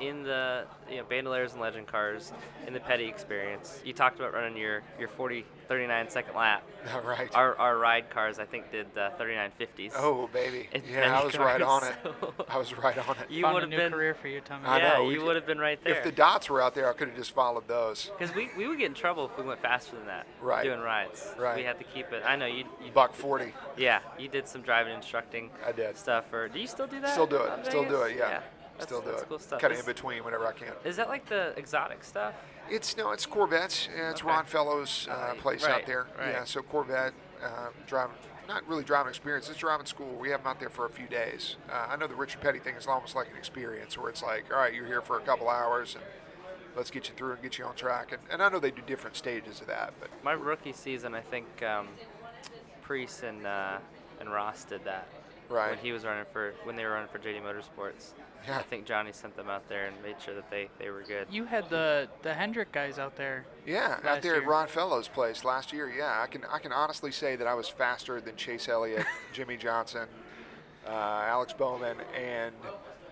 in 0.00 0.22
the 0.22 0.64
you 0.90 0.98
know 0.98 1.04
Bandoleros 1.04 1.52
and 1.52 1.60
Legend 1.60 1.86
cars, 1.86 2.32
in 2.66 2.72
the 2.72 2.80
Petty 2.80 3.04
experience. 3.04 3.80
You 3.84 3.92
talked 3.92 4.18
about 4.18 4.32
running 4.32 4.56
your 4.56 4.82
your 4.98 5.08
40 5.08 5.44
39 5.68 6.10
second 6.10 6.34
lap. 6.34 6.62
All 6.94 7.02
right. 7.02 7.28
Our, 7.34 7.56
our 7.56 7.78
ride 7.78 8.10
cars 8.10 8.38
I 8.38 8.44
think 8.44 8.70
did 8.70 8.86
uh, 8.96 9.10
3950s. 9.18 9.92
oh, 9.96 10.28
baby. 10.32 10.68
Yeah, 10.88 11.12
I 11.12 11.14
Petty 11.14 11.26
was 11.26 11.38
right 11.38 11.62
on 11.62 11.84
it. 11.84 11.94
so- 12.02 12.34
I 12.48 12.58
was 12.58 12.76
right 12.76 12.96
on 13.08 13.16
it. 13.16 13.30
You 13.30 13.46
would 13.46 13.62
have 13.62 13.70
been 13.70 13.92
career 13.92 14.14
for 14.14 14.28
you, 14.28 14.40
Tommy. 14.40 14.66
I 14.66 14.78
yeah, 14.78 14.92
know, 14.94 15.10
you 15.10 15.24
would 15.24 15.36
have 15.36 15.46
been 15.46 15.58
right 15.58 15.82
there. 15.82 15.94
If 15.96 16.04
the 16.04 16.12
dots 16.12 16.48
were 16.48 16.62
out 16.62 16.74
there, 16.74 16.88
I 16.88 16.92
could 16.92 17.08
have 17.08 17.16
just 17.16 17.32
followed 17.32 17.66
those. 17.66 18.10
Because 18.16 18.34
we, 18.34 18.50
we 18.56 18.68
would 18.68 18.78
get 18.78 18.86
in 18.86 18.94
trouble 18.94 19.26
if 19.26 19.36
we 19.36 19.44
went 19.44 19.60
faster 19.60 19.96
than 19.96 20.06
that. 20.06 20.26
Right. 20.40 20.64
Doing 20.64 20.80
rides. 20.80 21.34
Right. 21.38 21.56
We 21.56 21.64
had 21.64 21.78
to 21.78 21.84
keep 21.84 22.12
it. 22.12 22.22
I 22.24 22.36
know 22.36 22.46
you. 22.46 22.64
you 22.84 22.92
Buck 22.92 23.14
40. 23.14 23.52
Yeah, 23.76 24.00
you 24.18 24.28
did 24.28 24.46
some 24.46 24.62
driving 24.62 24.94
instructing. 24.94 25.50
I 25.66 25.72
did. 25.72 25.96
Stuff. 25.96 26.32
Or 26.32 26.48
do 26.48 26.60
you 26.60 26.66
still 26.66 26.86
do 26.86 27.00
that? 27.00 27.10
Still 27.10 27.26
do 27.26 27.42
it. 27.42 27.66
Still 27.66 27.84
do 27.84 27.98
Vegas? 27.98 28.12
it, 28.12 28.18
yeah. 28.18 28.40
That's, 28.78 28.84
Still 28.84 29.00
do 29.00 29.10
that's 29.10 29.22
it. 29.22 29.28
Cool 29.28 29.38
stuff. 29.38 29.60
Kind 29.60 29.72
of 29.72 29.78
Is, 29.80 29.86
in 29.86 29.92
between 29.92 30.24
whenever 30.24 30.46
I 30.46 30.52
can. 30.52 30.72
is 30.84 30.96
that 30.96 31.08
like 31.08 31.26
the 31.28 31.52
exotic 31.56 32.04
stuff? 32.04 32.34
It's 32.68 32.96
no, 32.96 33.12
it's 33.12 33.26
Corvettes. 33.26 33.88
It's 33.94 34.20
Okay. 34.20 34.28
Ron 34.30 34.44
Fellows' 34.44 35.08
uh, 35.10 35.34
place 35.34 35.62
right, 35.64 35.74
out 35.82 35.86
there. 35.86 36.06
right. 36.18 36.30
Yeah, 36.32 36.44
so 36.44 36.62
Corvette 36.62 37.12
uh, 37.42 37.68
driving, 37.86 38.16
not 38.48 38.66
really 38.68 38.82
driving 38.84 39.08
experience. 39.10 39.48
It's 39.48 39.58
driving 39.58 39.86
school. 39.86 40.12
We 40.18 40.30
have 40.30 40.40
them 40.42 40.48
out 40.50 40.58
there 40.60 40.68
for 40.70 40.84
a 40.86 40.90
few 40.90 41.06
days. 41.06 41.56
Uh, 41.70 41.86
I 41.90 41.96
know 41.96 42.06
the 42.08 42.14
Richard 42.14 42.40
Petty 42.40 42.58
thing 42.58 42.74
is 42.74 42.86
almost 42.86 43.14
like 43.14 43.30
an 43.30 43.36
experience 43.36 43.96
where 43.96 44.08
it's 44.10 44.22
like, 44.22 44.44
all 44.52 44.58
right, 44.58 44.74
you're 44.74 44.86
here 44.86 45.00
for 45.00 45.16
a 45.18 45.22
couple 45.22 45.48
hours 45.48 45.94
and 45.94 46.04
let's 46.76 46.90
get 46.90 47.08
you 47.08 47.14
through 47.14 47.32
and 47.34 47.42
get 47.42 47.56
you 47.58 47.64
on 47.64 47.74
track. 47.76 48.10
And, 48.12 48.20
and 48.30 48.42
I 48.42 48.48
know 48.48 48.58
they 48.58 48.70
do 48.72 48.82
different 48.86 49.16
stages 49.16 49.60
of 49.60 49.68
that, 49.68 49.94
but 50.00 50.10
My 50.24 50.32
rookie 50.32 50.72
season, 50.72 51.14
I 51.14 51.20
think 51.20 51.46
um, 51.62 51.88
Preece 52.82 53.22
and 53.22 53.46
uh, 53.46 53.78
and 54.20 54.30
Ross 54.30 54.64
did 54.64 54.84
that. 54.84 55.06
Right. 55.48 55.70
When 55.70 55.78
he 55.78 55.92
was 55.92 56.04
running 56.04 56.24
for 56.32 56.54
when 56.64 56.76
they 56.76 56.84
were 56.84 56.90
running 56.92 57.08
for 57.08 57.18
JD 57.18 57.42
Motorsports. 57.42 58.12
Yeah. 58.46 58.58
I 58.58 58.62
think 58.62 58.86
Johnny 58.86 59.12
sent 59.12 59.36
them 59.36 59.48
out 59.48 59.68
there 59.68 59.86
and 59.86 59.96
made 60.02 60.16
sure 60.24 60.34
that 60.34 60.48
they, 60.50 60.68
they 60.78 60.90
were 60.90 61.02
good. 61.02 61.26
You 61.30 61.44
had 61.44 61.68
the 61.68 62.08
the 62.22 62.32
Hendrick 62.32 62.70
guys 62.72 62.98
out 62.98 63.16
there. 63.16 63.44
yeah, 63.66 63.94
out 63.98 64.04
Last 64.04 64.22
there 64.22 64.36
at. 64.36 64.46
Ron 64.46 64.68
Fellows' 64.68 65.08
place 65.08 65.44
last 65.44 65.72
year, 65.72 65.90
yeah, 65.90 66.20
I 66.22 66.26
can 66.26 66.42
I 66.50 66.58
can 66.58 66.72
honestly 66.72 67.10
say 67.10 67.36
that 67.36 67.46
I 67.46 67.54
was 67.54 67.68
faster 67.68 68.20
than 68.20 68.36
Chase 68.36 68.68
Elliott, 68.68 69.06
Jimmie 69.32 69.56
Johnson, 69.56 70.06
uh, 70.86 70.90
Alex 70.90 71.52
Bowman, 71.52 71.96
and 72.16 72.54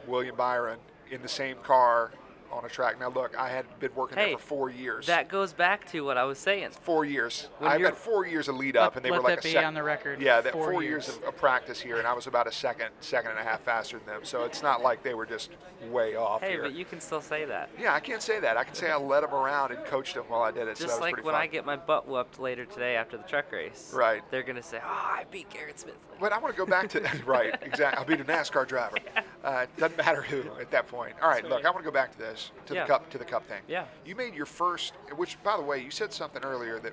William 0.07 0.37
Byron 0.37 0.79
in 1.11 1.23
the 1.23 1.29
same 1.29 1.57
car 1.59 2.13
on 2.55 2.65
a 2.65 2.69
track. 2.69 2.99
Now 3.01 3.09
look, 3.09 3.37
I 3.37 3.49
had 3.49 3.67
been 3.81 3.95
working 3.95 4.17
Hey, 4.17 4.29
there 4.31 4.39
for 4.39 4.45
four 4.45 4.71
years. 4.71 5.07
That 5.07 5.29
goes 5.29 5.53
back 5.53 5.91
to 5.91 6.05
what 6.05 6.17
I 6.17 6.25
was 6.25 6.39
saying. 6.39 6.71
four 6.83 7.05
years. 7.05 7.49
When 7.59 7.71
I've 7.71 7.81
got 7.81 7.97
four 7.97 8.27
years 8.27 8.49
of 8.49 8.57
lead 8.57 8.77
up, 8.77 8.93
Let- 8.95 8.97
and 8.97 9.05
they 9.05 9.11
were 9.11 9.21
like 9.23 9.43
that 9.43 9.49
a 9.51 9.53
be 9.53 9.59
on 9.59 9.75
the 9.75 9.83
record, 9.83 10.21
Yeah, 10.23 10.41
that 10.41 10.53
four 10.53 10.71
four 10.73 10.83
years, 10.83 11.09
years. 11.09 11.17
of, 11.19 11.25
of 11.25 11.37
practice 11.37 11.81
here, 11.81 11.99
and 11.99 12.07
I 12.07 12.13
was 12.13 12.27
about 12.27 12.47
a 12.47 12.53
second, 12.53 12.91
second 13.01 13.33
and 13.33 13.41
a 13.41 13.43
half 13.43 13.63
faster 13.63 13.99
than 13.99 14.07
them. 14.07 14.21
So 14.25 14.45
it's 14.45 14.63
not 14.63 14.83
like 14.83 15.03
they 15.03 15.15
were 15.15 15.27
just 15.27 15.51
way 15.91 16.15
off 16.17 16.41
Hey, 16.41 16.53
here. 16.53 16.63
but 16.63 16.73
you 16.73 16.85
can 16.85 17.01
still 17.01 17.21
say 17.21 17.45
that. 17.45 17.69
yeah, 17.79 17.93
I 17.93 18.01
can't 18.01 18.23
say 18.23 18.41
that. 18.41 18.57
I 18.57 18.65
can 18.65 18.75
say 18.75 18.91
I 18.91 18.97
led 18.97 19.23
them 19.23 19.35
around 19.35 19.73
and 19.73 19.85
coached 19.85 20.15
them 20.15 20.25
while 20.29 20.43
I 20.43 20.51
did 20.51 20.69
it. 20.69 20.79
so 20.79 20.85
Just 20.85 20.95
was 20.97 21.01
like 21.03 21.17
when 21.17 21.25
fun. 21.25 21.35
I 21.35 21.47
get 21.47 21.67
my 21.67 21.77
butt 21.77 22.07
whooped 22.09 22.39
later 22.39 22.65
today 22.65 22.97
after 22.97 23.17
the 23.17 23.25
truck 23.25 23.51
race. 23.53 23.93
Right. 23.95 24.23
They're 24.31 24.43
gonna 24.43 24.63
say, 24.63 24.79
"Oh, 24.83 24.89
I 24.89 25.25
beat 25.31 25.51
Garrett 25.51 25.79
Smith." 25.81 25.97
But 26.21 26.33
I 26.33 26.39
want 26.39 26.55
to 26.55 26.59
go 26.59 26.65
back 26.65 26.89
to 26.91 27.01
that. 27.01 27.25
right, 27.27 27.55
exactly. 27.63 27.99
I'll 27.99 28.05
be 28.05 28.15
the 28.17 28.25
NASCAR 28.33 28.67
driver. 28.67 28.97
Uh, 29.43 29.67
doesn't 29.77 29.99
matter 29.99 30.23
who 30.23 30.43
at 30.61 30.71
that 30.71 30.87
point. 30.87 31.15
All 31.21 31.29
right, 31.29 31.43
That's 31.43 31.53
look. 31.53 31.65
I 31.67 31.71
want 31.71 31.85
to 31.85 31.91
go 31.91 31.93
back 31.93 32.13
to 32.13 32.19
this, 32.19 32.44
to 32.67 32.75
Yeah. 32.75 32.83
the 32.83 32.89
cup, 32.89 33.11
to 33.11 33.19
the 33.19 33.25
cup 33.25 33.47
thing. 33.47 33.63
Yeah. 33.69 33.85
You 34.05 34.15
made 34.17 34.35
your 34.35 34.47
first, 34.47 34.95
which, 35.17 35.43
by 35.43 35.57
the 35.57 35.63
way, 35.63 35.79
you 35.81 35.91
said 35.91 36.13
something 36.13 36.43
earlier 36.45 36.79
that 36.81 36.93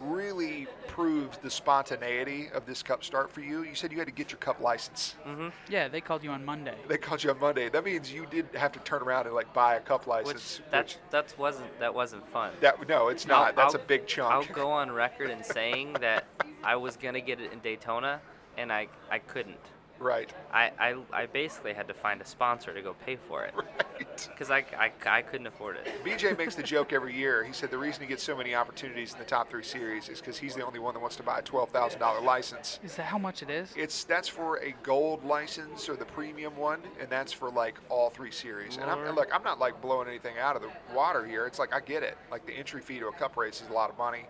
really 0.00 0.66
proves 0.88 1.38
the 1.38 1.50
spontaneity 1.50 2.48
of 2.52 2.66
this 2.66 2.82
cup 2.82 3.04
start 3.04 3.30
for 3.30 3.40
you. 3.40 3.62
You 3.62 3.74
said 3.76 3.92
you 3.92 3.98
had 3.98 4.08
to 4.08 4.12
get 4.12 4.32
your 4.32 4.38
cup 4.38 4.60
license. 4.60 5.14
Mm-hmm. 5.24 5.48
Yeah, 5.68 5.86
they 5.86 6.00
called 6.00 6.24
you 6.24 6.30
on 6.30 6.44
Monday. 6.44 6.74
They 6.88 6.96
called 6.98 7.22
you 7.22 7.30
on 7.30 7.38
Monday. 7.38 7.68
That 7.68 7.84
means 7.84 8.12
you 8.12 8.26
did 8.26 8.48
have 8.54 8.72
to 8.72 8.80
turn 8.80 9.02
around 9.02 9.26
and 9.26 9.34
like 9.34 9.52
buy 9.54 9.76
a 9.76 9.80
cup 9.80 10.00
Which 10.08 10.26
license. 10.26 10.60
that 10.72 10.96
that 11.10 11.32
wasn't 11.38 11.78
that 11.78 11.94
wasn't 11.94 12.26
fun. 12.32 12.50
that 12.60 12.88
no, 12.88 13.08
it's 13.08 13.26
not. 13.28 13.54
That's 13.54 13.76
I'll- 13.76 13.80
a 13.80 13.84
big 13.84 14.08
chunk. 14.08 14.32
I'll 14.32 14.54
go 14.54 14.70
on 14.72 14.90
record 14.90 15.30
in 15.30 15.44
saying 15.44 15.92
that 16.00 16.24
I 16.64 16.74
was 16.74 16.96
gonna 16.96 17.20
get 17.20 17.40
it 17.40 17.52
in 17.52 17.60
Daytona, 17.60 18.20
and 18.56 18.72
I 18.72 18.88
I 19.08 19.20
couldn't. 19.20 19.60
Right. 20.02 20.30
I, 20.52 20.70
I, 20.78 20.96
I 21.12 21.26
basically 21.26 21.72
had 21.72 21.88
to 21.88 21.94
find 21.94 22.20
a 22.20 22.26
sponsor 22.26 22.74
to 22.74 22.82
go 22.82 22.94
pay 23.06 23.16
for 23.16 23.44
it 23.44 23.54
Right. 23.56 24.28
because 24.30 24.50
I, 24.50 24.64
I, 24.78 24.90
I 25.06 25.22
couldn't 25.22 25.46
afford 25.46 25.76
it. 25.76 25.88
BJ 26.04 26.36
makes 26.36 26.54
the 26.54 26.62
joke 26.62 26.92
every 26.92 27.14
year. 27.16 27.44
He 27.44 27.52
said 27.52 27.70
the 27.70 27.78
reason 27.78 28.02
he 28.02 28.08
gets 28.08 28.22
so 28.22 28.36
many 28.36 28.54
opportunities 28.54 29.12
in 29.12 29.18
the 29.18 29.24
top 29.24 29.48
three 29.48 29.62
series 29.62 30.08
is 30.08 30.20
because 30.20 30.36
he's 30.36 30.54
the 30.54 30.64
only 30.64 30.78
one 30.78 30.94
that 30.94 31.00
wants 31.00 31.16
to 31.16 31.22
buy 31.22 31.38
a 31.38 31.42
twelve 31.42 31.70
thousand 31.70 32.00
dollar 32.00 32.20
license. 32.20 32.80
Is 32.82 32.96
that 32.96 33.04
how 33.06 33.18
much 33.18 33.42
it 33.42 33.50
is? 33.50 33.72
It's 33.76 34.04
that's 34.04 34.28
for 34.28 34.56
a 34.58 34.74
gold 34.82 35.24
license 35.24 35.88
or 35.88 35.96
the 35.96 36.04
premium 36.04 36.56
one, 36.56 36.80
and 37.00 37.08
that's 37.08 37.32
for 37.32 37.50
like 37.50 37.78
all 37.88 38.10
three 38.10 38.30
series. 38.32 38.76
And 38.76 38.90
I'm 38.90 38.98
Lord. 39.04 39.14
look, 39.14 39.34
I'm 39.34 39.42
not 39.44 39.58
like 39.58 39.80
blowing 39.80 40.08
anything 40.08 40.38
out 40.38 40.56
of 40.56 40.62
the 40.62 40.70
water 40.94 41.24
here. 41.24 41.46
It's 41.46 41.58
like 41.58 41.72
I 41.74 41.80
get 41.80 42.02
it. 42.02 42.18
Like 42.30 42.44
the 42.46 42.52
entry 42.52 42.80
fee 42.80 42.98
to 42.98 43.06
a 43.08 43.12
cup 43.12 43.36
race 43.36 43.62
is 43.62 43.68
a 43.68 43.72
lot 43.72 43.88
of 43.90 43.96
money. 43.96 44.24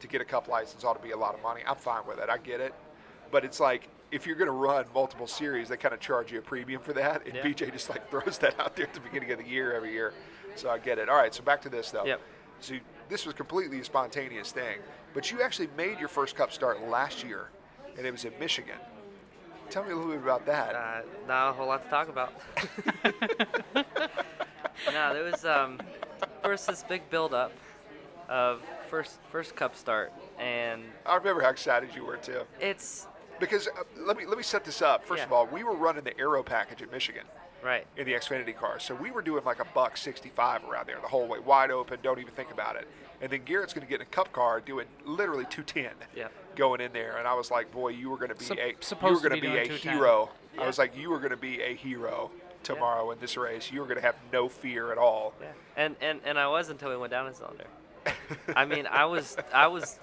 To 0.00 0.08
get 0.08 0.20
a 0.20 0.24
cup 0.24 0.48
license 0.48 0.82
ought 0.82 0.94
to 0.94 1.02
be 1.02 1.12
a 1.12 1.16
lot 1.16 1.32
of 1.34 1.42
money. 1.42 1.60
I'm 1.64 1.76
fine 1.76 2.02
with 2.08 2.18
it. 2.18 2.28
I 2.28 2.36
get 2.38 2.60
it. 2.60 2.74
But 3.30 3.44
it's 3.44 3.60
like 3.60 3.88
if 4.12 4.26
you're 4.26 4.36
going 4.36 4.46
to 4.46 4.52
run 4.52 4.84
multiple 4.94 5.26
series, 5.26 5.68
they 5.68 5.76
kind 5.76 5.94
of 5.94 5.98
charge 6.00 6.30
you 6.30 6.38
a 6.38 6.42
premium 6.42 6.80
for 6.82 6.92
that. 6.92 7.26
And 7.26 7.34
Yeah. 7.34 7.42
BJ 7.42 7.72
just 7.72 7.88
like 7.90 8.08
throws 8.10 8.38
that 8.38 8.60
out 8.60 8.76
there 8.76 8.86
at 8.86 8.94
the 8.94 9.00
beginning 9.00 9.32
of 9.32 9.38
the 9.38 9.46
year 9.48 9.72
every 9.72 9.90
year. 9.92 10.12
So 10.54 10.68
I 10.70 10.78
get 10.78 10.98
it. 10.98 11.08
All 11.08 11.16
right. 11.16 11.34
So 11.34 11.42
back 11.42 11.62
to 11.62 11.68
this 11.70 11.90
though. 11.90 12.04
Yep. 12.04 12.20
So 12.60 12.74
this 13.08 13.24
was 13.26 13.34
completely 13.34 13.80
a 13.80 13.84
spontaneous 13.84 14.52
thing, 14.52 14.78
but 15.14 15.30
you 15.32 15.42
actually 15.42 15.68
made 15.76 15.98
your 15.98 16.08
first 16.08 16.36
cup 16.36 16.52
start 16.52 16.86
last 16.86 17.24
year, 17.24 17.48
and 17.96 18.06
it 18.06 18.10
was 18.12 18.24
in 18.24 18.32
Michigan. 18.38 18.76
Tell 19.70 19.82
me 19.82 19.90
a 19.92 19.96
little 19.96 20.12
bit 20.12 20.22
about 20.22 20.46
that. 20.46 20.74
Uh, 20.74 21.00
not 21.26 21.50
a 21.50 21.52
whole 21.54 21.66
lot 21.66 21.82
to 21.84 21.90
talk 21.90 22.08
about. 22.08 22.32
no, 24.92 25.14
there 25.14 25.24
was 25.24 25.44
um, 25.44 25.80
first 26.42 26.66
this 26.66 26.84
big 26.88 27.08
buildup 27.10 27.52
of 28.28 28.60
first 28.88 29.18
first 29.30 29.56
cup 29.56 29.74
start, 29.74 30.12
and 30.38 30.82
I 31.06 31.16
remember 31.16 31.42
how 31.42 31.50
excited 31.50 31.90
you 31.94 32.04
were 32.04 32.18
too. 32.18 32.42
it's 32.60 33.06
Because 33.42 33.66
uh, 33.66 33.82
let 33.96 34.16
me 34.16 34.24
let 34.24 34.36
me 34.36 34.44
set 34.44 34.64
this 34.64 34.80
up. 34.82 35.04
First 35.04 35.24
of 35.24 35.32
all, 35.32 35.46
we 35.48 35.64
were 35.64 35.74
running 35.74 36.04
the 36.04 36.16
Aero 36.16 36.44
package 36.44 36.80
at 36.80 36.92
Michigan, 36.92 37.24
Right. 37.60 37.84
in 37.96 38.06
the 38.06 38.12
Xfinity 38.12 38.56
car. 38.56 38.78
So 38.78 38.94
we 38.94 39.10
were 39.10 39.20
doing 39.20 39.42
like 39.44 39.58
a 39.58 39.64
buck 39.74 39.96
65 39.96 40.62
around 40.64 40.86
there 40.86 41.00
the 41.02 41.08
whole 41.08 41.26
way, 41.26 41.40
wide 41.40 41.72
open, 41.72 41.98
don't 42.04 42.20
even 42.20 42.32
think 42.34 42.52
about 42.52 42.76
it. 42.76 42.86
And 43.20 43.32
then 43.32 43.42
Garrett's 43.44 43.72
going 43.74 43.84
to 43.84 43.90
get 43.90 43.96
in 44.00 44.06
a 44.06 44.10
cup 44.10 44.32
car 44.32 44.60
doing 44.60 44.86
literally 45.04 45.44
210 45.50 45.90
Yeah. 46.16 46.28
going 46.54 46.80
in 46.80 46.92
there. 46.92 47.16
And 47.18 47.26
I 47.26 47.34
was 47.34 47.50
like, 47.50 47.72
boy, 47.72 47.88
you 47.88 48.10
were 48.10 48.16
going 48.16 48.28
to 48.28 48.36
be 48.36 48.44
Sup- 48.44 48.58
a 48.58 48.68
you 49.08 49.12
were 49.14 49.20
going 49.20 49.34
to 49.34 49.40
be 49.40 49.46
a 49.48 49.64
doing 49.64 49.78
210. 49.80 49.92
hero. 49.92 50.30
I 50.60 50.64
was 50.66 50.78
like, 50.78 50.96
you 50.96 51.10
were 51.10 51.18
going 51.18 51.30
to 51.30 51.36
be 51.36 51.60
a 51.62 51.74
hero 51.74 52.30
tomorrow 52.62 53.10
in 53.10 53.18
this 53.18 53.36
race. 53.36 53.72
You 53.72 53.80
were 53.80 53.86
going 53.86 53.98
to 53.98 54.02
have 54.06 54.16
no 54.32 54.48
fear 54.48 54.92
at 54.92 54.98
all. 54.98 55.34
Yeah. 55.40 55.48
And 55.76 55.96
and 56.00 56.20
and 56.24 56.38
I 56.38 56.46
was 56.46 56.68
until 56.68 56.90
we 56.90 56.96
went 56.96 57.10
down 57.10 57.26
a 57.26 57.34
cylinder. 57.34 57.64
I 58.56 58.64
mean, 58.66 58.86
I 58.86 59.04
was 59.06 59.36
I 59.52 59.66
was, 59.66 59.98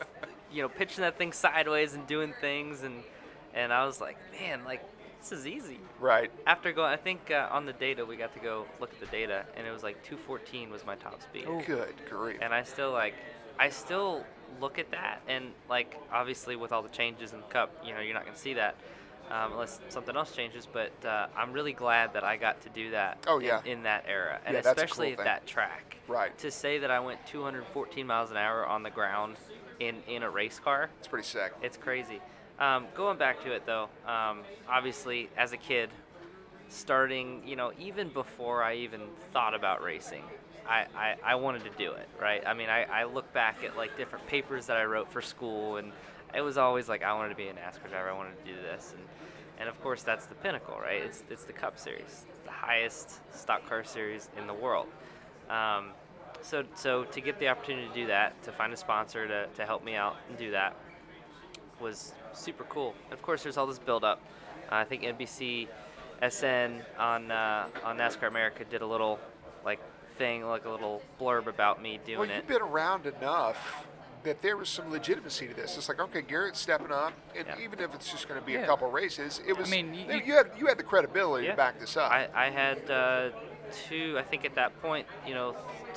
you 0.51 0.61
know, 0.61 0.67
pitching 0.69 1.03
that 1.03 1.17
thing 1.17 1.31
sideways 1.31 1.93
and 1.93 2.05
doing 2.07 2.33
things, 2.41 2.83
and 2.83 3.03
and 3.53 3.71
I 3.73 3.85
was 3.85 3.99
like, 4.01 4.17
man, 4.39 4.63
like 4.65 4.83
this 5.21 5.31
is 5.33 5.45
easy. 5.47 5.79
right. 5.99 6.31
After 6.47 6.71
going, 6.71 6.91
I 6.91 6.95
think 6.95 7.29
uh, 7.31 7.49
on 7.51 7.65
the 7.65 7.73
data 7.73 8.05
we 8.05 8.15
got 8.15 8.33
to 8.33 8.39
go 8.39 8.65
look 8.79 8.91
at 8.91 8.99
the 8.99 9.05
data, 9.07 9.45
and 9.57 9.67
it 9.67 9.71
was 9.71 9.83
like 9.83 10.01
214 10.03 10.69
was 10.71 10.85
my 10.85 10.95
top 10.95 11.21
speed. 11.21 11.45
Oh, 11.47 11.61
good 11.65 11.93
grief. 12.09 12.37
And 12.41 12.53
I 12.53 12.63
still 12.63 12.91
like, 12.91 13.15
I 13.59 13.69
still 13.69 14.23
look 14.61 14.79
at 14.79 14.89
that, 14.91 15.21
and 15.27 15.51
like 15.69 15.99
obviously 16.11 16.55
with 16.55 16.71
all 16.71 16.81
the 16.81 16.89
changes 16.89 17.33
in 17.33 17.39
the 17.41 17.47
cup, 17.47 17.83
you 17.85 17.93
know, 17.93 17.99
you're 17.99 18.13
not 18.13 18.25
gonna 18.25 18.37
see 18.37 18.53
that. 18.55 18.75
Um, 19.31 19.51
unless 19.51 19.79
something 19.89 20.15
else 20.15 20.31
changes, 20.35 20.65
but 20.65 20.91
uh, 21.05 21.27
I'm 21.37 21.53
really 21.53 21.73
glad 21.73 22.13
that 22.13 22.23
I 22.23 22.35
got 22.35 22.61
to 22.61 22.69
do 22.69 22.89
that 22.91 23.19
Oh, 23.27 23.37
yeah. 23.37 23.61
in, 23.63 23.83
that 23.83 24.05
era, 24.07 24.39
and 24.43 24.55
Yeah, 24.55 24.61
especially 24.61 25.11
cool 25.11 25.19
at 25.19 25.25
that 25.25 25.45
track. 25.45 25.97
Right. 26.07 26.35
To 26.39 26.49
say 26.49 26.79
that 26.79 26.89
I 26.89 26.99
went 26.99 27.23
214 27.27 28.07
miles 28.07 28.31
an 28.31 28.37
hour 28.37 28.65
on 28.65 28.81
the 28.81 28.89
ground 28.89 29.35
in, 29.79 29.97
in 30.07 30.23
a 30.23 30.29
race 30.31 30.59
car, 30.59 30.89
It's 30.97 31.07
pretty 31.07 31.27
sick. 31.27 31.53
it's 31.61 31.77
crazy. 31.77 32.19
Um, 32.59 32.87
going 32.93 33.17
back 33.17 33.41
to 33.45 33.53
it 33.53 33.65
though, 33.65 33.87
um, 34.05 34.41
obviously 34.67 35.29
as 35.37 35.53
a 35.53 35.57
kid, 35.57 35.89
starting, 36.67 37.41
you 37.45 37.55
know, 37.55 37.71
even 37.79 38.09
before 38.09 38.61
I 38.63 38.75
even 38.75 39.01
thought 39.31 39.53
about 39.53 39.81
racing, 39.81 40.23
I, 40.67 40.85
I, 40.95 41.15
I 41.23 41.35
wanted 41.35 41.63
to 41.63 41.71
do 41.77 41.93
it, 41.93 42.07
right? 42.21 42.43
I 42.45 42.53
mean, 42.53 42.69
I, 42.69 42.83
I 42.83 43.05
look 43.05 43.31
back 43.33 43.63
at 43.63 43.77
like 43.77 43.97
different 43.97 44.27
papers 44.27 44.67
that 44.67 44.77
I 44.77 44.83
wrote 44.83 45.11
for 45.11 45.21
school, 45.21 45.77
and 45.77 45.91
it 46.35 46.41
was 46.41 46.57
always 46.57 46.87
like 46.87 47.01
I 47.01 47.13
wanted 47.13 47.29
to 47.29 47.35
be 47.35 47.47
an 47.47 47.55
NASCAR 47.55 47.89
driver, 47.89 48.09
I 48.09 48.13
wanted 48.13 48.37
to 48.45 48.51
do 48.51 48.61
this, 48.61 48.93
and 48.95 49.03
and 49.57 49.67
of 49.67 49.81
course 49.81 50.03
that's 50.03 50.25
the 50.25 50.35
pinnacle, 50.35 50.77
right? 50.79 51.01
It's 51.01 51.23
it's 51.29 51.43
the 51.43 51.53
Cup 51.53 51.79
Series, 51.79 52.25
the 52.45 52.51
highest 52.51 53.19
stock 53.35 53.67
car 53.67 53.83
series 53.83 54.29
in 54.37 54.47
the 54.47 54.53
world. 54.53 54.87
Um, 55.49 55.89
so 56.41 56.63
so 56.75 57.03
to 57.05 57.21
get 57.21 57.39
the 57.39 57.47
opportunity 57.47 57.87
to 57.87 57.93
do 57.93 58.07
that, 58.07 58.41
to 58.43 58.51
find 58.51 58.71
a 58.71 58.77
sponsor 58.77 59.27
to, 59.27 59.47
to 59.47 59.65
help 59.65 59.83
me 59.83 59.95
out 59.95 60.17
and 60.29 60.37
do 60.37 60.51
that, 60.51 60.75
was 61.81 62.13
super 62.33 62.63
cool. 62.65 62.93
And 63.05 63.13
of 63.13 63.21
course, 63.21 63.43
there's 63.43 63.57
all 63.57 63.67
this 63.67 63.79
build 63.79 64.03
up. 64.03 64.21
Uh, 64.71 64.75
I 64.75 64.83
think 64.83 65.03
NBC 65.03 65.67
SN 66.27 66.81
on 66.97 67.31
uh, 67.31 67.67
on 67.83 67.97
NASCAR 67.97 68.27
America 68.27 68.65
did 68.65 68.81
a 68.81 68.85
little 68.87 69.19
like 69.65 69.79
thing, 70.17 70.45
like 70.45 70.65
a 70.65 70.69
little 70.69 71.01
blurb 71.19 71.47
about 71.47 71.81
me 71.81 71.99
doing 72.05 72.19
Well, 72.19 72.29
it. 72.29 72.35
you've 72.35 72.47
been 72.47 72.61
around 72.61 73.05
enough 73.05 73.85
that 74.23 74.41
there 74.41 74.57
was 74.57 74.67
some 74.67 74.91
legitimacy 74.91 75.47
to 75.47 75.53
this. 75.53 75.77
It's 75.77 75.87
like, 75.87 76.01
okay, 76.01 76.21
Garrett's 76.21 76.59
stepping 76.59 76.91
up, 76.91 77.13
and 77.37 77.47
Yeah. 77.47 77.63
even 77.63 77.79
if 77.79 77.95
it's 77.95 78.11
just 78.11 78.27
going 78.27 78.37
to 78.37 78.45
be 78.45 78.55
a 78.55 78.65
couple 78.65 78.91
races, 78.91 79.39
it 79.47 79.57
was. 79.57 79.69
I 79.69 79.71
mean, 79.71 79.93
you- 79.93 80.05
you- 80.13 80.21
you 80.25 80.33
had 80.33 80.51
you 80.57 80.65
had 80.67 80.77
the 80.77 80.83
credibility 80.83 81.45
Yeah. 81.45 81.51
to 81.51 81.57
back 81.57 81.79
this 81.79 81.95
up. 81.95 82.11
I, 82.11 82.27
I 82.35 82.49
had 82.49 82.89
uh, 82.91 83.29
two, 83.87 84.17
I 84.19 84.23
think 84.23 84.43
at 84.43 84.55
that 84.55 84.77
point, 84.81 85.07
you 85.25 85.33
know, 85.33 85.55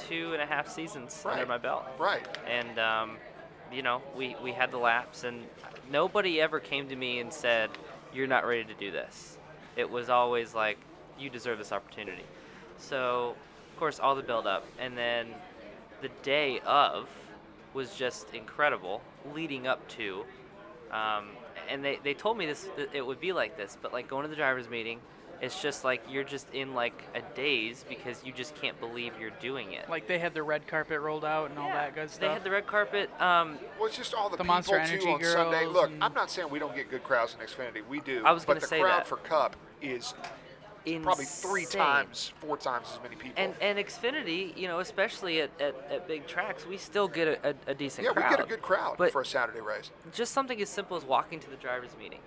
two 0.08 0.32
and 0.34 0.40
a 0.42 0.46
half 0.46 0.68
seasons 0.68 1.24
under 1.28 1.46
my 1.46 1.58
belt. 1.58 1.84
right. 1.98 2.24
and 2.46 2.78
um, 2.78 3.16
you 3.72 3.82
know 3.82 4.02
we, 4.14 4.36
we 4.42 4.52
had 4.52 4.70
the 4.70 4.78
laps 4.78 5.24
and 5.24 5.44
nobody 5.92 6.40
ever 6.40 6.58
came 6.58 6.88
to 6.88 6.96
me 6.96 7.20
and 7.20 7.32
said 7.32 7.70
you're 8.12 8.26
not 8.26 8.46
ready 8.46 8.64
to 8.64 8.74
do 8.74 8.90
this. 8.90 9.38
It 9.76 9.88
was 9.88 10.08
always 10.08 10.54
like 10.54 10.78
you 11.18 11.30
deserve 11.30 11.58
this 11.58 11.70
opportunity. 11.70 12.24
So 12.78 13.36
of 13.72 13.78
course 13.78 14.00
all 14.00 14.14
the 14.14 14.22
build 14.22 14.46
up 14.46 14.66
and 14.78 14.96
then 14.96 15.28
the 16.00 16.08
day 16.22 16.60
of 16.66 17.08
was 17.74 17.94
just 17.94 18.34
incredible 18.34 19.02
leading 19.34 19.66
up 19.66 19.86
to 19.88 20.24
um, 20.90 21.28
and 21.68 21.84
they, 21.84 21.98
they 22.02 22.12
told 22.12 22.36
me 22.36 22.44
this 22.44 22.68
it 22.92 23.06
would 23.06 23.20
be 23.20 23.32
like 23.32 23.56
this 23.56 23.78
but 23.80 23.92
like 23.92 24.08
going 24.08 24.24
to 24.24 24.28
the 24.28 24.36
drivers 24.36 24.68
meeting 24.68 25.00
it's 25.42 25.60
just 25.60 25.82
like 25.84 26.00
you're 26.08 26.24
just 26.24 26.48
in 26.54 26.72
like 26.72 27.02
a 27.14 27.20
daze 27.34 27.84
because 27.88 28.24
you 28.24 28.32
just 28.32 28.54
can't 28.54 28.78
believe 28.80 29.12
you're 29.20 29.30
doing 29.40 29.72
it 29.72 29.88
Like 29.90 30.06
they 30.06 30.18
had 30.18 30.32
the 30.32 30.42
red 30.42 30.66
carpet 30.66 31.00
rolled 31.00 31.24
out 31.24 31.50
and 31.50 31.58
all 31.58 31.68
that 31.68 31.94
good 31.94 32.08
stuff. 32.08 32.20
They 32.20 32.28
had 32.28 32.44
the 32.44 32.50
red 32.50 32.66
carpet. 32.66 33.10
Um, 33.20 33.58
Well, 33.78 33.88
it's 33.88 33.96
just 33.96 34.14
all 34.14 34.30
the, 34.30 34.36
The 34.36 34.44
people 34.44 34.54
Monster 34.54 34.76
too 34.86 34.92
Energy 34.92 35.08
on 35.08 35.24
Sunday. 35.24 35.66
Look, 35.66 35.90
I'm 36.00 36.14
not 36.14 36.30
saying 36.30 36.48
we 36.48 36.58
don't 36.60 36.74
get 36.74 36.88
good 36.90 37.02
crowds 37.02 37.36
in 37.38 37.44
Xfinity. 37.44 37.86
We 37.88 38.00
do. 38.00 38.22
I 38.24 38.32
was 38.32 38.44
but 38.44 38.54
gonna 38.54 38.60
the 38.60 38.66
say 38.68 38.80
crowd 38.80 39.00
that. 39.00 39.06
for 39.06 39.16
Cup 39.16 39.56
is 39.82 40.14
probably 41.02 41.24
three 41.24 41.64
times, 41.64 42.32
four 42.40 42.56
times 42.56 42.86
as 42.92 43.02
many 43.02 43.16
people. 43.16 43.42
And 43.42 43.54
and 43.60 43.78
Xfinity, 43.78 44.56
you 44.56 44.68
know, 44.68 44.80
especially 44.80 45.40
at, 45.40 45.50
at, 45.60 45.74
at 45.90 46.08
big 46.08 46.26
tracks, 46.26 46.66
we 46.66 46.76
still 46.76 47.08
get 47.08 47.28
a, 47.28 47.50
a, 47.50 47.54
a 47.68 47.74
decent 47.74 48.04
yeah, 48.06 48.12
crowd. 48.12 48.30
we 48.30 48.36
get 48.36 48.44
a 48.46 48.48
good 48.48 48.62
crowd 48.62 48.96
But 48.98 49.12
for 49.12 49.20
a 49.22 49.26
Saturday 49.26 49.60
race. 49.60 49.90
just 50.12 50.32
something 50.32 50.60
as 50.60 50.68
simple 50.68 50.96
as 50.96 51.04
walking 51.04 51.40
to 51.40 51.50
the 51.50 51.56
drivers' 51.56 51.96
meeting. 51.98 52.20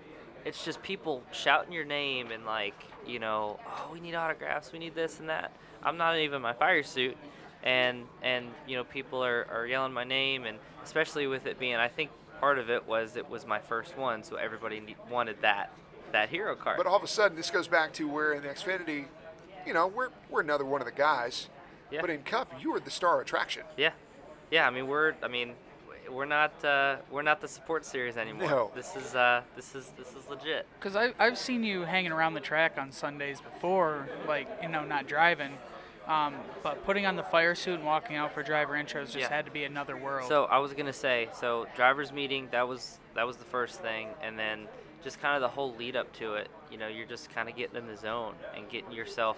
It's 0.46 0.64
just 0.64 0.80
people 0.80 1.24
shouting 1.32 1.72
your 1.72 1.84
name 1.84 2.30
and 2.30 2.46
like, 2.46 2.84
you 3.04 3.18
know, 3.18 3.58
oh, 3.66 3.90
we 3.92 3.98
need 3.98 4.14
autographs, 4.14 4.72
we 4.72 4.78
need 4.78 4.94
this 4.94 5.18
and 5.18 5.28
that. 5.28 5.50
I'm 5.82 5.96
not 5.96 6.16
even 6.18 6.36
in 6.36 6.42
my 6.42 6.52
fire 6.52 6.84
suit, 6.84 7.16
and 7.64 8.04
and 8.22 8.46
you 8.66 8.76
know, 8.76 8.84
people 8.84 9.24
are, 9.24 9.48
are 9.50 9.66
yelling 9.66 9.92
my 9.92 10.04
name, 10.04 10.44
and 10.44 10.58
especially 10.84 11.26
with 11.26 11.46
it 11.46 11.58
being, 11.58 11.74
I 11.74 11.88
think 11.88 12.12
part 12.40 12.58
of 12.58 12.70
it 12.70 12.86
was 12.86 13.16
it 13.16 13.28
was 13.28 13.44
my 13.44 13.58
first 13.58 13.98
one, 13.98 14.22
so 14.22 14.36
everybody 14.36 14.94
wanted 15.10 15.42
that 15.42 15.72
that 16.12 16.28
hero 16.28 16.54
card. 16.54 16.76
But 16.76 16.86
all 16.86 16.96
of 16.96 17.02
a 17.02 17.08
sudden, 17.08 17.36
this 17.36 17.50
goes 17.50 17.66
back 17.66 17.92
to 17.94 18.08
where 18.08 18.32
in 18.34 18.44
the 18.44 18.48
Xfinity, 18.48 19.06
you 19.66 19.74
know, 19.74 19.88
we're 19.88 20.10
we're 20.30 20.42
another 20.42 20.64
one 20.64 20.80
of 20.80 20.86
the 20.86 20.92
guys. 20.92 21.48
Yeah. 21.90 22.00
But 22.00 22.10
in 22.10 22.22
Cup, 22.22 22.52
you 22.60 22.70
were 22.70 22.80
the 22.80 22.90
star 22.90 23.20
attraction. 23.20 23.64
Yeah, 23.76 23.92
yeah. 24.52 24.66
I 24.66 24.70
mean, 24.70 24.86
we're. 24.86 25.14
I 25.24 25.28
mean, 25.28 25.54
we're 26.10 26.24
not. 26.24 26.64
Uh, 26.64 26.96
we're 27.10 27.22
not 27.22 27.40
the 27.40 27.48
support 27.48 27.84
series 27.84 28.16
anymore. 28.16 28.48
No. 28.48 28.70
This 28.74 28.96
is. 28.96 29.14
Uh, 29.14 29.42
this 29.54 29.74
is. 29.74 29.92
This 29.98 30.08
is 30.08 30.28
legit. 30.28 30.66
Because 30.78 30.96
I've, 30.96 31.14
I've 31.18 31.38
seen 31.38 31.62
you 31.64 31.82
hanging 31.82 32.12
around 32.12 32.34
the 32.34 32.40
track 32.40 32.76
on 32.78 32.92
Sundays 32.92 33.40
before, 33.40 34.08
like, 34.26 34.48
you 34.62 34.68
know, 34.68 34.84
not 34.84 35.06
driving. 35.08 35.52
Um, 36.06 36.34
but 36.62 36.84
putting 36.84 37.04
on 37.04 37.16
the 37.16 37.24
fire 37.24 37.56
suit 37.56 37.74
and 37.74 37.84
walking 37.84 38.14
out 38.16 38.32
for 38.32 38.42
driver 38.42 38.74
intros 38.74 39.06
just 39.06 39.16
Yeah. 39.16 39.28
had 39.28 39.44
to 39.46 39.50
be 39.50 39.64
another 39.64 39.96
world. 39.96 40.28
So 40.28 40.44
I 40.44 40.58
was 40.58 40.72
gonna 40.72 40.92
say. 40.92 41.28
So 41.34 41.66
drivers 41.74 42.12
meeting. 42.12 42.48
That 42.52 42.68
was. 42.68 42.98
That 43.14 43.26
was 43.26 43.36
the 43.38 43.44
first 43.46 43.80
thing, 43.80 44.08
and 44.22 44.38
then 44.38 44.68
just 45.02 45.20
kind 45.20 45.34
of 45.36 45.40
the 45.40 45.48
whole 45.48 45.74
lead 45.74 45.96
up 45.96 46.12
to 46.14 46.34
it. 46.34 46.48
You 46.70 46.78
know, 46.78 46.86
you're 46.88 47.06
just 47.06 47.30
kind 47.30 47.48
of 47.48 47.56
getting 47.56 47.76
in 47.76 47.86
the 47.86 47.96
zone 47.96 48.34
and 48.56 48.68
getting 48.68 48.92
yourself. 48.92 49.36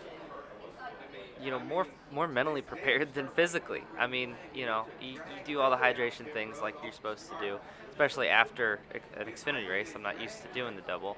You 1.42 1.50
know, 1.50 1.60
more 1.60 1.86
more 2.12 2.26
mentally 2.26 2.62
prepared 2.62 3.14
than 3.14 3.28
physically. 3.28 3.82
I 3.98 4.06
mean, 4.06 4.34
you 4.54 4.66
know, 4.66 4.86
you, 5.00 5.14
you 5.14 5.44
do 5.44 5.60
all 5.60 5.70
the 5.70 5.76
hydration 5.76 6.32
things 6.32 6.60
like 6.60 6.74
you're 6.82 6.92
supposed 6.92 7.28
to 7.28 7.34
do, 7.40 7.58
especially 7.90 8.28
after 8.28 8.80
an 9.16 9.26
Xfinity 9.26 9.68
race. 9.68 9.92
I'm 9.94 10.02
not 10.02 10.20
used 10.20 10.42
to 10.42 10.48
doing 10.52 10.74
the 10.74 10.82
double. 10.82 11.16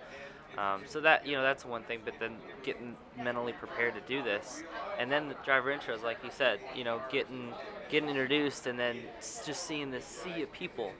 Um, 0.58 0.82
so 0.84 1.00
that 1.00 1.26
you 1.26 1.36
know 1.36 1.42
that's 1.42 1.64
one 1.64 1.84
thing, 1.84 2.00
but 2.04 2.14
then 2.18 2.36
getting 2.62 2.96
mentally 3.16 3.52
prepared 3.52 3.94
to 3.94 4.00
do 4.00 4.22
this, 4.22 4.62
and 4.98 5.10
then 5.10 5.28
the 5.28 5.36
driver 5.44 5.72
intros, 5.72 6.02
like 6.02 6.18
you 6.24 6.30
said, 6.32 6.58
you 6.74 6.82
know, 6.82 7.00
getting 7.10 7.54
getting 7.88 8.08
introduced, 8.08 8.66
and 8.66 8.78
then 8.78 8.98
just 9.46 9.64
seeing 9.66 9.90
this 9.90 10.04
sea 10.04 10.42
of 10.42 10.52
people, 10.52 10.92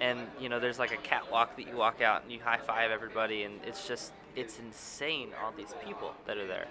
and 0.00 0.20
you 0.40 0.48
know, 0.48 0.60
there's 0.60 0.78
like 0.78 0.92
a 0.92 0.96
catwalk 0.98 1.56
that 1.56 1.66
you 1.66 1.76
walk 1.76 2.00
out 2.00 2.22
and 2.22 2.30
you 2.30 2.38
high 2.40 2.58
five 2.58 2.90
everybody, 2.92 3.42
and 3.42 3.60
it's 3.66 3.86
just 3.88 4.12
it's 4.36 4.58
insane 4.60 5.30
all 5.42 5.52
these 5.56 5.74
people 5.84 6.12
that 6.26 6.36
are 6.36 6.46
there. 6.46 6.68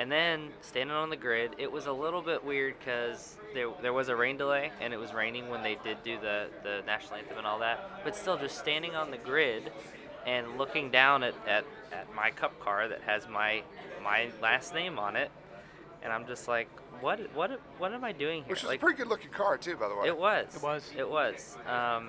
And 0.00 0.10
then 0.10 0.48
standing 0.62 0.96
on 0.96 1.10
the 1.10 1.16
grid, 1.16 1.56
it 1.58 1.70
was 1.70 1.84
a 1.84 1.92
little 1.92 2.22
bit 2.22 2.42
weird 2.42 2.74
because 2.78 3.36
there, 3.52 3.68
there 3.82 3.92
was 3.92 4.08
a 4.08 4.16
rain 4.16 4.38
delay 4.38 4.72
and 4.80 4.94
it 4.94 4.96
was 4.96 5.12
raining 5.12 5.50
when 5.50 5.62
they 5.62 5.76
did 5.84 6.02
do 6.02 6.18
the, 6.18 6.46
the 6.62 6.82
national 6.86 7.16
anthem 7.16 7.36
and 7.36 7.46
all 7.46 7.58
that. 7.58 8.02
But 8.02 8.16
still, 8.16 8.38
just 8.38 8.56
standing 8.56 8.96
on 8.96 9.10
the 9.10 9.18
grid 9.18 9.70
and 10.26 10.56
looking 10.56 10.90
down 10.90 11.22
at, 11.22 11.34
at, 11.46 11.66
at 11.92 12.14
my 12.14 12.30
cup 12.30 12.58
car 12.60 12.88
that 12.88 13.02
has 13.02 13.28
my 13.28 13.62
my 14.02 14.30
last 14.40 14.72
name 14.72 14.98
on 14.98 15.16
it, 15.16 15.30
and 16.02 16.10
I'm 16.10 16.26
just 16.26 16.48
like, 16.48 16.68
what 17.02 17.20
what 17.34 17.60
what 17.76 17.92
am 17.92 18.02
I 18.02 18.12
doing 18.12 18.42
here? 18.44 18.50
Which 18.50 18.62
is 18.62 18.68
like, 18.68 18.78
a 18.78 18.80
pretty 18.80 18.96
good 18.96 19.08
looking 19.08 19.30
car 19.30 19.58
too, 19.58 19.76
by 19.76 19.88
the 19.88 19.96
way. 19.96 20.06
it 20.08 20.16
was. 20.16 20.54
It 20.54 20.62
was. 20.62 20.90
It 20.96 21.10
was. 21.10 21.58
Um, 21.66 22.08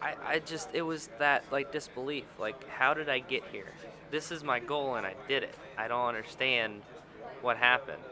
I, 0.00 0.14
I 0.24 0.38
just 0.44 0.68
it 0.72 0.82
was 0.82 1.08
that 1.18 1.44
like 1.50 1.72
disbelief. 1.72 2.26
Like, 2.38 2.68
how 2.68 2.94
did 2.94 3.08
I 3.08 3.18
get 3.18 3.42
here? 3.50 3.72
This 4.12 4.30
is 4.30 4.44
my 4.44 4.60
goal, 4.60 4.94
and 4.94 5.04
I 5.04 5.14
did 5.26 5.42
it. 5.42 5.54
I 5.76 5.88
don't 5.88 6.06
understand 6.06 6.82
what 7.46 7.56
happened. 7.56 8.02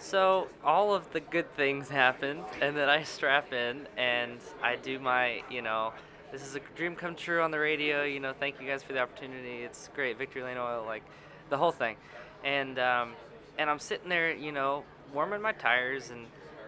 So 0.00 0.48
all 0.62 0.92
of 0.94 1.10
the 1.12 1.20
good 1.20 1.50
things 1.56 1.88
happened, 2.04 2.44
and 2.60 2.76
then 2.76 2.90
I 2.90 3.04
strap 3.04 3.52
in 3.52 3.86
and 3.96 4.38
I 4.62 4.76
do 4.76 4.98
my, 4.98 5.42
you 5.48 5.62
know, 5.62 5.94
this 6.32 6.42
is 6.42 6.56
a 6.56 6.60
dream 6.74 6.96
come 6.96 7.14
true 7.14 7.40
on 7.40 7.52
the 7.52 7.60
radio. 7.60 8.02
You 8.02 8.18
know, 8.18 8.32
thank 8.38 8.60
you 8.60 8.66
guys 8.66 8.82
for 8.82 8.92
the 8.92 8.98
opportunity. 8.98 9.62
It's 9.62 9.88
great, 9.94 10.18
Victory 10.18 10.42
Lane 10.42 10.58
Oil, 10.58 10.84
like 10.84 11.04
the 11.48 11.56
whole 11.56 11.70
thing, 11.70 11.96
and 12.42 12.76
um, 12.80 13.12
and 13.56 13.70
I'm 13.70 13.78
sitting 13.78 14.08
there, 14.08 14.34
you 14.34 14.50
know, 14.50 14.82
warming 15.12 15.40
my 15.40 15.52
tires, 15.52 16.10
and 16.10 16.26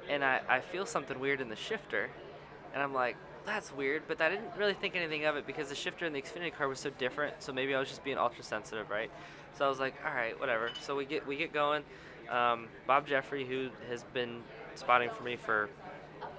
and 0.09 0.25
I, 0.25 0.41
I 0.49 0.61
feel 0.61 0.87
something 0.87 1.19
weird 1.19 1.41
in 1.41 1.49
the 1.49 1.57
shifter, 1.57 2.11
and 2.73 2.81
I'm 2.81 2.95
like, 2.95 3.17
that's 3.47 3.73
weird, 3.73 4.03
but 4.09 4.21
I 4.21 4.29
didn't 4.29 4.51
really 4.57 4.75
think 4.75 4.97
anything 4.97 5.25
of 5.25 5.37
it 5.37 5.47
because 5.47 5.69
the 5.69 5.75
shifter 5.75 6.05
in 6.05 6.13
the 6.13 6.21
Xfinity 6.21 6.53
car 6.53 6.69
was 6.69 6.81
so 6.81 6.91
different. 6.91 7.43
So 7.43 7.53
maybe 7.53 7.75
I 7.75 7.79
was 7.79 7.89
just 7.89 8.05
being 8.05 8.19
ultra 8.19 8.43
sensitive, 8.43 8.91
right? 8.91 9.11
So 9.57 9.65
I 9.65 9.69
was 9.69 9.79
like, 9.79 9.95
all 10.05 10.13
right, 10.13 10.39
whatever. 10.39 10.71
So 10.81 10.97
we 10.97 11.07
get 11.07 11.27
we 11.27 11.37
get 11.37 11.53
going. 11.53 11.83
Um, 12.29 12.67
Bob 12.87 13.07
Jeffrey, 13.07 13.47
who 13.47 13.69
has 13.89 14.03
been 14.13 14.43
spotting 14.75 15.11
for 15.11 15.23
me 15.23 15.37
for 15.37 15.71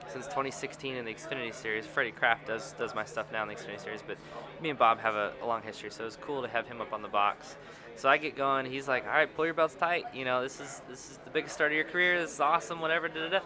since 0.08 0.26
2016 0.28 0.96
in 0.96 1.06
the 1.06 1.14
Xfinity 1.14 1.54
series. 1.54 1.86
Freddie 1.86 2.12
Kraft 2.12 2.48
does 2.48 2.74
does 2.74 2.94
my 2.94 3.06
stuff 3.06 3.32
now 3.32 3.44
in 3.44 3.50
the 3.50 3.56
Xfinity 3.56 3.82
series, 3.82 4.02
but 4.06 4.18
me 4.62 4.70
and 4.70 4.78
Bob 4.78 5.00
have 5.00 5.16
a, 5.16 5.34
a 5.42 5.46
long 5.46 5.62
history, 5.62 5.90
so 5.90 6.04
it 6.04 6.06
was 6.06 6.18
cool 6.18 6.42
to 6.42 6.48
have 6.48 6.68
him 6.68 6.82
up 6.82 6.94
on 6.94 7.02
the 7.02 7.08
box. 7.08 7.56
So 7.96 8.08
I 8.08 8.18
get 8.18 8.36
going. 8.36 8.66
He's 8.66 8.88
like, 8.88 9.06
"All 9.06 9.12
right, 9.12 9.34
pull 9.34 9.46
your 9.46 9.54
belts 9.54 9.76
tight. 9.76 10.06
You 10.14 10.26
know, 10.26 10.44
this 10.44 10.60
is 10.60 10.82
this 10.88 11.10
is 11.10 11.20
the 11.24 11.32
biggest 11.32 11.56
start 11.56 11.72
of 11.72 11.76
your 11.76 11.86
career. 11.86 12.22
This 12.22 12.34
is 12.34 12.40
awesome. 12.40 12.80
Whatever." 12.80 13.08
Da, 13.08 13.22
da, 13.22 13.30
da. 13.30 13.40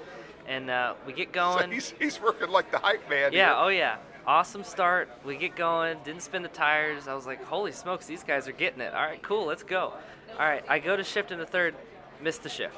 And 0.47 0.69
uh, 0.69 0.93
we 1.05 1.13
get 1.13 1.29
So 1.29 1.57
going. 1.57 1.71
he's, 1.71 1.93
he's 1.99 2.21
working 2.21 2.49
like 2.49 2.71
the 2.71 2.79
hype 2.79 3.09
man. 3.09 3.31
Yeah, 3.33 3.47
here. 3.47 3.55
oh 3.57 3.67
yeah. 3.69 3.97
Awesome 4.27 4.63
start. 4.63 5.09
We 5.25 5.35
get 5.35 5.55
going. 5.55 5.97
Didn't 6.03 6.21
spin 6.21 6.43
the 6.43 6.47
tires. 6.49 7.07
I 7.07 7.15
was 7.15 7.25
like, 7.25 7.43
holy 7.43 7.71
smokes, 7.71 8.05
these 8.05 8.23
guys 8.23 8.47
are 8.47 8.51
getting 8.51 8.79
it. 8.81 8.93
All 8.93 9.01
right, 9.01 9.21
cool, 9.23 9.45
let's 9.45 9.63
go. 9.63 9.93
All 10.33 10.45
right, 10.45 10.63
I 10.69 10.77
go 10.79 10.95
to 10.95 11.03
shift 11.03 11.31
in 11.31 11.39
the 11.39 11.45
third, 11.45 11.73
missed 12.21 12.43
the 12.43 12.49
shift. 12.49 12.77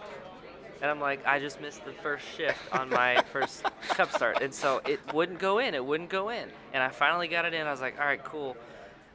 And 0.82 0.90
I'm 0.90 1.00
like, 1.00 1.26
I 1.26 1.40
just 1.40 1.62
missed 1.62 1.86
the 1.86 1.92
first 1.94 2.26
shift 2.38 2.58
on 2.74 2.90
my 2.90 3.22
first 3.34 3.64
cup 3.90 4.12
start. 4.12 4.42
And 4.42 4.54
so 4.54 4.82
it 4.86 5.00
wouldn't 5.14 5.40
go 5.40 5.60
in. 5.60 5.76
It 5.76 5.86
wouldn't 5.86 6.10
go 6.10 6.30
in. 6.30 6.50
And 6.74 6.82
I 6.84 6.90
finally 6.90 7.28
got 7.28 7.46
it 7.46 7.54
in. 7.54 7.66
I 7.68 7.72
was 7.72 7.80
like, 7.82 7.98
all 8.00 8.06
right, 8.06 8.24
cool. 8.24 8.58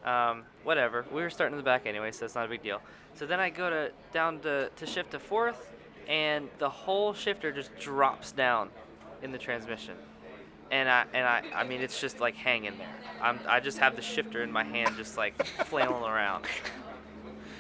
Um, 0.05 0.45
whatever. 0.65 1.05
We 1.13 1.21
were 1.21 1.29
starting 1.31 1.55
in 1.55 1.59
the 1.59 1.65
back 1.65 1.85
anyway, 1.87 2.11
so 2.13 2.25
it's 2.25 2.35
not 2.35 2.47
a 2.47 2.49
big 2.49 2.63
deal. 2.63 2.81
So 3.15 3.27
then 3.27 3.41
I 3.41 3.51
go 3.51 3.69
to 3.69 3.91
down 4.13 4.39
to, 4.41 4.71
to 4.77 4.87
shift 4.87 5.11
to 5.11 5.19
fourth, 5.19 5.75
and 6.09 6.49
the 6.59 6.71
whole 6.71 7.15
shifter 7.15 7.53
just 7.53 7.77
drops 7.79 8.33
down 8.33 8.71
in 9.23 9.31
the 9.31 9.39
transmission 9.39 9.95
and 10.71 10.89
I 10.89 11.05
and 11.15 11.27
I 11.27 11.43
I 11.55 11.65
mean 11.65 11.81
it's 11.81 12.01
just 12.01 12.21
like 12.21 12.35
hanging 12.35 12.77
there. 12.79 12.89
I'm 13.21 13.39
I 13.49 13.61
just 13.61 13.79
have 13.79 13.97
the 13.97 14.03
shifter 14.03 14.43
in 14.43 14.53
my 14.53 14.65
hand, 14.65 14.97
just 14.97 15.17
like 15.17 15.45
flailing 15.67 16.05
around. 16.05 16.47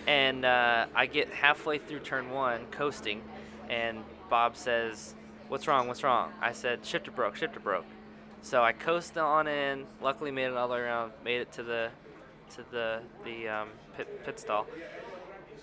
And 0.06 0.44
uh, 0.44 0.86
I 0.94 1.06
get 1.06 1.28
halfway 1.32 1.78
through 1.78 2.00
turn 2.00 2.30
one, 2.30 2.64
coasting, 2.70 3.22
and 3.68 4.02
Bob 4.30 4.56
says, 4.56 5.14
"What's 5.48 5.66
wrong? 5.66 5.88
What's 5.88 6.02
wrong?" 6.02 6.32
I 6.40 6.52
said, 6.52 6.84
"Shifter 6.84 7.10
broke. 7.10 7.36
Shifter 7.36 7.60
broke." 7.60 7.86
So 8.40 8.62
I 8.62 8.72
coasted 8.72 9.18
on 9.18 9.48
in. 9.48 9.86
Luckily, 10.00 10.30
made 10.30 10.46
it 10.46 10.56
all 10.56 10.68
the 10.68 10.74
way 10.74 10.80
around. 10.80 11.12
Made 11.24 11.40
it 11.40 11.52
to 11.52 11.62
the 11.62 11.90
to 12.56 12.64
the 12.70 13.00
the 13.24 13.48
um, 13.48 13.68
pit 13.96 14.24
pit 14.24 14.38
stall. 14.40 14.66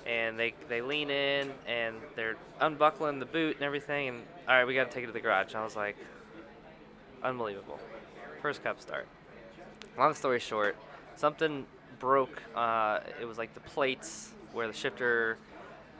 And 0.06 0.38
they 0.39 0.54
they 0.70 0.82
lean 0.82 1.10
in 1.10 1.52
and 1.68 1.96
they're 2.15 2.36
unbuckling 2.62 3.20
the 3.20 3.26
boot 3.26 3.56
and 3.56 3.65
everything. 3.65 4.10
And 4.10 4.18
all 4.48 4.56
right, 4.56 4.65
we 4.65 4.76
got 4.76 4.89
to 4.89 4.94
take 4.96 5.04
it 5.04 5.08
to 5.08 5.13
the 5.13 5.20
garage. 5.20 5.48
And 5.54 5.58
I 5.58 5.63
was 5.63 5.76
like, 5.76 5.98
unbelievable. 7.24 7.80
First 8.41 8.63
cup 8.63 8.80
start. 8.82 9.08
Long 9.98 10.13
story 10.13 10.39
short, 10.39 10.76
something 11.15 11.65
broke. 12.00 12.41
Uh, 12.56 13.00
it 13.20 13.26
was 13.26 13.38
like 13.38 13.54
the 13.54 13.62
plates 13.62 14.32
where 14.54 14.68
the 14.68 14.74
shifter 14.74 15.38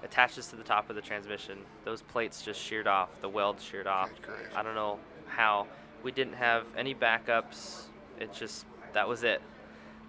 attaches 0.04 0.48
to 0.48 0.56
the 0.56 0.64
top 0.64 0.90
of 0.90 0.96
the 0.96 1.02
transmission. 1.02 1.58
Those 1.84 2.02
plates 2.02 2.42
just 2.42 2.60
sheared 2.62 2.88
off. 2.88 3.10
The 3.22 3.30
weld 3.30 3.60
sheared 3.60 3.88
off. 3.88 4.12
I 4.56 4.62
don't 4.64 4.76
know 4.76 5.00
how. 5.28 5.68
We 6.04 6.12
didn't 6.12 6.34
have 6.34 6.66
any 6.78 6.94
backups. 6.94 7.86
It 8.20 8.32
just 8.34 8.66
that 8.94 9.08
was 9.08 9.24
it. 9.24 9.42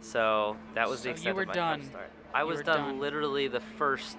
So 0.00 0.56
that 0.74 0.88
was 0.88 1.00
So 1.00 1.12
the 1.12 1.20
you 1.22 1.34
were 1.34 1.42
of 1.42 1.48
my 1.48 1.54
done. 1.54 1.80
cup 1.80 1.90
start. 1.90 2.10
I 2.34 2.44
was 2.44 2.60
done, 2.62 2.78
done. 2.78 3.00
literally 3.00 3.48
the 3.48 3.60
first 3.60 4.16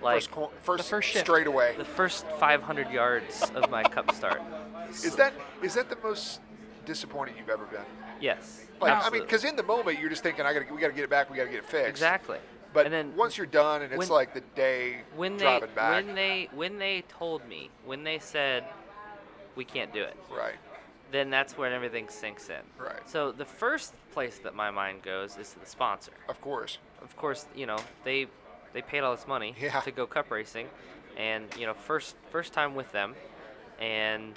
like 0.00 0.16
first, 0.16 0.30
cor- 0.30 0.50
first, 0.62 0.88
first 0.88 1.08
shift. 1.08 1.24
straight 1.26 1.46
away. 1.46 1.74
the 1.76 1.84
first 1.84 2.26
500 2.38 2.90
yards 2.90 3.42
of 3.54 3.70
my 3.70 3.82
cup 3.82 4.14
start. 4.14 4.40
Is 4.90 5.16
that 5.16 5.34
is 5.62 5.74
that 5.74 5.90
the 5.90 5.98
most 6.02 6.40
disappointing 6.86 7.34
you've 7.36 7.50
ever 7.50 7.66
been? 7.66 7.84
Yes. 8.22 8.64
Like 8.80 9.04
I 9.04 9.10
mean, 9.10 9.20
because 9.22 9.44
in 9.44 9.54
the 9.54 9.62
moment 9.62 9.98
you're 9.98 10.08
just 10.08 10.22
thinking, 10.22 10.46
I 10.46 10.54
got 10.54 10.66
to 10.66 10.72
we 10.74 10.80
got 10.80 10.86
to 10.88 10.94
get 10.94 11.04
it 11.04 11.10
back, 11.10 11.28
we 11.30 11.36
got 11.36 11.44
to 11.44 11.50
get 11.50 11.58
it 11.58 11.66
fixed. 11.66 11.90
exactly. 11.90 12.38
But 12.72 12.86
and 12.86 12.94
then 12.94 13.14
once 13.16 13.36
you're 13.36 13.46
done 13.46 13.82
and 13.82 13.92
it's 13.92 13.98
when- 13.98 14.08
like 14.08 14.32
the 14.32 14.40
day 14.54 14.98
when 15.14 15.36
they 15.36 15.60
back, 15.74 16.06
when 16.06 16.14
they 16.14 16.48
when 16.54 16.78
they 16.78 17.02
told 17.08 17.46
me 17.46 17.68
when 17.84 18.02
they 18.04 18.18
said 18.18 18.64
we 19.56 19.64
can't 19.64 19.92
do 19.92 20.02
it, 20.02 20.16
right, 20.34 20.54
then 21.10 21.28
that's 21.28 21.58
when 21.58 21.72
everything 21.72 22.08
sinks 22.08 22.48
in. 22.48 22.60
right, 22.78 23.06
So 23.06 23.32
the 23.32 23.44
first 23.44 23.94
place 24.12 24.38
that 24.38 24.54
my 24.54 24.70
mind 24.70 25.02
goes 25.02 25.36
is 25.36 25.52
to 25.52 25.58
the 25.58 25.66
sponsor. 25.66 26.12
of 26.28 26.40
course, 26.40 26.78
Of 27.02 27.16
course, 27.16 27.46
you 27.54 27.66
know 27.66 27.78
they 28.04 28.26
they 28.72 28.82
paid 28.82 29.00
all 29.00 29.14
this 29.14 29.26
money 29.26 29.54
Yeah. 29.60 29.80
to 29.80 29.90
go 29.90 30.06
cup 30.06 30.30
racing, 30.30 30.68
and 31.16 31.44
you 31.58 31.66
know 31.66 31.74
first 31.74 32.16
first 32.30 32.52
time 32.52 32.74
with 32.74 32.90
them, 32.92 33.14
and 33.80 34.34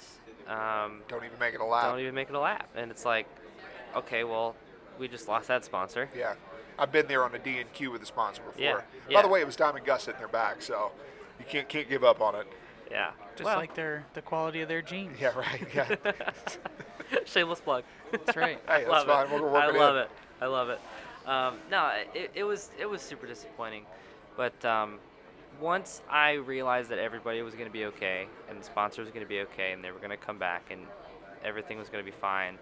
um, 0.48 1.02
don't 1.08 1.24
even 1.24 1.38
make 1.38 1.54
it 1.54 1.60
a 1.60 1.64
lap. 1.64 1.84
don't 1.90 2.00
even 2.00 2.14
make 2.14 2.28
it 2.28 2.34
a 2.34 2.40
lap, 2.40 2.68
and 2.74 2.90
it's 2.90 3.04
like, 3.04 3.26
okay, 3.96 4.24
well, 4.24 4.54
we 4.98 5.08
just 5.08 5.28
lost 5.28 5.48
that 5.48 5.64
sponsor. 5.64 6.08
Yeah, 6.16 6.34
I've 6.78 6.92
been 6.92 7.06
there 7.06 7.24
on 7.24 7.32
the 7.32 7.38
D 7.38 7.58
and 7.58 7.72
Q 7.72 7.90
with 7.90 8.00
the 8.00 8.06
sponsor 8.06 8.42
before. 8.42 8.60
Yeah, 8.62 8.74
By 8.74 8.82
yeah. 9.08 9.22
the 9.22 9.28
way, 9.28 9.40
it 9.40 9.46
was 9.46 9.56
Diamond 9.56 9.84
Gusset 9.84 10.14
in 10.14 10.18
their 10.20 10.28
back, 10.28 10.62
so 10.62 10.92
you 11.38 11.44
can't 11.48 11.68
can't 11.68 11.88
give 11.88 12.04
up 12.04 12.20
on 12.20 12.34
it. 12.34 12.46
Yeah. 12.90 13.12
Just 13.36 13.44
Well, 13.46 13.56
like 13.56 13.74
their 13.74 14.04
the 14.14 14.20
quality 14.22 14.60
of 14.60 14.68
their 14.68 14.82
jeans. 14.82 15.18
Yeah, 15.18 15.28
right. 15.38 15.66
Yeah. 15.74 15.94
Shameless 17.24 17.60
plug. 17.60 17.84
That's 18.10 18.36
right. 18.36 18.58
Hey, 18.66 18.84
that's 18.84 18.88
love 18.88 19.06
fine. 19.06 19.26
It. 19.26 19.32
We'll 19.32 19.50
work 19.50 19.62
I 19.62 19.70
love 19.70 19.96
in. 19.96 20.02
it. 20.02 20.10
I 20.40 20.46
love 20.46 20.68
it. 20.68 20.80
Um, 21.26 21.56
no, 21.70 21.90
it, 22.14 22.30
it 22.34 22.44
was 22.44 22.70
it 22.78 22.86
was 22.86 23.00
super 23.00 23.26
disappointing, 23.26 23.84
but 24.36 24.64
um, 24.64 24.98
once 25.60 26.02
I 26.10 26.32
realized 26.32 26.90
that 26.90 26.98
everybody 26.98 27.42
was 27.42 27.54
going 27.54 27.66
to 27.66 27.72
be 27.72 27.84
okay 27.86 28.26
and 28.48 28.58
the 28.58 28.64
sponsor 28.64 29.02
was 29.02 29.10
going 29.10 29.24
to 29.24 29.28
be 29.28 29.40
okay 29.40 29.72
and 29.72 29.84
they 29.84 29.92
were 29.92 29.98
going 29.98 30.10
to 30.10 30.16
come 30.16 30.38
back 30.38 30.70
and 30.70 30.82
everything 31.44 31.78
was 31.78 31.88
going 31.88 32.04
to 32.04 32.10
be 32.10 32.16
fine, 32.16 32.58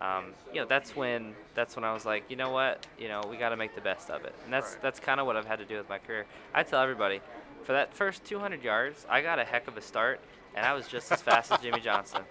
um, 0.00 0.32
you 0.52 0.60
know, 0.60 0.66
that's 0.66 0.96
when 0.96 1.34
that's 1.54 1.76
when 1.76 1.84
I 1.84 1.92
was 1.92 2.04
like, 2.04 2.24
you 2.28 2.36
know 2.36 2.50
what, 2.50 2.86
you 2.98 3.08
know, 3.08 3.20
we 3.30 3.36
got 3.36 3.50
to 3.50 3.56
make 3.56 3.74
the 3.74 3.80
best 3.80 4.10
of 4.10 4.24
it, 4.24 4.34
and 4.44 4.52
that's 4.52 4.72
Right. 4.72 4.82
that's 4.82 4.98
kind 5.00 5.20
of 5.20 5.26
what 5.26 5.36
I've 5.36 5.46
had 5.46 5.58
to 5.58 5.64
do 5.64 5.76
with 5.76 5.88
my 5.88 5.98
career. 5.98 6.26
I 6.54 6.62
tell 6.62 6.82
everybody, 6.82 7.20
for 7.64 7.72
that 7.72 7.92
first 7.94 8.24
200 8.24 8.62
yards, 8.62 9.06
I 9.08 9.20
got 9.20 9.38
a 9.38 9.44
heck 9.44 9.68
of 9.68 9.76
a 9.76 9.80
start, 9.82 10.20
and 10.54 10.64
I 10.66 10.72
was 10.72 10.88
just 10.88 11.12
as 11.12 11.22
fast 11.22 11.52
as 11.52 11.60
Jimmie 11.60 11.80
Johnson. 11.80 12.22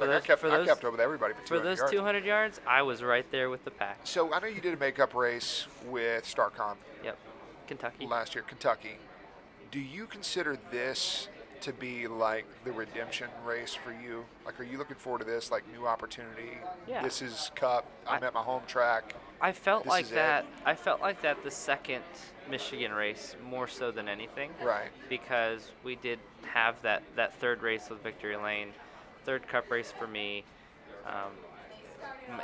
For 0.00 0.06
Like, 0.06 0.14
those, 0.14 0.22
I 0.22 0.26
kept 0.28 0.40
for 0.40 0.50
I 0.50 0.64
kept 0.64 0.82
up 0.84 0.92
with 0.92 1.00
everybody 1.00 1.34
for, 1.34 1.40
for 1.40 1.46
200 1.48 1.64
those 1.68 1.78
yards. 1.78 1.92
200 1.92 2.24
yards, 2.24 2.60
I 2.66 2.80
was 2.80 3.02
right 3.02 3.30
there 3.30 3.50
with 3.50 3.62
the 3.66 3.70
pack. 3.70 3.98
So 4.04 4.32
I 4.32 4.40
know 4.40 4.46
you 4.46 4.62
did 4.62 4.72
a 4.72 4.78
makeup 4.78 5.14
race 5.14 5.66
with 5.90 6.24
StarCom 6.24 6.76
Yep. 7.04 7.18
Kentucky. 7.66 8.06
last 8.06 8.34
year, 8.34 8.42
Kentucky. 8.48 8.96
Do 9.70 9.78
you 9.78 10.06
consider 10.06 10.58
this 10.70 11.28
to 11.60 11.74
be 11.74 12.08
like 12.08 12.46
the 12.64 12.72
redemption 12.72 13.28
race 13.44 13.74
for 13.74 13.92
you? 13.92 14.24
Like, 14.46 14.58
are 14.58 14.64
you 14.64 14.78
looking 14.78 14.96
forward 14.96 15.18
to 15.18 15.24
this, 15.26 15.50
like 15.50 15.64
new 15.78 15.86
opportunity? 15.86 16.56
Yeah. 16.88 17.02
This 17.02 17.20
is 17.20 17.50
Cup. 17.54 17.84
I'm 18.08 18.24
I- 18.24 18.26
at 18.28 18.32
my 18.32 18.40
home 18.42 18.62
track. 18.66 19.14
I 19.42 19.52
felt 19.52 19.84
This 19.84 19.90
like 19.90 20.04
is 20.06 20.12
it. 20.12 20.14
that. 20.14 20.46
I 20.64 20.74
felt 20.74 21.02
like 21.02 21.20
that 21.22 21.42
the 21.44 21.50
second 21.50 22.02
Michigan 22.50 22.92
race 22.92 23.36
more 23.44 23.68
so 23.68 23.90
than 23.90 24.08
anything 24.08 24.50
Right. 24.62 24.88
because 25.10 25.70
we 25.84 25.96
did 25.96 26.18
have 26.46 26.80
that 26.82 27.02
that 27.16 27.34
third 27.38 27.60
race 27.62 27.90
with 27.90 28.02
Victory 28.02 28.36
Lane, 28.36 28.72
third 29.24 29.46
Cup 29.48 29.70
race 29.70 29.92
for 29.96 30.06
me. 30.06 30.44
Um, 31.06 31.32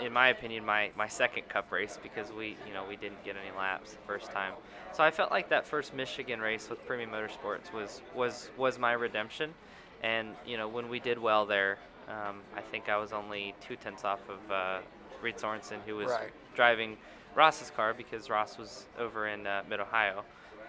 in 0.01 0.13
my 0.13 0.29
opinion, 0.29 0.65
my, 0.65 0.91
my 0.97 1.07
second 1.07 1.49
Cup 1.49 1.71
race 1.71 1.99
because 2.03 2.33
we 2.33 2.57
you 2.67 2.75
know 2.75 2.85
we 2.89 2.97
didn't 2.97 3.23
get 3.25 3.37
any 3.37 3.57
laps 3.57 3.93
the 3.93 3.99
first 4.07 4.31
time. 4.33 4.53
So 4.93 5.03
I 5.03 5.11
felt 5.11 5.31
like 5.31 5.49
that 5.51 5.67
first 5.67 5.95
Michigan 5.95 6.41
race 6.41 6.69
with 6.69 6.85
Premium 6.87 7.11
Motorsports 7.11 7.73
was 7.73 8.03
was 8.15 8.51
was 8.57 8.79
my 8.79 8.93
redemption, 8.93 9.55
and 10.03 10.29
you 10.47 10.57
know 10.57 10.69
when 10.69 10.89
we 10.89 10.99
did 10.99 11.19
well 11.19 11.47
there, 11.47 11.79
um, 12.09 12.41
I 12.57 12.61
think 12.61 12.89
I 12.89 12.97
was 12.97 13.13
only 13.13 13.55
two 13.61 13.77
tenths 13.77 14.05
off 14.05 14.21
of 14.29 14.51
uh, 14.51 14.79
Reed 15.23 15.39
Sorenson 15.39 15.81
who 15.87 15.97
was 15.97 16.09
Right. 16.09 16.31
driving 16.55 16.97
Ross's 17.35 17.71
car 17.71 17.95
because 17.95 18.29
Ross 18.31 18.59
was 18.59 18.87
over 18.99 19.29
in 19.29 19.47
uh, 19.47 19.63
Mid 19.69 19.81
Ohio. 19.81 20.25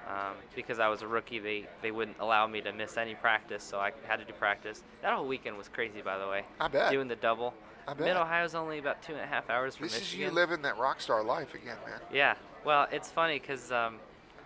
Um, 0.07 0.35
because 0.55 0.79
I 0.79 0.87
was 0.87 1.01
a 1.01 1.07
rookie, 1.07 1.39
they, 1.39 1.65
they 1.81 1.91
wouldn't 1.91 2.17
allow 2.19 2.47
me 2.47 2.61
to 2.61 2.71
miss 2.71 2.95
any 2.95 3.13
practice, 3.13 3.61
so 3.61 3.77
I 3.77 3.91
had 4.07 4.17
to 4.17 4.25
do 4.25 4.31
practice. 4.31 4.83
That 5.01 5.13
whole 5.13 5.27
weekend 5.27 5.57
was 5.57 5.67
crazy, 5.67 6.01
by 6.01 6.17
the 6.17 6.27
way. 6.27 6.43
I 6.61 6.69
bet. 6.69 6.91
Doing 6.91 7.09
the 7.09 7.17
double. 7.17 7.53
I 7.87 7.93
bet. 7.93 8.07
Mid 8.07 8.15
Ohio's 8.15 8.55
only 8.55 8.79
about 8.79 9.01
two 9.01 9.13
and 9.13 9.21
a 9.21 9.25
half 9.25 9.49
hours 9.49 9.75
from 9.75 9.87
This 9.87 9.97
is 9.97 10.15
you 10.15 10.31
living 10.31 10.61
that 10.61 10.77
rock 10.77 11.01
star 11.01 11.23
life 11.23 11.53
again, 11.53 11.77
man. 11.85 11.99
Yeah. 12.11 12.35
Well, 12.63 12.87
it's 12.91 13.11
funny 13.11 13.39
because 13.39 13.71
um, 13.71 13.97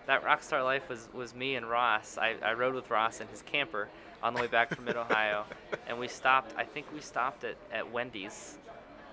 that 0.08 0.24
Rockstar 0.24 0.63
Life 0.63 0.89
was, 0.89 1.10
was 1.13 1.34
me 1.36 1.56
and 1.56 1.69
Ross. 1.69 2.17
I, 2.17 2.36
I 2.43 2.54
rode 2.54 2.76
with 2.76 2.89
Ross 2.89 3.21
in 3.21 3.28
his 3.28 3.41
camper 3.41 3.89
on 4.21 4.34
the 4.34 4.41
way 4.41 4.47
back 4.47 4.74
from 4.76 4.86
Mid 4.86 4.95
Ohio, 4.97 5.45
and 5.88 5.97
we 5.97 6.08
stopped. 6.08 6.54
I 6.58 6.63
think 6.63 6.86
we 6.93 7.00
stopped 7.00 7.43
at, 7.43 7.56
at 7.71 7.91
Wendy's 7.91 8.58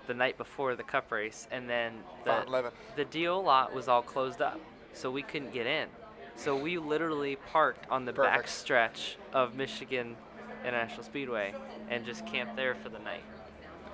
the 0.07 0.15
night 0.15 0.37
before 0.39 0.75
the 0.77 0.83
Cup 0.83 1.11
race, 1.13 1.47
and 1.51 1.69
then 1.69 1.95
the 2.25 2.73
the 2.97 3.05
DO 3.05 3.35
lot 3.35 3.75
was 3.75 3.89
all 3.89 4.03
closed 4.03 4.41
up, 4.41 4.61
so 4.93 5.11
we 5.11 5.23
couldn't 5.23 5.53
get 5.53 5.67
in. 5.67 5.89
So 6.39 6.57
we 6.57 6.79
literally 6.79 7.37
parked 7.53 7.91
on 7.91 8.05
the 8.05 8.13
back 8.13 8.47
stretch 8.47 9.17
of 9.33 9.57
Michigan 9.57 10.17
International 10.65 11.03
Speedway 11.03 11.53
and 11.91 12.07
just 12.07 12.25
camped 12.27 12.55
there 12.55 12.77
for 12.77 12.89
the 12.89 13.01
night. 13.01 13.25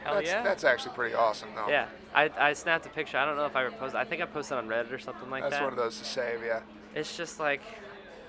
Hell 0.02 0.16
that's, 0.16 0.26
yeah. 0.26 0.42
that's 0.42 0.62
actually 0.62 0.94
pretty 0.94 1.14
awesome, 1.14 1.48
though. 1.54 1.66
Yeah, 1.68 1.86
I, 2.14 2.30
I 2.38 2.52
snapped 2.52 2.84
a 2.84 2.90
picture. 2.90 3.16
I 3.16 3.24
don't 3.24 3.36
know 3.36 3.46
if 3.46 3.56
I 3.56 3.64
ever 3.64 3.74
posted. 3.74 3.98
I 3.98 4.04
think 4.04 4.20
I 4.20 4.26
posted 4.26 4.58
on 4.58 4.68
Reddit 4.68 4.92
or 4.92 4.98
something 4.98 5.30
like 5.30 5.42
That's 5.42 5.52
that. 5.54 5.60
That's 5.60 5.64
one 5.64 5.72
of 5.72 5.78
those 5.78 5.98
to 5.98 6.04
save, 6.04 6.42
yeah. 6.44 6.60
It's 6.94 7.16
just 7.16 7.40
like, 7.40 7.62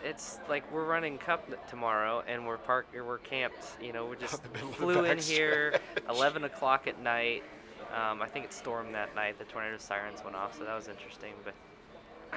it's 0.02 0.40
like 0.48 0.72
we're 0.72 0.86
running 0.86 1.18
cup 1.18 1.50
tomorrow 1.70 2.24
and 2.26 2.48
we're 2.48 2.58
parked 2.58 2.96
we're 2.96 3.18
camped. 3.18 3.76
You 3.82 3.92
know, 3.92 4.06
we 4.06 4.16
just 4.16 4.42
the 4.44 4.50
middle 4.50 4.70
of 4.70 4.78
the 4.78 4.82
flew 4.82 5.04
in 5.04 5.18
here, 5.18 5.74
stretch. 5.74 6.16
11 6.16 6.46
o'clock 6.46 6.88
at 6.88 7.02
night. 7.02 7.44
Um, 7.94 8.22
I 8.22 8.28
think 8.28 8.46
it 8.46 8.54
stormed 8.54 8.96
that 8.96 9.14
night. 9.14 9.38
The 9.38 9.46
tornado 9.46 9.78
sirens 9.78 10.24
went 10.24 10.38
off, 10.38 10.58
so 10.58 10.64
that 10.64 10.76
was 10.76 10.88
interesting. 10.88 11.34
But 11.44 11.54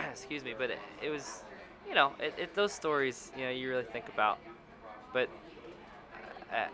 excuse 0.10 0.42
me, 0.42 0.54
but 0.58 0.70
it, 0.70 0.78
it 1.00 1.10
was, 1.10 1.44
you 1.88 1.94
know, 1.94 2.12
it, 2.20 2.34
it, 2.38 2.54
those 2.54 2.72
stories, 2.72 3.32
you 3.36 3.44
know, 3.44 3.50
you 3.50 3.68
really 3.70 3.84
think 3.84 4.08
about. 4.08 4.38
But 5.12 5.28
uh, 6.52 6.66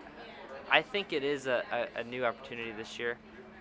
I 0.70 0.82
think 0.82 1.12
it 1.12 1.24
is 1.24 1.46
a, 1.46 1.64
a, 1.72 2.00
a 2.00 2.04
new 2.04 2.24
opportunity 2.24 2.72
this 2.72 2.98
year. 2.98 3.18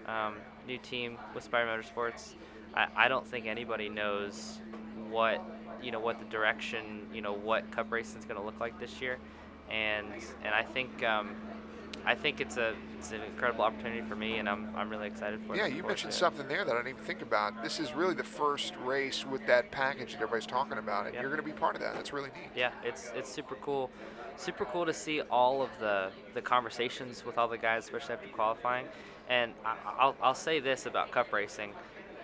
Um, 0.07 0.35
new 0.67 0.77
team 0.77 1.17
with 1.33 1.43
Spire 1.43 1.65
Motorsports. 1.67 2.33
I, 2.75 2.87
I 2.95 3.07
don't 3.07 3.27
think 3.27 3.45
anybody 3.47 3.89
knows 3.89 4.59
what 5.09 5.41
you 5.81 5.91
know 5.91 5.99
what 5.99 6.19
the 6.19 6.25
direction 6.25 7.07
you 7.13 7.21
know 7.21 7.33
what 7.33 7.69
Cup 7.71 7.91
racing 7.91 8.19
is 8.19 8.25
going 8.25 8.39
to 8.39 8.45
look 8.45 8.59
like 8.59 8.79
this 8.79 9.01
year, 9.01 9.19
and 9.71 10.07
and 10.43 10.53
I 10.55 10.63
think 10.63 11.03
um, 11.03 11.35
I 12.05 12.15
think 12.15 12.41
it's 12.41 12.57
a 12.57 12.73
it's 12.97 13.11
an 13.11 13.21
incredible 13.21 13.63
opportunity 13.63 14.01
for 14.01 14.15
me, 14.15 14.37
and 14.37 14.49
I'm 14.49 14.69
I'm 14.75 14.89
really 14.89 15.07
excited 15.07 15.39
for 15.45 15.55
it. 15.55 15.57
Yeah, 15.57 15.67
you 15.67 15.83
mentioned 15.83 16.13
something 16.13 16.47
there 16.47 16.65
that 16.65 16.73
I 16.73 16.77
didn't 16.77 16.89
even 16.89 17.03
think 17.03 17.21
about. 17.21 17.63
This 17.63 17.79
is 17.79 17.93
really 17.93 18.13
the 18.13 18.23
first 18.23 18.73
race 18.83 19.25
with 19.25 19.45
that 19.47 19.71
package 19.71 20.11
that 20.11 20.21
everybody's 20.21 20.45
talking 20.45 20.77
about, 20.77 21.05
and 21.05 21.15
you're 21.15 21.25
going 21.25 21.37
to 21.37 21.43
be 21.43 21.51
part 21.51 21.75
of 21.75 21.81
that. 21.81 21.95
That's 21.95 22.13
really 22.13 22.29
neat. 22.29 22.49
Yeah, 22.55 22.71
it's 22.83 23.11
it's 23.15 23.31
super 23.31 23.55
cool, 23.55 23.89
super 24.37 24.65
cool 24.65 24.85
to 24.85 24.93
see 24.93 25.21
all 25.21 25.61
of 25.61 25.69
the 25.79 26.09
the 26.33 26.41
conversations 26.41 27.25
with 27.25 27.37
all 27.37 27.47
the 27.47 27.57
guys, 27.57 27.85
especially 27.85 28.15
after 28.15 28.27
qualifying. 28.29 28.87
And 29.29 29.53
I, 29.65 29.75
I'll 29.97 30.15
I'll 30.21 30.35
say 30.35 30.59
this 30.59 30.85
about 30.85 31.11
cup 31.11 31.31
racing, 31.31 31.71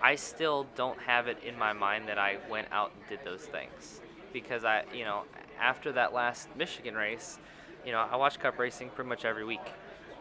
I 0.02 0.16
still 0.16 0.66
don't 0.76 1.00
have 1.00 1.28
it 1.28 1.38
in 1.44 1.58
my 1.58 1.74
mind 1.74 2.08
that 2.08 2.18
I 2.18 2.38
went 2.50 2.68
out 2.72 2.92
and 2.96 3.08
did 3.10 3.26
those 3.26 3.46
things 3.46 4.02
because 4.34 4.64
I 4.66 4.84
you 4.94 5.04
know 5.04 5.24
after 5.60 5.92
that 5.94 6.14
last 6.14 6.48
Michigan 6.58 6.96
race, 6.96 7.40
you 7.90 7.96
know 7.96 8.06
I 8.12 8.18
watch 8.18 8.38
cup 8.40 8.60
racing 8.60 8.92
pretty 8.92 9.10
much 9.10 9.26
every 9.26 9.44
week. 9.44 9.66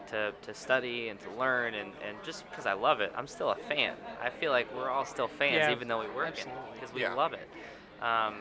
To, 0.07 0.33
to 0.41 0.55
study 0.55 1.09
and 1.09 1.19
to 1.19 1.29
learn 1.37 1.75
and, 1.75 1.91
and 2.03 2.17
just 2.23 2.43
because 2.49 2.65
I 2.65 2.73
love 2.73 2.99
it, 2.99 3.13
I'm 3.15 3.27
still 3.27 3.51
a 3.51 3.55
fan. 3.55 3.93
I 4.19 4.31
feel 4.31 4.51
like 4.51 4.67
we're 4.75 4.89
all 4.89 5.05
still 5.05 5.27
fans 5.27 5.57
Yeah, 5.57 5.71
even 5.71 5.87
though 5.87 5.99
we 5.99 6.07
work 6.07 6.29
it 6.29 6.47
absolutely. 6.47 6.73
because 6.73 6.91
we 6.95 7.01
Yeah. 7.01 7.13
love 7.13 7.33
it. 7.33 7.47
Um, 8.03 8.37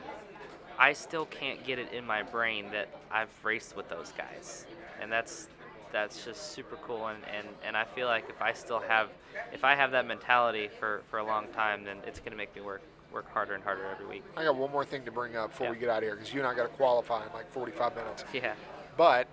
I 0.79 0.95
still 0.95 1.27
can't 1.27 1.63
get 1.65 1.79
it 1.79 1.93
in 1.93 2.07
my 2.07 2.23
brain 2.23 2.71
that 2.73 2.89
I've 3.11 3.29
raced 3.45 3.77
with 3.77 3.87
those 3.91 4.15
guys, 4.17 4.65
and 4.99 5.13
that's 5.13 5.49
that's 5.93 6.25
just 6.25 6.53
super 6.53 6.77
cool. 6.77 7.09
And, 7.09 7.19
and, 7.37 7.47
and 7.67 7.77
I 7.77 7.85
feel 7.85 8.07
like 8.07 8.31
if 8.31 8.41
I 8.41 8.55
still 8.55 8.81
have 8.89 9.11
if 9.53 9.63
I 9.63 9.75
have 9.75 9.91
that 9.91 10.07
mentality 10.07 10.71
for, 10.81 11.03
for 11.11 11.19
a 11.19 11.25
long 11.25 11.49
time, 11.49 11.85
then 11.85 11.99
it's 12.07 12.19
gonna 12.19 12.35
make 12.35 12.57
me 12.57 12.63
work 12.63 12.81
work 13.13 13.31
harder 13.31 13.53
and 13.53 13.63
harder 13.63 13.85
every 13.93 14.07
week. 14.07 14.25
I 14.39 14.45
got 14.45 14.57
one 14.57 14.73
more 14.73 14.87
thing 14.87 15.05
to 15.05 15.11
bring 15.11 15.37
up 15.37 15.51
before 15.51 15.67
Yeah. 15.67 15.73
we 15.73 15.79
get 15.79 15.91
out 15.91 15.99
of 15.99 16.05
here 16.05 16.15
because 16.15 16.33
you 16.33 16.41
and 16.41 16.49
I 16.49 16.55
got 16.55 16.63
to 16.63 16.69
qualify 16.77 17.27
in 17.27 17.33
like 17.35 17.51
45 17.53 17.95
minutes. 17.95 18.25
Yeah, 18.33 18.55
But 18.99 19.29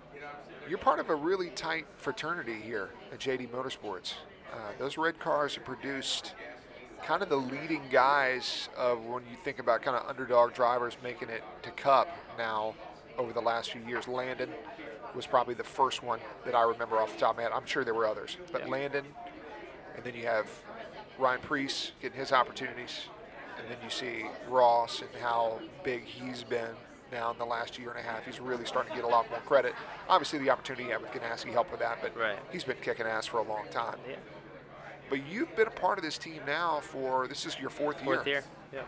you're 0.70 0.78
part 0.78 1.00
of 1.00 1.10
a 1.10 1.16
really 1.16 1.50
tight 1.50 1.88
fraternity 1.98 2.62
here 2.62 2.92
at 3.12 3.20
JD 3.20 3.50
Motorsports. 3.50 4.14
Uh, 4.54 4.58
those 4.78 4.96
red 4.96 5.20
cars 5.20 5.56
have 5.56 5.66
produced 5.66 6.36
kind 7.04 7.24
of 7.24 7.30
the 7.30 7.36
leading 7.36 7.82
guys 7.92 8.70
of 8.78 9.04
when 9.06 9.24
you 9.24 9.36
think 9.44 9.58
about 9.58 9.82
kind 9.82 9.98
of 9.98 10.08
underdog 10.08 10.54
drivers 10.54 10.96
making 11.04 11.30
it 11.30 11.44
to 11.64 11.72
Cup 11.72 12.08
now 12.38 12.76
over 13.18 13.34
the 13.34 13.42
last 13.42 13.72
few 13.72 13.82
years. 13.82 14.08
Landon 14.08 14.52
was 15.16 15.26
probably 15.26 15.56
the 15.56 15.64
first 15.64 16.04
one 16.04 16.20
that 16.46 16.54
I 16.54 16.62
remember 16.62 16.98
off 16.98 17.14
the 17.14 17.20
top 17.20 17.32
of 17.32 17.38
my 17.38 17.44
head. 17.44 17.52
I'm 17.52 17.66
sure 17.66 17.84
there 17.84 17.94
were 17.96 18.06
others, 18.06 18.38
but 18.52 18.62
Yeah. 18.62 18.68
Landon, 18.72 19.06
and 19.96 20.04
then 20.04 20.14
you 20.14 20.28
have 20.28 20.48
Ryan 21.18 21.42
Preece 21.42 21.92
getting 22.02 22.20
his 22.20 22.32
opportunities, 22.32 23.08
and 23.58 23.68
then 23.68 23.78
you 23.84 23.90
see 23.90 24.28
Ross 24.48 25.02
and 25.02 25.10
how 25.22 25.60
big 25.84 26.04
he's 26.04 26.44
been 26.44 26.76
now 27.12 27.32
in 27.32 27.38
the 27.38 27.46
last 27.46 27.78
year 27.80 27.90
and 27.92 28.00
a 28.00 28.02
half. 28.02 28.26
He's 28.26 28.40
really 28.40 28.66
starting 28.66 28.92
to 28.92 28.96
get 28.96 29.06
a 29.06 29.08
lot 29.08 29.30
more 29.30 29.40
credit. 29.42 29.74
Obviously, 30.10 30.40
the 30.40 30.50
opportunity 30.50 30.86
he 30.86 30.90
had 30.90 31.02
with 31.02 31.12
Ganassi 31.12 31.52
helped 31.52 31.72
with 31.72 31.80
that, 31.80 32.00
but 32.02 32.16
Right. 32.18 32.38
he's 32.52 32.64
been 32.64 32.78
kicking 32.78 33.06
ass 33.06 33.26
for 33.26 33.38
a 33.38 33.44
long 33.44 33.68
time. 33.70 34.00
yeah. 34.08 34.16
But 35.10 35.26
you've 35.28 35.56
been 35.56 35.68
a 35.68 35.72
part 35.72 36.00
of 36.00 36.04
this 36.04 36.18
team 36.18 36.42
now 36.48 36.80
for 36.80 37.28
this 37.28 37.46
is 37.46 37.60
your 37.60 37.70
fourth, 37.70 38.02
Fourth 38.02 38.26
year. 38.26 38.44
Yeah. 38.74 38.82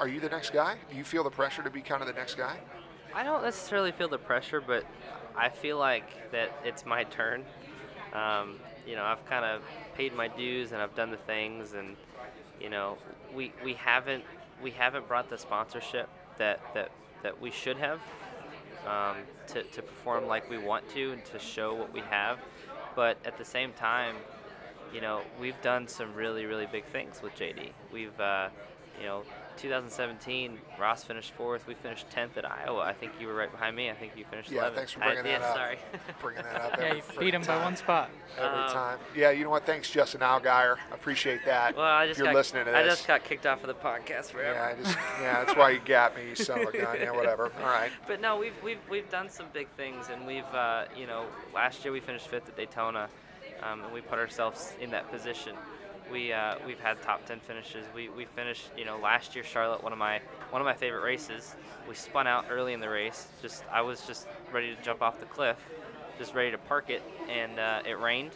Are 0.00 0.08
you 0.08 0.18
the 0.18 0.30
next 0.30 0.50
guy? 0.50 0.76
Do 0.90 0.96
you 0.96 1.04
feel 1.04 1.24
the 1.24 1.30
pressure 1.30 1.62
to 1.62 1.68
be 1.70 1.82
kind 1.82 2.00
of 2.00 2.06
the 2.08 2.14
next 2.14 2.36
guy? 2.36 2.56
I 3.14 3.22
don't 3.22 3.42
necessarily 3.42 3.92
feel 3.92 4.08
the 4.08 4.18
pressure, 4.18 4.60
but 4.62 4.84
I 5.36 5.50
feel 5.50 5.76
like 5.76 6.30
that 6.32 6.52
it's 6.64 6.86
my 6.86 7.04
turn. 7.04 7.44
Um, 8.14 8.58
you 8.86 8.96
know, 8.96 9.04
I've 9.04 9.24
kind 9.26 9.44
of 9.44 9.62
paid 9.94 10.14
my 10.14 10.28
dues 10.28 10.72
and 10.72 10.80
I've 10.80 10.94
done 10.94 11.10
the 11.10 11.16
things, 11.18 11.74
and 11.74 11.96
you 12.60 12.70
know, 12.70 12.96
we 13.34 13.52
we 13.62 13.74
haven't 13.74 14.24
we 14.62 14.70
haven't 14.70 15.06
brought 15.06 15.28
the 15.28 15.36
sponsorship 15.36 16.08
that 16.38 16.60
that 16.74 16.90
that 17.22 17.40
we 17.40 17.50
should 17.50 17.76
have 17.76 18.00
um, 18.86 19.16
to 19.48 19.62
to 19.62 19.82
perform 19.82 20.26
like 20.26 20.48
we 20.48 20.58
want 20.58 20.88
to 20.90 21.12
and 21.12 21.24
to 21.26 21.38
show 21.38 21.74
what 21.74 21.92
we 21.92 22.00
have. 22.00 22.38
But 22.94 23.18
at 23.24 23.38
the 23.38 23.44
same 23.44 23.72
time, 23.74 24.16
you 24.92 25.00
know, 25.00 25.20
we've 25.40 25.60
done 25.62 25.86
some 25.86 26.14
really, 26.14 26.46
really 26.46 26.66
big 26.66 26.84
things 26.86 27.20
with 27.22 27.34
JD. 27.34 27.70
We've, 27.92 28.18
uh, 28.18 28.48
you 28.98 29.06
know, 29.06 29.22
2017, 29.58 30.58
Ross 30.78 31.04
finished 31.04 31.32
fourth. 31.32 31.66
We 31.66 31.74
finished 31.74 32.06
10th 32.10 32.36
at 32.36 32.50
Iowa. 32.50 32.80
I 32.80 32.92
think 32.92 33.12
you 33.20 33.26
were 33.26 33.34
right 33.34 33.50
behind 33.50 33.74
me. 33.76 33.90
I 33.90 33.94
think 33.94 34.12
you 34.16 34.24
finished 34.30 34.50
Yeah, 34.50 34.62
11th. 34.62 34.74
thanks 34.74 34.92
for 34.92 35.02
I- 35.02 35.14
bringing 35.14 35.32
yeah, 35.32 35.38
up. 35.38 35.54
Sorry. 35.56 35.78
Bringing 36.22 36.42
that 36.44 36.60
up. 36.60 36.78
Yeah, 36.80 36.94
you 36.94 37.02
beat 37.18 37.34
him 37.34 37.42
freaking 37.42 37.46
by 37.46 37.62
one 37.64 37.76
spot. 37.76 38.10
Every 38.38 38.58
Um, 38.60 38.70
time. 38.70 38.98
Yeah, 39.16 39.30
you 39.30 39.44
know 39.44 39.50
what? 39.50 39.66
Thanks, 39.66 39.90
Justin 39.90 40.20
Allgaier. 40.20 40.76
I 40.90 40.94
appreciate 40.94 41.44
that. 41.44 41.76
well, 41.76 41.84
I 41.84 42.06
just 42.06 42.18
you're 42.18 42.26
got, 42.28 42.34
listening 42.34 42.64
to 42.66 42.70
this. 42.70 42.78
I 42.78 42.84
just 42.84 43.06
got 43.06 43.24
kicked 43.24 43.46
off 43.46 43.62
of 43.62 43.68
the 43.68 43.74
podcast 43.74 44.26
forever. 44.26 44.54
yeah, 44.54 44.74
I 44.78 44.82
just, 44.82 44.96
yeah, 45.20 45.44
that's 45.44 45.56
why 45.58 45.70
you 45.70 45.80
got 45.84 46.16
me, 46.16 46.28
you 46.30 46.34
son 46.36 46.60
of 46.60 46.68
a 46.74 46.78
gun. 46.78 46.96
Yeah, 47.00 47.10
whatever. 47.10 47.44
All 47.60 47.66
right. 47.66 47.90
But 48.06 48.20
no, 48.20 48.36
we've 48.38 48.54
we've 48.62 48.78
we've 48.88 49.10
done 49.10 49.28
some 49.28 49.46
big 49.52 49.68
things, 49.76 50.08
and 50.10 50.26
we've 50.26 50.44
uh, 50.54 50.84
you 50.96 51.06
know 51.06 51.24
last 51.54 51.84
year 51.84 51.92
we 51.92 52.00
finished 52.00 52.28
fifth 52.28 52.48
at 52.48 52.56
Daytona, 52.56 53.08
um, 53.62 53.82
and 53.84 53.92
we 53.92 54.00
put 54.00 54.18
ourselves 54.18 54.74
in 54.80 54.90
that 54.90 55.10
position. 55.10 55.54
We 56.10 56.32
uh, 56.32 56.56
we've 56.66 56.78
had 56.80 57.00
top 57.02 57.26
ten 57.26 57.40
finishes. 57.40 57.84
We, 57.94 58.08
we 58.08 58.24
finished 58.24 58.70
you 58.76 58.84
know 58.84 58.98
last 58.98 59.34
year 59.34 59.44
Charlotte 59.44 59.82
one 59.82 59.92
of 59.92 59.98
my 59.98 60.20
one 60.50 60.60
of 60.62 60.66
my 60.66 60.74
favorite 60.74 61.02
races. 61.02 61.54
We 61.88 61.94
spun 61.94 62.26
out 62.26 62.46
early 62.50 62.72
in 62.72 62.80
the 62.80 62.88
race. 62.88 63.26
Just 63.42 63.64
I 63.72 63.82
was 63.82 64.06
just 64.06 64.26
ready 64.52 64.74
to 64.74 64.82
jump 64.82 65.02
off 65.02 65.20
the 65.20 65.26
cliff, 65.26 65.56
just 66.18 66.34
ready 66.34 66.50
to 66.50 66.58
park 66.58 66.90
it, 66.90 67.02
and 67.28 67.58
uh, 67.58 67.80
it 67.86 67.98
rained, 67.98 68.32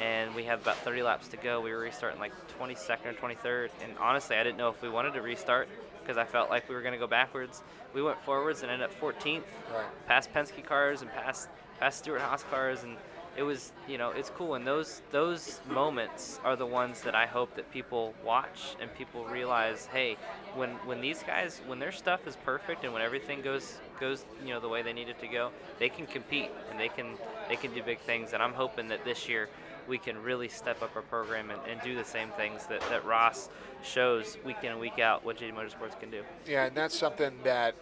and 0.00 0.34
we 0.34 0.44
had 0.44 0.58
about 0.60 0.76
30 0.78 1.02
laps 1.02 1.28
to 1.28 1.36
go. 1.36 1.60
We 1.60 1.72
were 1.72 1.80
restarting 1.80 2.20
like 2.20 2.32
22nd 2.58 3.06
or 3.06 3.12
23rd, 3.14 3.70
and 3.82 3.92
honestly 3.98 4.36
I 4.36 4.42
didn't 4.42 4.58
know 4.58 4.68
if 4.68 4.80
we 4.82 4.88
wanted 4.88 5.14
to 5.14 5.22
restart 5.22 5.68
because 6.02 6.16
I 6.16 6.24
felt 6.24 6.50
like 6.50 6.68
we 6.68 6.74
were 6.74 6.82
going 6.82 6.92
to 6.94 6.98
go 6.98 7.06
backwards. 7.06 7.62
We 7.94 8.02
went 8.02 8.18
forwards 8.24 8.62
and 8.62 8.70
ended 8.70 8.88
up 8.88 9.00
14th 9.00 9.42
Right. 9.72 9.86
past 10.06 10.32
Penske 10.34 10.64
cars 10.64 11.02
and 11.02 11.12
past 11.12 11.48
past 11.78 11.98
Stewart 11.98 12.20
Haas 12.20 12.44
cars, 12.44 12.82
and 12.82 12.96
it 13.36 13.42
was 13.42 13.72
you 13.88 13.98
know 13.98 14.10
it's 14.10 14.30
cool. 14.30 14.54
And 14.54 14.66
those 14.66 15.02
those 15.10 15.60
moments 15.68 16.40
are 16.44 16.56
the 16.56 16.66
ones 16.66 17.02
that 17.02 17.14
I 17.14 17.26
hope 17.26 17.54
that 17.56 17.70
people 17.72 18.14
watch 18.24 18.76
and 18.80 18.92
people 18.94 19.24
realize, 19.26 19.86
hey, 19.92 20.16
when 20.54 20.70
when 20.86 21.00
these 21.00 21.22
guys 21.22 21.60
when 21.66 21.78
their 21.78 21.92
stuff 21.92 22.26
is 22.26 22.36
perfect 22.44 22.84
and 22.84 22.92
when 22.92 23.02
everything 23.02 23.42
goes 23.42 23.78
goes 23.98 24.24
you 24.44 24.52
know 24.52 24.60
the 24.60 24.68
way 24.68 24.82
they 24.82 24.92
need 24.92 25.08
it 25.08 25.20
to 25.20 25.28
go, 25.28 25.50
they 25.78 25.88
can 25.88 26.06
compete 26.06 26.50
and 26.70 26.78
they 26.78 26.88
can 26.88 27.14
they 27.48 27.56
can 27.56 27.72
do 27.74 27.82
big 27.82 28.00
things. 28.00 28.32
And 28.32 28.42
I'm 28.42 28.54
hoping 28.54 28.88
that 28.88 29.04
this 29.04 29.28
year 29.28 29.48
we 29.88 29.98
can 29.98 30.22
really 30.22 30.48
step 30.48 30.82
up 30.82 30.94
our 30.94 31.02
program 31.02 31.50
and, 31.50 31.60
and 31.68 31.80
do 31.82 31.94
the 31.94 32.04
same 32.04 32.28
things 32.30 32.66
that, 32.66 32.80
that 32.88 33.04
Ross 33.04 33.48
shows 33.82 34.38
week 34.44 34.58
in 34.62 34.70
and 34.70 34.80
week 34.80 34.98
out 34.98 35.24
what 35.24 35.38
JD 35.38 35.54
Motorsports 35.54 35.98
can 35.98 36.10
do. 36.10 36.22
Yeah, 36.46 36.66
and 36.66 36.76
that's 36.76 36.96
something 36.96 37.32
that 37.42 37.74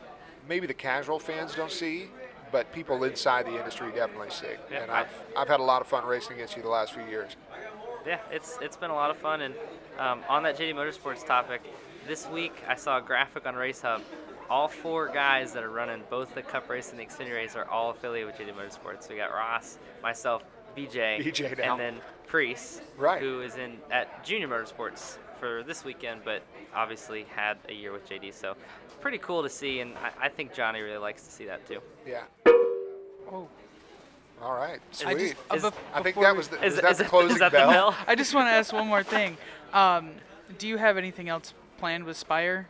maybe 0.48 0.66
the 0.66 0.74
casual 0.74 1.18
fans 1.18 1.54
don't 1.54 1.70
see, 1.70 2.08
but 2.52 2.72
people 2.72 3.02
inside 3.04 3.46
the 3.46 3.56
industry 3.56 3.90
definitely 3.94 4.30
see. 4.30 4.46
Yeah, 4.70 4.82
and 4.82 4.90
I've, 4.90 5.08
I've 5.36 5.48
had 5.48 5.60
a 5.60 5.62
lot 5.62 5.80
of 5.80 5.88
fun 5.88 6.04
racing 6.04 6.34
against 6.36 6.56
you 6.56 6.62
the 6.62 6.68
last 6.68 6.92
few 6.92 7.04
years. 7.04 7.36
Yeah, 8.06 8.18
it's 8.30 8.58
it's 8.62 8.76
been 8.76 8.90
a 8.90 8.94
lot 8.94 9.10
of 9.10 9.18
fun. 9.18 9.42
And 9.42 9.54
um, 9.98 10.20
on 10.28 10.42
that 10.44 10.58
JD 10.58 10.74
Motorsports 10.74 11.24
topic, 11.26 11.62
this 12.06 12.26
week 12.28 12.54
I 12.68 12.74
saw 12.74 12.98
a 12.98 13.02
graphic 13.02 13.46
on 13.46 13.54
Race 13.54 13.80
Hub. 13.82 14.02
All 14.48 14.66
four 14.66 15.08
guys 15.08 15.52
that 15.52 15.62
are 15.62 15.70
running 15.70 16.02
both 16.10 16.34
the 16.34 16.42
Cup 16.42 16.68
race 16.68 16.90
and 16.90 16.98
the 16.98 17.04
Xfinity 17.04 17.32
race 17.34 17.54
are 17.54 17.66
all 17.66 17.90
affiliated 17.90 18.26
with 18.26 18.36
JD 18.48 18.54
Motorsports. 18.54 19.08
We 19.08 19.16
got 19.16 19.30
Ross, 19.32 19.78
myself, 20.02 20.42
BJ, 20.76 21.22
BJ 21.24 21.60
and 21.64 21.78
then 21.78 21.96
Preece, 22.26 22.80
Right. 22.96 23.20
who 23.22 23.42
is 23.42 23.56
in 23.56 23.76
at 23.92 24.24
Junior 24.24 24.48
Motorsports 24.48 25.18
for 25.40 25.62
this 25.64 25.84
weekend, 25.84 26.20
but 26.24 26.42
obviously 26.74 27.24
had 27.34 27.56
a 27.68 27.72
year 27.72 27.92
with 27.92 28.08
JD. 28.08 28.34
So 28.34 28.54
pretty 29.00 29.18
cool 29.18 29.42
to 29.42 29.48
see, 29.48 29.80
and 29.80 29.94
I, 29.98 30.26
I 30.26 30.28
think 30.28 30.52
Johnny 30.52 30.80
really 30.82 30.98
likes 30.98 31.22
to 31.24 31.32
see 31.32 31.46
that 31.46 31.66
too. 31.66 31.80
Yeah. 32.06 32.24
Oh, 32.46 33.48
All 34.42 34.54
right. 34.54 34.80
I 35.04 35.14
Sweet. 35.14 35.18
just, 35.18 35.36
uh, 35.50 35.54
Is- 35.56 35.62
bef- 35.64 35.74
I 35.94 36.02
think 36.02 36.16
that 36.20 36.36
was 36.36 36.48
the, 36.48 36.56
Is, 36.64 36.74
was 36.74 36.82
that 36.82 36.90
is 36.92 36.98
the 36.98 37.04
closing 37.04 37.30
is 37.32 37.38
that 37.38 37.52
bell. 37.52 37.68
the 37.68 37.72
bell? 37.72 37.96
I 38.06 38.14
just 38.14 38.34
want 38.34 38.46
to 38.48 38.52
ask 38.52 38.72
one 38.72 38.86
more 38.86 39.02
thing. 39.02 39.36
Um, 39.72 40.10
do 40.58 40.68
you 40.68 40.76
have 40.76 40.98
anything 40.98 41.28
else 41.28 41.54
planned 41.78 42.04
with 42.04 42.16
Spire 42.16 42.68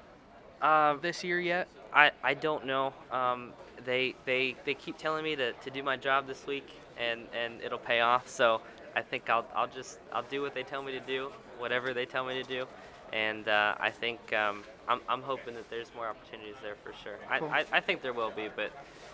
Um, 0.62 1.00
this 1.02 1.24
year 1.24 1.40
yet? 1.40 1.66
I, 1.92 2.12
I 2.22 2.34
don't 2.34 2.66
know. 2.66 2.92
Um, 3.10 3.52
they 3.84 4.14
they 4.26 4.54
they 4.66 4.74
keep 4.74 4.98
telling 4.98 5.24
me 5.24 5.34
to, 5.34 5.52
to 5.54 5.70
do 5.70 5.82
my 5.82 5.96
job 5.96 6.26
this 6.26 6.46
week 6.46 6.68
and, 6.98 7.22
and 7.34 7.60
it'll 7.62 7.78
pay 7.78 8.00
off. 8.00 8.28
So 8.28 8.60
I 8.94 9.00
think 9.02 9.28
I'll 9.30 9.46
I'll 9.56 9.66
just 9.66 9.98
I'll 10.12 10.22
do 10.24 10.42
what 10.42 10.54
they 10.54 10.62
tell 10.62 10.82
me 10.82 10.92
to 10.92 11.00
do, 11.00 11.32
whatever 11.60 11.94
they 11.94 12.06
tell 12.06 12.24
me 12.24 12.42
to 12.42 12.48
do, 12.48 12.66
and 13.12 13.46
uh, 13.48 13.74
I 13.78 13.90
think 13.90 14.32
um, 14.32 14.64
I'm, 14.88 15.00
I'm 15.08 15.22
hoping 15.22 15.54
that 15.54 15.68
there's 15.70 15.94
more 15.94 16.06
opportunities 16.06 16.56
there 16.62 16.76
for 16.82 16.92
sure. 17.02 17.18
I, 17.28 17.38
Cool. 17.38 17.48
I, 17.50 17.64
I 17.72 17.80
think 17.80 18.02
there 18.02 18.12
will 18.12 18.30
be, 18.30 18.48
but 18.54 18.72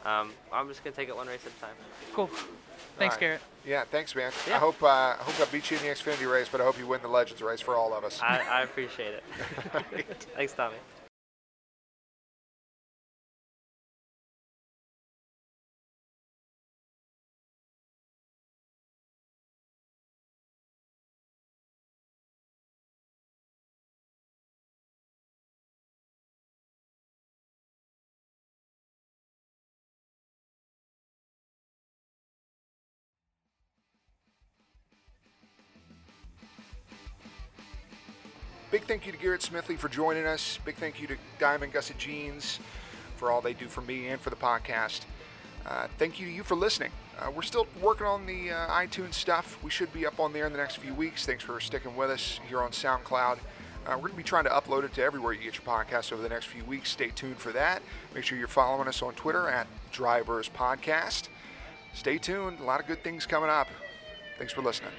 um, 0.09 0.33
I'm 0.53 0.69
just 0.69 0.85
gonna 0.85 0.97
take 0.97 1.09
it 1.09 1.17
one 1.17 1.27
race 1.27 1.45
at 1.45 1.53
a 1.53 1.61
time. 1.61 1.75
Cool. 2.15 2.31
Thanks, 2.99 3.15
right. 3.15 3.21
Garrett. 3.21 3.41
Yeah, 3.67 3.85
thanks, 3.85 4.15
man. 4.15 4.33
Yeah. 4.47 4.57
I 4.57 4.59
hope 4.59 4.83
uh, 4.83 4.87
I 4.87 5.17
hope 5.19 5.47
I 5.47 5.51
beat 5.51 5.71
you 5.71 5.77
in 5.77 5.83
the 5.83 5.91
Xfinity 5.91 6.31
race, 6.31 6.49
but 6.51 6.61
I 6.61 6.65
hope 6.65 6.79
you 6.79 6.87
win 6.87 7.03
the 7.03 7.09
Legends 7.09 7.43
race 7.43 7.61
for 7.61 7.75
all 7.75 7.93
of 7.93 8.05
us. 8.05 8.21
I, 8.23 8.39
I 8.39 8.63
appreciate 8.63 9.15
it. 9.15 9.25
Thanks, 10.37 10.53
Tommy. 10.53 10.77
Big 38.77 38.85
thank 38.85 39.07
you 39.07 39.13
to 39.13 39.17
Garrett 39.17 39.41
Smithley 39.41 39.79
for 39.79 39.89
joining 39.89 40.27
us. 40.27 40.59
Big 40.67 40.75
thank 40.75 41.01
you 41.01 41.07
to 41.07 41.17
Diamond 41.39 41.73
Gusset 41.73 41.97
Jeans 41.97 42.59
for 43.17 43.31
all 43.31 43.41
they 43.41 43.55
do 43.55 43.69
for 43.69 43.81
me 43.81 44.09
and 44.09 44.21
for 44.21 44.29
the 44.29 44.37
podcast. 44.37 45.07
Uh, 45.65 45.87
thank 45.97 46.21
you 46.21 46.27
to 46.27 46.33
you 46.33 46.43
for 46.43 46.57
listening. 46.57 46.91
Uh, 47.19 47.31
we're 47.31 47.41
still 47.41 47.67
working 47.81 48.07
on 48.07 48.27
the 48.27 48.51
uh, 48.51 48.69
iTunes 48.69 49.15
stuff. 49.15 49.59
We 49.63 49.71
should 49.71 49.91
be 49.95 50.05
up 50.05 50.21
on 50.21 50.35
there 50.35 50.45
in 50.45 50.53
the 50.53 50.59
next 50.59 50.77
few 50.77 50.93
weeks. 50.93 51.25
Thanks 51.25 51.43
for 51.43 51.59
sticking 51.59 51.97
with 51.97 52.11
us 52.11 52.39
here 52.51 52.61
on 52.61 52.73
SoundCloud. 52.73 53.39
Uh, 53.87 53.93
we're 53.93 53.97
going 53.97 54.11
to 54.11 54.17
be 54.19 54.23
trying 54.23 54.45
to 54.45 54.51
upload 54.51 54.85
it 54.85 54.93
to 54.93 55.03
everywhere 55.03 55.33
you 55.33 55.43
get 55.43 55.55
your 55.55 55.65
podcast 55.65 56.13
over 56.13 56.21
the 56.21 56.29
next 56.29 56.45
few 56.45 56.63
weeks. 56.67 56.91
Stay 56.91 57.09
tuned 57.09 57.39
for 57.39 57.53
that. 57.53 57.81
Make 58.15 58.25
sure 58.25 58.37
you're 58.37 58.47
following 58.47 58.89
us 58.89 59.01
on 59.01 59.15
Twitter 59.15 59.49
at 59.49 59.69
Drivers 59.91 60.51
Podcast. 60.51 61.29
Stay 61.95 62.19
tuned. 62.19 62.61
A 62.61 62.65
lot 62.65 62.81
of 62.81 62.87
good 62.87 63.03
things 63.03 63.25
coming 63.25 63.49
up. 63.49 63.69
Thanks 64.37 64.53
for 64.53 64.61
listening. 64.61 64.93